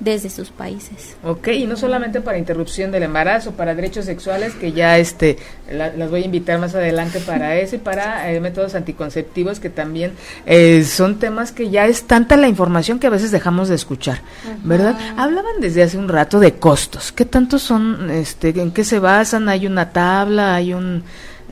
desde 0.00 0.28
sus 0.28 0.50
países. 0.50 1.16
Ok, 1.22 1.48
y 1.48 1.66
no 1.66 1.76
solamente 1.76 2.20
para 2.20 2.38
interrupción 2.38 2.90
del 2.90 3.04
embarazo, 3.04 3.52
para 3.52 3.74
derechos 3.74 4.04
sexuales, 4.04 4.54
que 4.54 4.72
ya 4.72 4.98
este 4.98 5.38
las 5.70 6.10
voy 6.10 6.22
a 6.22 6.24
invitar 6.24 6.58
más 6.58 6.74
adelante 6.74 7.20
para 7.20 7.56
eso, 7.60 7.76
y 7.76 7.78
para 7.78 8.30
eh, 8.30 8.40
métodos 8.40 8.74
anticonceptivos, 8.74 9.60
que 9.60 9.70
también 9.70 10.12
eh, 10.46 10.84
son 10.84 11.18
temas 11.18 11.52
que 11.52 11.70
ya 11.70 11.86
es 11.86 12.04
tanta 12.04 12.36
la 12.36 12.48
información 12.48 12.98
que 12.98 13.06
a 13.06 13.10
veces 13.10 13.30
dejamos 13.30 13.68
de 13.68 13.76
escuchar, 13.76 14.20
¿verdad? 14.64 14.98
Hablaban 15.16 15.60
desde 15.60 15.82
hace 15.82 15.96
un 15.96 16.08
rato 16.08 16.40
de 16.40 16.54
costos. 16.54 17.12
¿Qué 17.12 17.24
tanto 17.24 17.58
son, 17.58 18.10
este, 18.10 18.48
en 18.60 18.72
qué 18.72 18.84
se 18.84 18.98
basan? 18.98 19.48
¿Hay 19.48 19.66
una 19.66 19.90
tabla? 19.90 20.54
¿Hay 20.56 20.74
un 20.74 21.04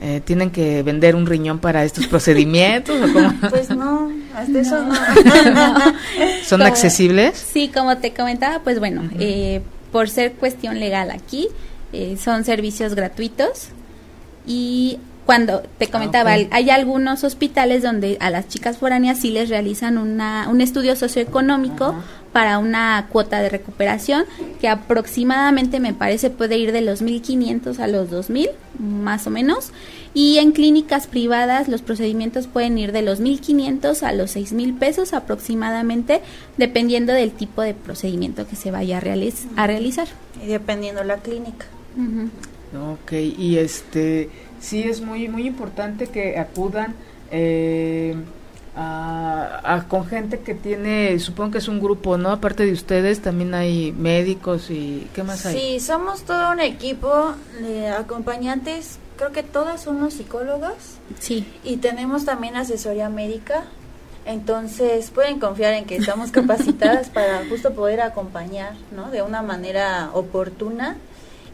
eh, 0.05 0.21
tienen 0.25 0.49
que 0.49 0.83
vender 0.83 1.15
un 1.15 1.25
riñón 1.25 1.59
para 1.59 1.85
estos 1.85 2.07
procedimientos 2.07 3.01
o 3.01 3.13
cómo? 3.13 3.31
Pues 3.49 3.69
no, 3.69 3.92
hasta 4.35 4.59
eso 4.59 4.83
no. 4.83 4.93
¿Son 6.45 6.61
accesibles? 6.61 7.37
Sí, 7.37 7.69
como 7.73 7.97
te 7.97 8.13
comentaba, 8.13 8.59
pues 8.59 8.79
bueno, 8.79 9.09
eh, 9.19 9.61
por 9.91 10.09
ser 10.09 10.33
cuestión 10.33 10.79
legal 10.79 11.11
aquí, 11.11 11.47
eh, 11.91 12.17
son 12.21 12.43
servicios 12.43 12.95
gratuitos 12.95 13.69
y 14.45 14.99
cuando 15.25 15.61
te 15.77 15.87
comentaba, 15.87 16.33
ah, 16.33 16.47
hay 16.51 16.69
algunos 16.69 17.23
hospitales 17.23 17.81
donde 17.81 18.17
a 18.19 18.29
las 18.29 18.47
chicas 18.49 18.77
foráneas 18.77 19.19
sí 19.19 19.31
les 19.31 19.49
realizan 19.49 19.97
una, 19.97 20.49
un 20.49 20.59
estudio 20.59 20.95
socioeconómico 20.95 21.95
para 22.33 22.57
una 22.57 23.07
cuota 23.09 23.39
de 23.39 23.49
recuperación 23.49 24.25
que 24.59 24.67
aproximadamente 24.67 25.79
me 25.79 25.93
parece 25.93 26.29
puede 26.29 26.57
ir 26.57 26.71
de 26.71 26.81
los 26.81 27.01
1.500 27.01 27.79
a 27.79 27.87
los 27.87 28.09
2.000, 28.09 28.49
más 28.79 29.27
o 29.27 29.29
menos. 29.29 29.71
Y 30.13 30.37
en 30.37 30.51
clínicas 30.51 31.07
privadas 31.07 31.67
los 31.67 31.81
procedimientos 31.81 32.47
pueden 32.47 32.77
ir 32.77 32.91
de 32.91 33.01
los 33.01 33.21
1.500 33.21 34.03
a 34.03 34.13
los 34.13 34.35
6.000 34.35 34.77
pesos 34.77 35.13
aproximadamente, 35.13 36.21
dependiendo 36.57 37.13
del 37.13 37.31
tipo 37.31 37.61
de 37.61 37.73
procedimiento 37.73 38.47
que 38.47 38.55
se 38.55 38.69
vaya 38.69 38.97
a, 38.97 38.99
realizar. 38.99 40.07
Y 40.41 40.47
dependiendo 40.47 41.03
la 41.03 41.17
clínica. 41.17 41.65
Ok, 42.91 43.11
y 43.13 43.57
este 43.57 44.29
sí 44.59 44.83
es 44.83 45.01
muy, 45.01 45.27
muy 45.27 45.45
importante 45.45 46.07
que 46.07 46.37
acudan 46.37 46.95
eh, 47.31 48.15
a, 48.75 49.85
con 49.87 50.05
gente 50.05 50.39
que 50.39 50.55
tiene, 50.55 51.19
supongo 51.19 51.51
que 51.51 51.57
es 51.59 51.67
un 51.67 51.79
grupo, 51.79 52.17
¿no? 52.17 52.31
Aparte 52.31 52.65
de 52.65 52.71
ustedes, 52.71 53.21
también 53.21 53.53
hay 53.53 53.91
médicos 53.91 54.71
y 54.71 55.07
¿qué 55.13 55.23
más 55.23 55.45
hay? 55.45 55.59
Sí, 55.59 55.79
somos 55.79 56.23
todo 56.23 56.51
un 56.51 56.59
equipo 56.59 57.33
de 57.61 57.89
acompañantes, 57.89 58.97
creo 59.17 59.31
que 59.31 59.43
todas 59.43 59.81
somos 59.81 60.15
psicólogas. 60.15 60.97
Sí. 61.19 61.45
Y 61.63 61.77
tenemos 61.77 62.25
también 62.25 62.55
asesoría 62.55 63.09
médica. 63.09 63.65
Entonces 64.25 65.11
pueden 65.11 65.39
confiar 65.39 65.73
en 65.73 65.85
que 65.85 65.97
estamos 65.97 66.31
capacitadas 66.31 67.09
para 67.13 67.45
justo 67.49 67.73
poder 67.73 68.01
acompañar, 68.01 68.73
¿no? 68.95 69.11
De 69.11 69.21
una 69.21 69.41
manera 69.41 70.09
oportuna 70.13 70.97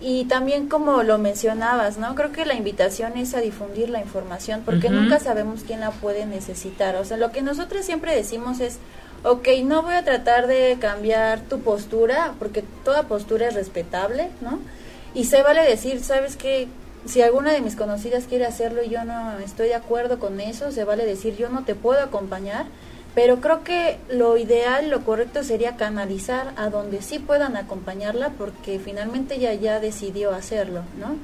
y 0.02 0.26
también 0.26 0.70
como 0.70 1.04
lo 1.04 1.18
mencionabas, 1.18 1.98
¿no? 1.98 2.16
Creo 2.16 2.32
que 2.32 2.46
la 2.46 2.54
invitación 2.54 3.18
es 3.18 3.34
a 3.34 3.42
difundir 3.42 3.90
la 3.90 4.00
información 4.00 4.62
porque 4.66 4.90
nunca 4.90 5.20
sabemos 5.20 5.64
quién 5.66 5.82
la 5.82 5.92
puede 5.92 6.26
necesitar. 6.26 6.96
O 6.96 7.04
sea, 7.04 7.18
lo 7.18 7.32
que 7.32 7.42
nosotros 7.42 7.86
siempre 7.86 8.16
decimos 8.16 8.62
es, 8.62 8.78
ok, 9.24 9.48
no 9.66 9.82
voy 9.82 9.96
a 9.96 10.06
tratar 10.06 10.48
de 10.48 10.78
cambiar 10.80 11.42
tu 11.42 11.60
postura 11.60 12.34
porque 12.40 12.64
toda 12.86 13.04
postura 13.04 13.50
es 13.50 13.56
respetable, 13.56 14.30
¿no? 14.40 14.60
Y 15.14 15.26
se 15.26 15.44
vale 15.44 15.64
decir, 15.64 16.02
¿sabes 16.02 16.38
qué? 16.38 16.70
Si 17.06 17.22
alguna 17.22 17.52
de 17.52 17.62
mis 17.62 17.76
conocidas 17.76 18.26
quiere 18.26 18.46
hacerlo 18.46 18.84
y 18.84 18.90
yo 18.90 19.06
no 19.06 19.40
estoy 19.40 19.70
de 19.70 19.76
acuerdo 19.76 20.20
con 20.20 20.40
eso, 20.40 20.72
se 20.72 20.84
vale 20.84 21.06
decir, 21.06 21.36
yo 21.38 21.50
no 21.50 21.64
te 21.64 21.76
puedo 21.76 22.02
acompañar 22.02 22.66
pero 23.16 23.42
creo 23.42 23.64
que 23.64 23.98
lo 24.10 24.38
ideal, 24.38 24.90
lo 24.90 25.04
correcto 25.04 25.44
sería 25.44 25.76
canalizar 25.76 26.54
a 26.58 26.70
donde 26.70 27.02
sí 27.02 27.20
puedan 27.20 27.58
acompañarla 27.58 28.30
porque 28.38 28.80
finalmente 28.80 29.36
ella 29.36 29.54
ya 29.54 29.80
decidió 29.80 30.32
hacerlo, 30.32 30.84
¿no? 31.00 31.18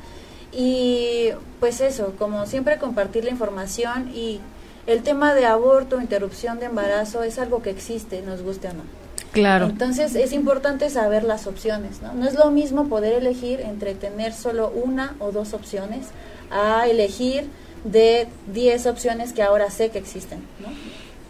Y 0.51 1.29
pues 1.59 1.81
eso, 1.81 2.13
como 2.17 2.45
siempre 2.47 2.79
compartir 2.79 3.23
la 3.23 3.31
información 3.31 4.11
y 4.13 4.39
el 4.87 5.03
tema 5.03 5.33
de 5.33 5.45
aborto, 5.45 6.01
interrupción 6.01 6.59
de 6.59 6.65
embarazo 6.65 7.23
es 7.23 7.37
algo 7.39 7.61
que 7.61 7.69
existe, 7.69 8.21
nos 8.21 8.41
guste 8.41 8.69
o 8.69 8.73
no. 8.73 9.04
Claro. 9.31 9.67
Entonces 9.67 10.15
es 10.15 10.31
importante 10.31 10.89
saber 10.89 11.23
las 11.23 11.47
opciones, 11.47 12.01
¿no? 12.01 12.13
No 12.13 12.27
es 12.27 12.35
lo 12.35 12.51
mismo 12.51 12.87
poder 12.87 13.13
elegir 13.13 13.59
entre 13.59 13.93
tener 13.93 14.33
solo 14.33 14.69
una 14.69 15.15
o 15.19 15.31
dos 15.31 15.53
opciones 15.53 16.07
a 16.51 16.87
elegir 16.87 17.45
de 17.83 18.27
10 18.53 18.85
opciones 18.87 19.33
que 19.33 19.43
ahora 19.43 19.69
sé 19.69 19.89
que 19.89 19.99
existen, 19.99 20.39
¿no? 20.59 20.69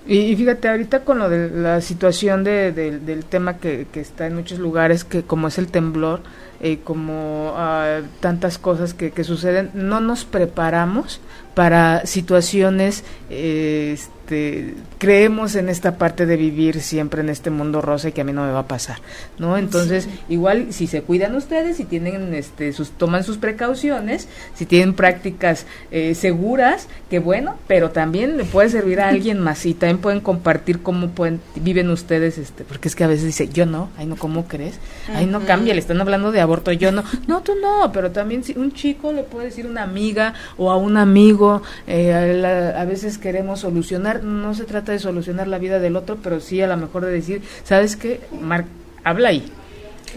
Y, 0.08 0.36
fíjate, 0.36 0.70
ahorita 0.70 1.00
con 1.00 1.18
lo 1.18 1.30
de 1.30 1.50
la 1.50 1.82
situación 1.82 2.44
de, 2.44 2.72
del 2.72 3.26
tema 3.26 3.58
que, 3.58 3.88
que, 3.92 4.02
está 4.02 4.28
en 4.28 4.36
muchos 4.36 4.60
lugares, 4.60 5.04
que 5.04 5.24
como 5.24 5.48
es 5.48 5.58
el 5.58 5.68
temblor, 5.68 6.22
eh, 6.60 6.80
como 6.84 7.54
ah, 7.56 8.02
tantas 8.20 8.58
cosas 8.58 8.94
que, 8.94 9.12
que, 9.12 9.24
suceden, 9.24 9.72
no 9.74 10.00
nos 10.00 10.26
preparamos 10.26 11.20
para 11.54 12.06
situaciones 12.06 13.04
eh, 13.30 13.98
este, 14.26 14.74
creemos 14.98 15.56
en 15.56 15.70
esta 15.70 16.00
parte 16.00 16.26
de 16.26 16.36
vivir 16.36 16.82
siempre 16.82 17.22
en 17.22 17.30
este 17.30 17.52
mundo 17.52 17.80
rosa 17.82 18.10
y 18.10 18.12
que 18.12 18.22
a 18.22 18.24
mí 18.24 18.34
no 18.34 18.44
me 18.44 18.52
va 18.52 18.62
a 18.62 18.68
pasar, 18.68 18.98
¿no? 19.38 19.56
Entonces, 19.56 20.08
igual 20.30 20.74
si 20.74 20.88
se 20.88 21.04
cuidan 21.04 21.36
ustedes, 21.36 21.78
si 21.78 21.86
tienen 21.86 22.34
este 22.34 22.74
sus 22.74 22.90
toman 22.90 23.24
sus 23.24 23.38
precauciones, 23.38 24.28
si 24.56 24.66
tienen 24.66 24.96
prácticas 24.96 25.68
eh, 25.92 26.16
seguras, 26.16 26.88
que 27.08 27.20
bueno, 27.20 27.58
pero 27.68 27.92
también 27.92 28.38
le 28.38 28.46
puede 28.46 28.70
servir 28.70 29.00
a 29.00 29.10
alguien 29.10 29.40
más 29.40 29.64
y 29.68 29.76
también 29.76 30.00
pueden 30.00 30.22
compartir 30.22 30.82
cómo 30.82 31.10
pueden 31.10 31.40
viven 31.56 31.92
ustedes 31.92 32.40
este, 32.40 32.64
porque 32.64 32.88
es 32.88 32.96
que 32.96 33.04
a 33.04 33.08
veces 33.08 33.26
dice, 33.28 33.48
"Yo 33.50 33.68
no, 33.68 33.90
ay 33.96 34.08
no, 34.08 34.16
¿cómo 34.16 34.48
crees? 34.48 34.80
Ay 35.14 35.28
no 35.28 35.46
cambia, 35.46 35.76
le 35.76 35.80
están 35.80 36.02
hablando 36.02 36.32
de 36.32 36.42
aborto, 36.46 36.72
yo 36.72 36.92
no." 36.92 37.04
No, 37.28 37.42
tú 37.42 37.54
no, 37.62 37.92
pero 37.92 38.12
también 38.12 38.44
si 38.44 38.58
un 38.58 38.72
chico 38.72 39.12
le 39.12 39.24
puede 39.24 39.48
decir 39.48 39.66
a 39.66 39.70
una 39.70 39.84
amiga 39.84 40.34
o 40.58 40.72
a 40.72 40.78
un 40.78 40.98
amigo, 40.98 41.62
eh, 41.88 42.14
a, 42.14 42.82
a 42.82 42.86
veces 42.86 43.18
queremos 43.18 43.60
solucionar 43.60 44.24
no 44.24 44.54
se 44.54 44.66
trata 44.66 44.92
de 44.92 45.00
solucionar 45.00 45.48
la 45.48 45.58
vida 45.58 45.80
del 45.80 45.96
otro, 45.96 46.18
pero 46.22 46.40
sí 46.40 46.62
a 46.62 46.68
lo 46.68 46.78
mejor 46.78 47.06
de 47.06 47.12
decir, 47.12 47.42
¿sabes 47.64 47.96
qué? 47.96 48.22
Mar 48.42 48.66
habla 49.04 49.30
ahí. 49.30 49.52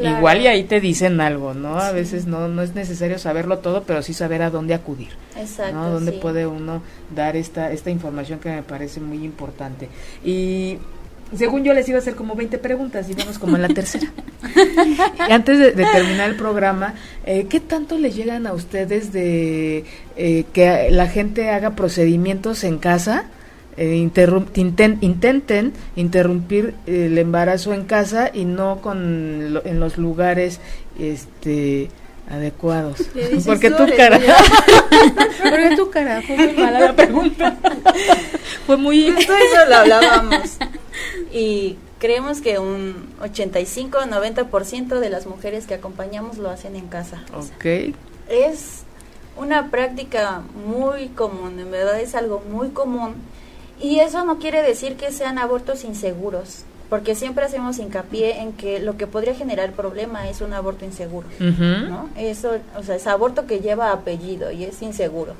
Igual 0.01 0.43
y 0.43 0.47
ahí 0.47 0.64
te 0.64 0.81
dicen 0.81 1.20
algo, 1.20 1.55
¿no? 1.55 1.79
A 1.79 1.91
veces 1.91 2.26
no, 2.26 2.47
no 2.47 2.62
es 2.62 2.74
necesario 2.74 3.18
saberlo 3.18 3.59
todo, 3.59 3.83
pero 3.83 4.03
sí 4.03 4.14
saber 4.14 4.43
a 4.43 4.51
dónde 4.51 4.74
acudir. 4.74 5.09
Exacto. 5.37 5.74
¿no? 5.74 5.91
Dónde 5.91 6.12
puede 6.12 6.47
uno 6.47 6.83
dar 7.14 7.37
esta, 7.37 7.72
esta 7.72 7.91
información 7.91 8.39
que 8.39 8.49
me 8.49 8.62
parece 8.62 9.01
muy 9.01 9.24
importante. 9.24 9.89
Y 10.24 10.79
según 11.37 11.64
yo 11.64 11.74
les 11.74 11.89
iba 11.89 11.99
a 11.99 12.01
hacer 12.01 12.14
como 12.14 12.35
20 12.35 12.59
preguntas 12.59 13.09
y 13.11 13.14
vamos 13.14 13.39
como 13.39 13.57
en 13.57 13.62
la 13.62 13.68
tercera. 13.68 14.12
y 15.29 15.33
antes 15.33 15.59
de, 15.59 15.72
terminar 15.72 16.31
el 16.31 16.37
programa, 16.37 16.95
eh, 17.24 17.47
¿qué 17.49 17.61
tanto 17.61 17.99
les 17.99 18.14
llegan 18.14 18.47
a 18.47 18.53
ustedes 18.53 19.12
de 19.12 19.85
eh, 20.16 20.45
que 20.53 20.89
la 20.91 21.07
gente 21.07 21.51
haga 21.51 21.70
procedimientos 21.70 22.64
en 22.64 22.79
casa? 22.79 23.26
eh, 23.79 23.95
intenten 24.55 25.72
interrumpir 25.95 26.74
el 26.87 27.16
embarazo 27.16 27.72
en 27.72 27.85
casa 27.85 28.31
y 28.33 28.45
no 28.45 28.81
con 28.81 29.61
en 29.64 29.81
los 29.81 29.99
lugares 29.99 30.61
este 30.99 31.89
adecuados. 32.29 33.09
Porque 33.47 33.70
tu 33.70 33.87
cara. 33.97 34.20
Porque 35.43 35.76
tu 35.76 35.91
cara 35.91 36.22
fue 36.22 36.37
muy 36.37 36.53
mala 36.55 36.81
la 36.81 36.97
pregunta. 36.97 37.57
fue 38.66 38.76
muy 38.76 39.09
Esto 39.09 39.33
eso 39.33 39.68
lo 39.68 39.76
hablábamos. 39.76 40.59
Y 41.33 41.77
creemos 41.99 42.41
que 42.41 42.59
un 42.59 43.15
85 43.23 43.99
90% 43.99 44.99
de 44.99 45.11
las 45.11 45.27
mujeres 45.27 45.67
que 45.67 45.75
acompañamos 45.75 46.39
lo 46.39 46.51
hacen 46.51 46.77
en 46.77 46.89
casa. 46.89 47.25
Ok. 47.35 47.95
es 48.29 48.83
una 49.37 49.71
práctica 49.71 50.43
muy 50.67 51.09
común, 51.09 51.59
en 51.61 51.71
verdad 51.71 52.01
es 52.01 52.15
algo 52.15 52.43
muy 52.51 52.71
común 52.71 53.15
y 53.81 54.01
eso 54.01 54.25
no 54.25 54.39
quiere 54.39 54.63
decir 54.63 54.97
que 54.97 55.13
sean 55.13 55.39
abortos 55.39 55.85
inseguros, 55.85 56.65
porque 56.91 57.15
siempre 57.15 57.45
hacemos 57.45 57.79
hincapié 57.79 58.41
en 58.41 58.53
que 58.53 58.81
lo 58.81 58.97
que 58.97 59.07
podría 59.07 59.35
generar 59.35 59.73
problema 59.73 60.29
es 60.29 60.41
un 60.41 60.53
aborto 60.53 60.85
inseguro, 60.85 61.29
¿no? 61.39 62.09
Eso, 62.17 62.59
o 62.77 62.83
sea, 62.83 62.97
es 62.97 63.07
aborto 63.07 63.47
que 63.47 63.61
lleva 63.61 63.93
apellido 63.93 64.51
y 64.51 64.65
es 64.65 64.83
inseguro. 64.83 65.35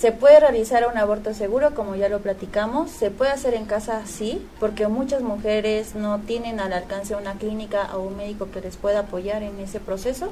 Se 0.00 0.12
puede 0.12 0.40
realizar 0.40 0.88
un 0.90 0.96
aborto 0.96 1.34
seguro, 1.34 1.74
como 1.74 1.94
ya 1.94 2.08
lo 2.08 2.20
platicamos. 2.20 2.90
Se 2.90 3.10
puede 3.10 3.32
hacer 3.32 3.52
en 3.52 3.66
casa, 3.66 4.06
sí, 4.06 4.42
porque 4.58 4.88
muchas 4.88 5.20
mujeres 5.20 5.94
no 5.94 6.20
tienen 6.20 6.58
al 6.58 6.72
alcance 6.72 7.14
una 7.14 7.34
clínica 7.34 7.94
o 7.94 8.00
un 8.00 8.16
médico 8.16 8.48
que 8.50 8.62
les 8.62 8.78
pueda 8.78 9.00
apoyar 9.00 9.42
en 9.42 9.60
ese 9.60 9.78
proceso 9.78 10.30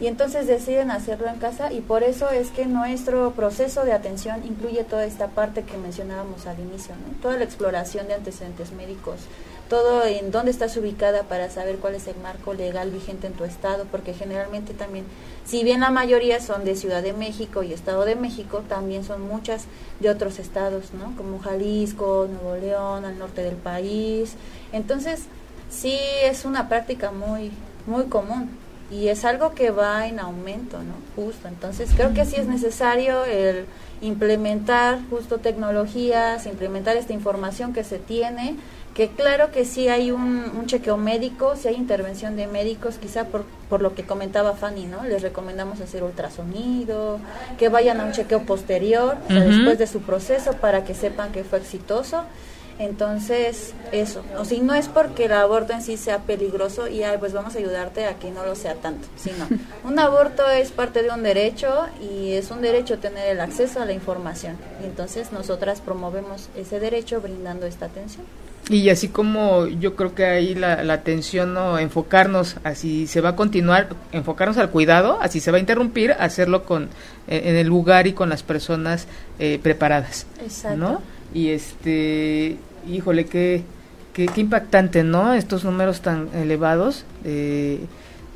y 0.00 0.08
entonces 0.08 0.48
deciden 0.48 0.90
hacerlo 0.90 1.28
en 1.28 1.38
casa 1.38 1.72
y 1.72 1.80
por 1.80 2.02
eso 2.02 2.28
es 2.30 2.50
que 2.50 2.66
nuestro 2.66 3.30
proceso 3.30 3.84
de 3.84 3.92
atención 3.92 4.44
incluye 4.44 4.82
toda 4.82 5.04
esta 5.04 5.28
parte 5.28 5.62
que 5.62 5.76
mencionábamos 5.76 6.48
al 6.48 6.58
inicio, 6.58 6.96
¿no? 6.96 7.16
toda 7.22 7.36
la 7.36 7.44
exploración 7.44 8.08
de 8.08 8.14
antecedentes 8.14 8.72
médicos, 8.72 9.20
todo 9.68 10.04
en 10.04 10.30
dónde 10.30 10.50
estás 10.50 10.76
ubicada 10.76 11.24
para 11.24 11.50
saber 11.50 11.76
cuál 11.76 11.94
es 11.94 12.06
el 12.06 12.16
marco 12.16 12.54
legal 12.54 12.90
vigente 12.90 13.26
en 13.26 13.32
tu 13.32 13.44
estado, 13.44 13.86
porque 13.90 14.14
generalmente 14.14 14.74
también, 14.74 15.04
si 15.44 15.64
bien 15.64 15.80
la 15.80 15.90
mayoría 15.90 16.40
son 16.40 16.64
de 16.64 16.76
Ciudad 16.76 17.02
de 17.02 17.12
México 17.12 17.62
y 17.62 17.72
Estado 17.72 18.04
de 18.04 18.16
México, 18.16 18.62
también 18.68 19.04
son 19.04 19.22
muchas 19.22 19.64
de 20.00 20.10
otros 20.10 20.38
estados, 20.38 20.92
¿no? 20.92 21.16
como 21.16 21.38
Jalisco, 21.38 22.28
Nuevo 22.30 22.56
León, 22.56 23.04
al 23.04 23.18
norte 23.18 23.42
del 23.42 23.56
país. 23.56 24.34
Entonces, 24.72 25.22
sí 25.70 25.98
es 26.22 26.44
una 26.44 26.68
práctica 26.68 27.10
muy, 27.10 27.50
muy 27.86 28.04
común 28.04 28.50
y 28.90 29.08
es 29.08 29.24
algo 29.24 29.54
que 29.54 29.70
va 29.70 30.06
en 30.06 30.20
aumento, 30.20 30.78
¿no? 30.78 30.94
Justo, 31.16 31.48
entonces 31.48 31.90
creo 31.96 32.12
que 32.12 32.24
sí 32.24 32.36
es 32.36 32.46
necesario 32.46 33.24
el 33.24 33.64
implementar 34.00 34.98
justo 35.08 35.38
tecnologías, 35.38 36.46
implementar 36.46 36.96
esta 36.96 37.12
información 37.12 37.72
que 37.72 37.82
se 37.82 37.98
tiene, 37.98 38.56
que 38.94 39.08
claro 39.08 39.50
que 39.50 39.64
sí 39.64 39.88
hay 39.88 40.10
un, 40.10 40.66
chequeo 40.66 40.96
médico, 40.96 41.56
si 41.56 41.68
hay 41.68 41.74
intervención 41.74 42.36
de 42.36 42.46
médicos, 42.46 42.96
quizá 42.96 43.24
por, 43.24 43.44
por 43.68 43.82
lo 43.82 43.94
que 43.94 44.04
comentaba 44.04 44.54
Fanny, 44.54 44.86
¿no? 44.86 45.04
Les 45.04 45.20
recomendamos 45.20 45.80
hacer 45.80 46.02
ultrasonido, 46.02 47.18
que 47.58 47.68
vayan 47.68 48.00
a 48.00 48.04
un 48.04 48.12
chequeo 48.12 48.42
posterior, 48.42 49.16
después 49.28 49.78
de 49.78 49.86
su 49.86 50.00
proceso, 50.00 50.52
para 50.52 50.84
que 50.84 50.94
sepan 50.94 51.32
que 51.32 51.44
fue 51.44 51.58
exitoso 51.58 52.24
entonces, 52.78 53.72
eso. 53.92 54.24
O 54.36 54.44
si 54.44 54.60
no 54.60 54.74
es 54.74 54.88
porque 54.88 55.26
el 55.26 55.32
aborto 55.32 55.72
en 55.72 55.82
sí 55.82 55.96
sea 55.96 56.18
peligroso 56.18 56.88
y 56.88 57.04
ay, 57.04 57.18
pues 57.18 57.32
vamos 57.32 57.54
a 57.54 57.58
ayudarte 57.58 58.06
a 58.06 58.14
que 58.14 58.30
no 58.30 58.44
lo 58.44 58.56
sea 58.56 58.74
tanto. 58.74 59.06
Sino, 59.16 59.46
un 59.84 59.98
aborto 59.98 60.48
es 60.48 60.72
parte 60.72 61.02
de 61.02 61.10
un 61.10 61.22
derecho 61.22 61.86
y 62.00 62.32
es 62.32 62.50
un 62.50 62.62
derecho 62.62 62.98
tener 62.98 63.28
el 63.28 63.40
acceso 63.40 63.80
a 63.80 63.84
la 63.84 63.92
información. 63.92 64.56
Y 64.82 64.86
entonces 64.86 65.32
nosotras 65.32 65.80
promovemos 65.80 66.48
ese 66.56 66.80
derecho 66.80 67.20
brindando 67.20 67.66
esta 67.66 67.86
atención. 67.86 68.24
Y 68.70 68.88
así 68.88 69.08
como 69.08 69.66
yo 69.66 69.94
creo 69.94 70.14
que 70.14 70.24
ahí 70.24 70.54
la, 70.54 70.80
atención, 70.92 71.52
¿no? 71.52 71.78
enfocarnos, 71.78 72.56
así 72.64 73.06
se 73.06 73.20
va 73.20 73.30
a 73.30 73.36
continuar, 73.36 73.90
enfocarnos 74.12 74.56
al 74.56 74.70
cuidado, 74.70 75.18
así 75.20 75.40
se 75.40 75.50
va 75.50 75.58
a 75.58 75.60
interrumpir, 75.60 76.12
hacerlo 76.12 76.64
con 76.64 76.84
eh, 77.28 77.42
en 77.44 77.56
el 77.56 77.66
lugar 77.66 78.06
y 78.06 78.14
con 78.14 78.30
las 78.30 78.42
personas 78.42 79.06
eh, 79.38 79.60
preparadas. 79.62 80.26
Exacto. 80.42 80.78
¿no? 80.78 81.14
y 81.34 81.48
este, 81.48 82.56
híjole, 82.88 83.26
qué, 83.26 83.64
qué, 84.12 84.30
impactante, 84.36 85.02
¿no? 85.02 85.34
Estos 85.34 85.64
números 85.64 86.00
tan 86.00 86.28
elevados. 86.32 87.04
Eh, 87.24 87.80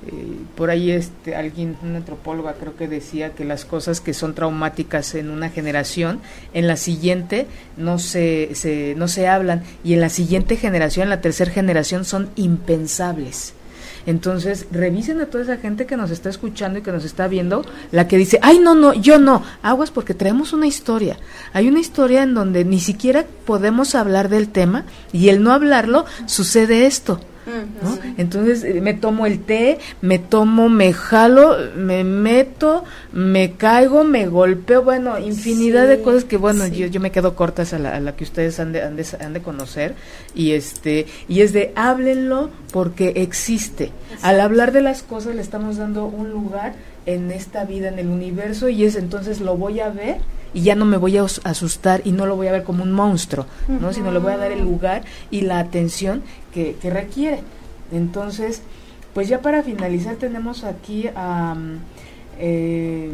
eh, 0.06 0.36
por 0.56 0.70
ahí 0.70 0.90
este 0.90 1.34
alguien 1.34 1.76
una 1.82 1.98
antropóloga 1.98 2.54
creo 2.54 2.76
que 2.76 2.86
decía 2.86 3.34
que 3.34 3.44
las 3.44 3.64
cosas 3.64 4.00
que 4.00 4.14
son 4.14 4.34
traumáticas 4.34 5.14
en 5.14 5.30
una 5.30 5.50
generación 5.50 6.20
en 6.54 6.68
la 6.68 6.76
siguiente 6.76 7.46
no 7.76 7.98
se, 7.98 8.54
se 8.54 8.94
no 8.96 9.08
se 9.08 9.26
hablan 9.26 9.64
y 9.82 9.94
en 9.94 10.00
la 10.00 10.08
siguiente 10.08 10.56
generación 10.56 11.04
en 11.04 11.10
la 11.10 11.20
tercera 11.20 11.50
generación 11.50 12.04
son 12.04 12.30
impensables 12.36 13.54
entonces, 14.08 14.66
revisen 14.70 15.20
a 15.20 15.26
toda 15.26 15.44
esa 15.44 15.58
gente 15.58 15.84
que 15.84 15.98
nos 15.98 16.10
está 16.10 16.30
escuchando 16.30 16.78
y 16.78 16.82
que 16.82 16.92
nos 16.92 17.04
está 17.04 17.28
viendo, 17.28 17.62
la 17.92 18.08
que 18.08 18.16
dice, 18.16 18.38
ay, 18.40 18.58
no, 18.58 18.74
no, 18.74 18.94
yo 18.94 19.18
no, 19.18 19.42
aguas 19.62 19.90
porque 19.90 20.14
traemos 20.14 20.54
una 20.54 20.66
historia. 20.66 21.18
Hay 21.52 21.68
una 21.68 21.80
historia 21.80 22.22
en 22.22 22.32
donde 22.32 22.64
ni 22.64 22.80
siquiera 22.80 23.26
podemos 23.44 23.94
hablar 23.94 24.30
del 24.30 24.48
tema 24.48 24.84
y 25.12 25.28
el 25.28 25.42
no 25.42 25.52
hablarlo 25.52 26.06
sucede 26.24 26.86
esto. 26.86 27.20
Entonces 28.16 28.64
eh, 28.64 28.80
me 28.80 28.94
tomo 28.94 29.26
el 29.26 29.40
té, 29.40 29.78
me 30.00 30.18
tomo, 30.18 30.68
me 30.68 30.92
jalo, 30.92 31.56
me 31.76 32.04
meto, 32.04 32.84
me 33.12 33.52
caigo, 33.52 34.04
me 34.04 34.26
golpeo, 34.26 34.82
bueno, 34.82 35.18
infinidad 35.18 35.88
de 35.88 36.00
cosas 36.02 36.24
que 36.24 36.36
bueno, 36.36 36.66
yo, 36.66 36.86
yo 36.86 37.00
me 37.00 37.10
quedo 37.10 37.34
cortas 37.34 37.72
a 37.72 37.78
la, 37.78 38.16
que 38.16 38.24
ustedes 38.24 38.60
han 38.60 38.72
de, 38.72 38.82
han, 38.82 38.96
de, 39.32 39.40
conocer 39.40 39.94
y 40.34 40.52
este 40.52 41.06
y 41.28 41.40
es 41.40 41.52
de 41.52 41.72
háblenlo 41.76 42.50
porque 42.72 43.14
existe. 43.16 43.92
Al 44.22 44.40
hablar 44.40 44.72
de 44.72 44.82
las 44.82 45.02
cosas 45.02 45.34
le 45.34 45.42
estamos 45.42 45.76
dando 45.76 46.06
un 46.06 46.30
lugar 46.30 46.74
en 47.08 47.30
esta 47.30 47.64
vida, 47.64 47.88
en 47.88 47.98
el 47.98 48.08
universo 48.08 48.68
y 48.68 48.84
es 48.84 48.94
entonces 48.94 49.40
lo 49.40 49.56
voy 49.56 49.80
a 49.80 49.88
ver 49.88 50.18
y 50.52 50.60
ya 50.60 50.74
no 50.74 50.84
me 50.84 50.98
voy 50.98 51.16
a 51.16 51.22
asustar 51.22 52.02
y 52.04 52.12
no 52.12 52.26
lo 52.26 52.36
voy 52.36 52.48
a 52.48 52.52
ver 52.52 52.64
como 52.64 52.82
un 52.82 52.92
monstruo, 52.92 53.46
¿no? 53.66 53.94
Sino 53.94 54.12
le 54.12 54.18
voy 54.18 54.32
a 54.32 54.36
dar 54.36 54.52
el 54.52 54.60
lugar 54.60 55.02
y 55.30 55.40
la 55.42 55.58
atención 55.58 56.22
que, 56.52 56.76
requiere. 56.82 57.40
Entonces, 57.92 58.60
pues 59.14 59.26
ya 59.26 59.40
para 59.40 59.62
finalizar 59.62 60.16
tenemos 60.16 60.64
aquí 60.64 61.08
a 61.16 61.56
eh, 62.38 63.10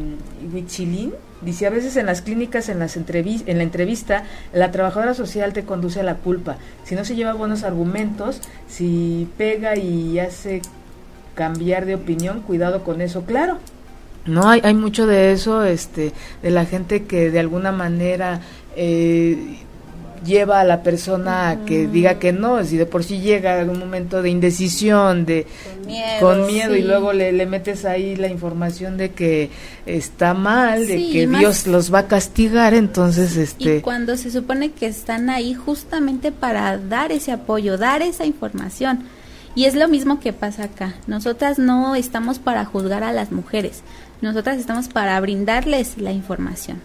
Huichilín. 0.53 1.13
Dice, 1.43 1.67
a 1.67 1.71
veces 1.71 1.97
en 1.97 2.07
las 2.07 2.21
clínicas, 2.23 2.69
en, 2.69 2.81
las 2.81 2.97
en 2.97 3.59
la 3.59 3.63
entrevista, 3.63 4.25
la 4.53 4.73
trabajadora 4.73 5.15
social 5.15 5.53
te 5.53 5.65
conduce 5.65 6.01
a 6.01 6.03
la 6.03 6.17
culpa. 6.17 6.57
Si 6.85 6.97
no 6.97 7.05
se 7.05 7.15
lleva 7.15 7.35
buenos 7.35 7.63
argumentos, 7.63 8.41
si 8.67 9.29
pega 9.37 9.77
y 9.77 10.19
hace 10.19 10.63
cambiar 11.35 11.85
de 11.85 11.97
opinión, 11.97 12.41
cuidado 12.41 12.83
con 12.83 13.01
eso. 13.01 13.25
Claro, 13.25 13.59
no 14.27 14.49
hay, 14.49 14.61
hay 14.65 14.75
mucho 14.75 15.07
de 15.07 15.33
eso, 15.33 15.65
este, 15.65 16.13
de 16.43 16.51
la 16.51 16.65
gente 16.65 17.05
que 17.05 17.31
de 17.31 17.41
alguna 17.41 17.73
manera 17.73 18.41
eh, 18.77 19.59
lleva 20.25 20.61
a 20.61 20.65
la 20.65 20.83
persona 20.83 21.51
a 21.51 21.65
que 21.65 21.87
diga 21.87 22.19
que 22.19 22.33
no, 22.33 22.65
si 22.65 22.77
de 22.77 22.87
por 22.87 23.05
sí 23.05 23.21
llega 23.21 23.61
a 23.61 23.65
un 23.65 23.79
momento 23.79 24.23
de 24.23 24.31
indecisión, 24.31 25.27
de 25.27 25.47
con 26.21 26.47
miedo, 26.47 26.75
y 26.75 26.83
luego 26.83 27.13
le, 27.13 27.33
le, 27.33 27.47
metes 27.47 27.85
ahí 27.85 28.17
la 28.17 28.29
información 28.29 28.97
de 28.97 29.11
que 29.11 29.51
está 29.87 30.35
mal, 30.35 30.87
de 30.87 30.97
que 30.97 31.27
Dios 31.27 31.67
los 31.67 31.93
va 31.93 32.01
a 32.01 32.07
castigar, 32.07 32.75
entonces 32.75 33.37
este 33.37 33.77
y 33.77 33.81
cuando 33.81 34.17
se 34.17 34.31
supone 34.31 34.73
que 34.73 34.87
están 34.87 35.31
ahí 35.31 35.55
justamente 35.55 36.33
para 36.33 36.79
dar 36.79 37.13
ese 37.13 37.33
apoyo, 37.33 37.77
dar 37.77 38.03
esa 38.03 38.25
información. 38.25 39.05
Y 39.57 39.67
es 39.67 39.77
lo 39.77 39.87
mismo 39.87 40.19
que 40.19 40.33
pasa 40.33 40.65
acá. 40.65 40.95
Nosotras 41.07 41.61
no 41.61 41.95
estamos 41.95 42.41
para 42.41 42.65
juzgar 42.65 43.05
a 43.05 43.13
las 43.13 43.31
mujeres. 43.31 43.85
Nosotras 44.25 44.57
estamos 44.57 44.89
para 44.89 45.21
brindarles 45.21 45.99
la 45.99 46.11
información. 46.11 46.81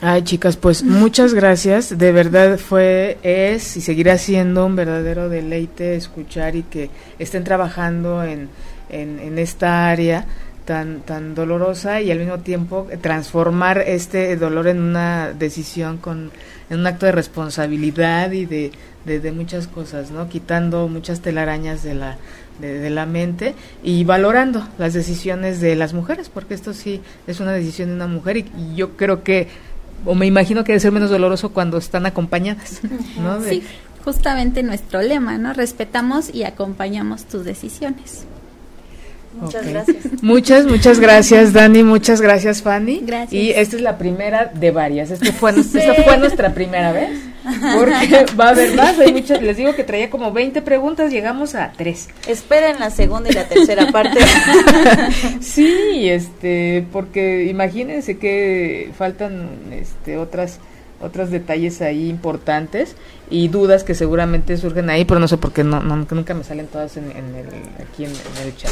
Ay, 0.00 0.22
chicas, 0.22 0.56
pues 0.56 0.82
muchas 0.82 1.34
gracias. 1.40 1.98
De 1.98 2.12
verdad 2.12 2.56
fue, 2.56 3.18
es 3.22 3.76
y 3.76 3.82
seguirá 3.82 4.16
siendo 4.16 4.64
un 4.64 4.74
verdadero 4.74 5.28
deleite 5.28 5.94
escuchar 5.94 6.56
y 6.56 6.62
que 6.62 6.88
estén 7.18 7.44
trabajando 7.44 8.24
en, 8.24 8.48
en, 8.88 9.38
esta 9.38 9.90
área 9.90 10.24
tan, 10.64 11.02
tan 11.02 11.34
dolorosa 11.34 12.00
y 12.00 12.10
al 12.10 12.20
mismo 12.20 12.38
tiempo 12.38 12.88
transformar 13.02 13.84
este 13.86 14.34
dolor 14.36 14.68
en 14.68 14.80
una 14.80 15.34
decisión 15.34 15.98
con 15.98 16.32
en 16.70 16.80
un 16.80 16.86
acto 16.86 17.04
de 17.04 17.12
responsabilidad 17.12 18.32
y 18.32 18.46
de, 18.46 18.72
de 19.04 19.32
muchas 19.32 19.66
cosas, 19.66 20.10
¿no? 20.10 20.30
Quitando 20.30 20.88
muchas 20.88 21.20
telarañas 21.20 21.82
de 21.82 21.92
la 21.92 22.16
de, 22.62 22.90
la 22.90 23.06
mente 23.06 23.54
y 23.82 24.04
valorando 24.04 24.66
las 24.78 24.94
decisiones 24.94 25.60
de 25.60 25.76
las 25.76 25.92
mujeres, 25.92 26.28
porque 26.28 26.54
esto 26.54 26.72
sí 26.72 27.00
es 27.26 27.40
una 27.40 27.52
decisión 27.52 27.88
de 27.88 27.94
una 27.94 28.06
mujer 28.06 28.38
y, 28.38 28.46
yo 28.74 28.96
creo 28.96 29.22
que, 29.22 29.48
o 30.04 30.14
me 30.14 30.26
imagino 30.26 30.64
que 30.64 30.72
debe 30.72 30.80
ser 30.80 30.92
menos 30.92 31.10
doloroso 31.10 31.52
cuando 31.52 31.78
están 31.78 32.06
acompañadas, 32.06 32.80
¿no? 33.20 33.42
sí, 33.42 33.62
justamente 34.04 34.62
nuestro 34.62 35.02
lema, 35.02 35.38
¿no? 35.38 35.52
Respetamos 35.52 36.32
y 36.32 36.44
acompañamos 36.44 37.24
tus 37.24 37.44
decisiones. 37.44 38.24
Muchas 39.40 39.66
gracias. 39.66 40.22
Muchas, 40.22 40.66
muchas 40.66 41.00
gracias, 41.00 41.52
Dani. 41.52 41.82
Muchas 41.82 42.20
gracias, 42.20 42.62
Fanny. 42.62 43.00
Gracias. 43.04 43.32
Y 43.32 43.50
esta 43.50 43.76
es 43.76 43.82
la 43.82 43.96
primera 43.96 44.52
de 44.52 44.70
varias. 44.70 45.10
Esta 45.10 45.32
fue, 45.32 45.50
esta 45.58 45.94
fue 45.94 46.18
nuestra 46.18 46.52
primera 46.52 46.92
vez. 46.92 47.18
Porque 47.78 48.26
va 48.38 48.46
a 48.46 48.50
haber 48.50 48.74
más. 48.74 48.98
Hay 48.98 49.12
muchas, 49.12 49.42
les 49.42 49.56
digo 49.56 49.74
que 49.74 49.84
traía 49.84 50.10
como 50.10 50.32
20 50.32 50.62
preguntas, 50.62 51.10
llegamos 51.10 51.54
a 51.54 51.72
3. 51.76 52.08
Esperen 52.28 52.78
la 52.78 52.90
segunda 52.90 53.30
y 53.30 53.32
la 53.32 53.48
tercera 53.48 53.90
parte. 53.90 54.20
sí, 55.40 56.08
este, 56.08 56.86
porque 56.92 57.46
imagínense 57.46 58.18
que 58.18 58.90
faltan 58.96 59.48
este, 59.72 60.18
otras 60.18 60.58
otros 61.02 61.30
detalles 61.30 61.82
ahí 61.82 62.08
importantes 62.08 62.94
y 63.28 63.48
dudas 63.48 63.82
que 63.82 63.94
seguramente 63.94 64.56
surgen 64.56 64.88
ahí, 64.88 65.04
pero 65.04 65.18
no 65.20 65.28
sé 65.28 65.36
por 65.36 65.52
qué 65.52 65.64
no, 65.64 65.80
nunca 65.80 66.34
me 66.34 66.44
salen 66.44 66.68
todas 66.68 66.96
en, 66.96 67.10
el, 67.10 67.46
aquí 67.84 68.04
en 68.04 68.10
el 68.10 68.56
chat. 68.56 68.70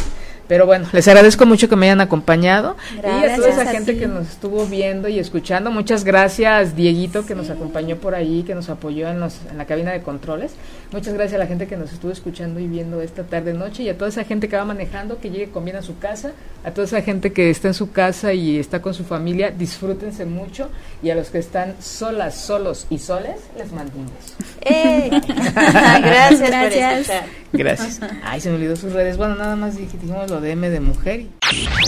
Pero 0.51 0.67
bueno, 0.67 0.89
les 0.91 1.07
agradezco 1.07 1.47
mucho 1.47 1.69
que 1.69 1.77
me 1.77 1.87
hayan 1.87 2.01
acompañado 2.01 2.77
y 2.97 3.07
a 3.07 3.37
toda 3.37 3.51
esa 3.51 3.67
gente 3.67 3.97
que 3.97 4.09
nos 4.09 4.27
estuvo 4.27 4.67
viendo 4.67 5.07
y 5.07 5.21
escuchando. 5.21 5.71
Muchas 5.71 6.03
gracias, 6.03 6.75
Dieguito, 6.75 7.25
que 7.25 7.37
nos 7.37 7.51
acompañó 7.51 7.99
por 7.99 8.17
ahí, 8.17 8.43
que 8.43 8.57
nos 8.57 8.69
apoyó 8.69 9.09
en, 9.09 9.21
los, 9.21 9.39
en 9.49 9.59
la 9.59 9.67
cabina 9.67 9.93
de 9.93 10.03
controles. 10.03 10.51
Muchas 10.93 11.15
gracias 11.15 11.37
a 11.37 11.39
la 11.39 11.47
gente 11.47 11.69
que 11.69 11.77
nos 11.77 11.93
estuvo 11.93 12.11
escuchando 12.11 12.59
y 12.59 12.67
viendo 12.67 13.01
esta 13.01 13.23
tarde 13.23 13.55
noche 13.55 13.85
y 13.85 13.89
a 13.89 13.97
toda 13.97 14.09
esa 14.09 14.25
gente 14.25 14.49
que 14.49 14.57
va 14.57 14.65
manejando, 14.65 15.21
que 15.21 15.31
llegue 15.31 15.51
con 15.51 15.65
bien 15.65 15.77
a 15.77 15.83
su 15.83 15.99
casa, 15.99 16.33
a 16.65 16.73
toda 16.73 16.87
esa 16.87 17.01
gente 17.03 17.33
que 17.33 17.49
está 17.49 17.69
en 17.69 17.75
su 17.75 17.93
casa 17.93 18.33
y 18.33 18.59
está 18.59 18.83
con 18.83 18.93
su 18.93 19.05
familia, 19.05 19.51
disfrútense 19.51 20.25
mucho 20.25 20.69
y 21.01 21.11
a 21.11 21.15
los 21.15 21.31
que 21.31 21.39
están 21.39 21.77
solas, 21.81 22.35
solos 22.35 22.89
y 22.91 22.99
soles, 22.99 23.37
les 23.57 23.73
mando 23.73 23.93
un 23.97 24.07
beso. 24.07 24.35
¡Eh! 24.63 25.11
gracias, 25.55 26.41
gracias. 26.41 27.23
Gracias. 27.53 28.01
Ay, 28.25 28.41
se 28.41 28.49
me 28.51 28.57
olvidó 28.57 28.75
sus 28.75 28.93
redes. 28.93 29.17
Bueno, 29.17 29.37
nada 29.37 29.55
más 29.55 29.77
dijimos 29.77 30.29
lo 30.29 30.41
de 30.41 30.53
M 30.53 30.71
de 30.71 30.81
mujer. 30.81 31.27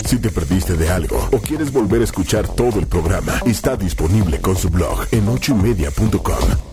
Si 0.05 0.17
te 0.17 0.29
perdiste 0.29 0.75
de 0.75 0.89
algo 0.89 1.29
o 1.31 1.39
quieres 1.39 1.73
volver 1.73 2.01
a 2.01 2.03
escuchar 2.05 2.47
todo 2.47 2.79
el 2.79 2.87
programa, 2.87 3.39
está 3.45 3.75
disponible 3.75 4.39
con 4.39 4.55
su 4.55 4.69
blog 4.69 5.07
en 5.11 5.27
ochoymedia.com. 5.27 6.72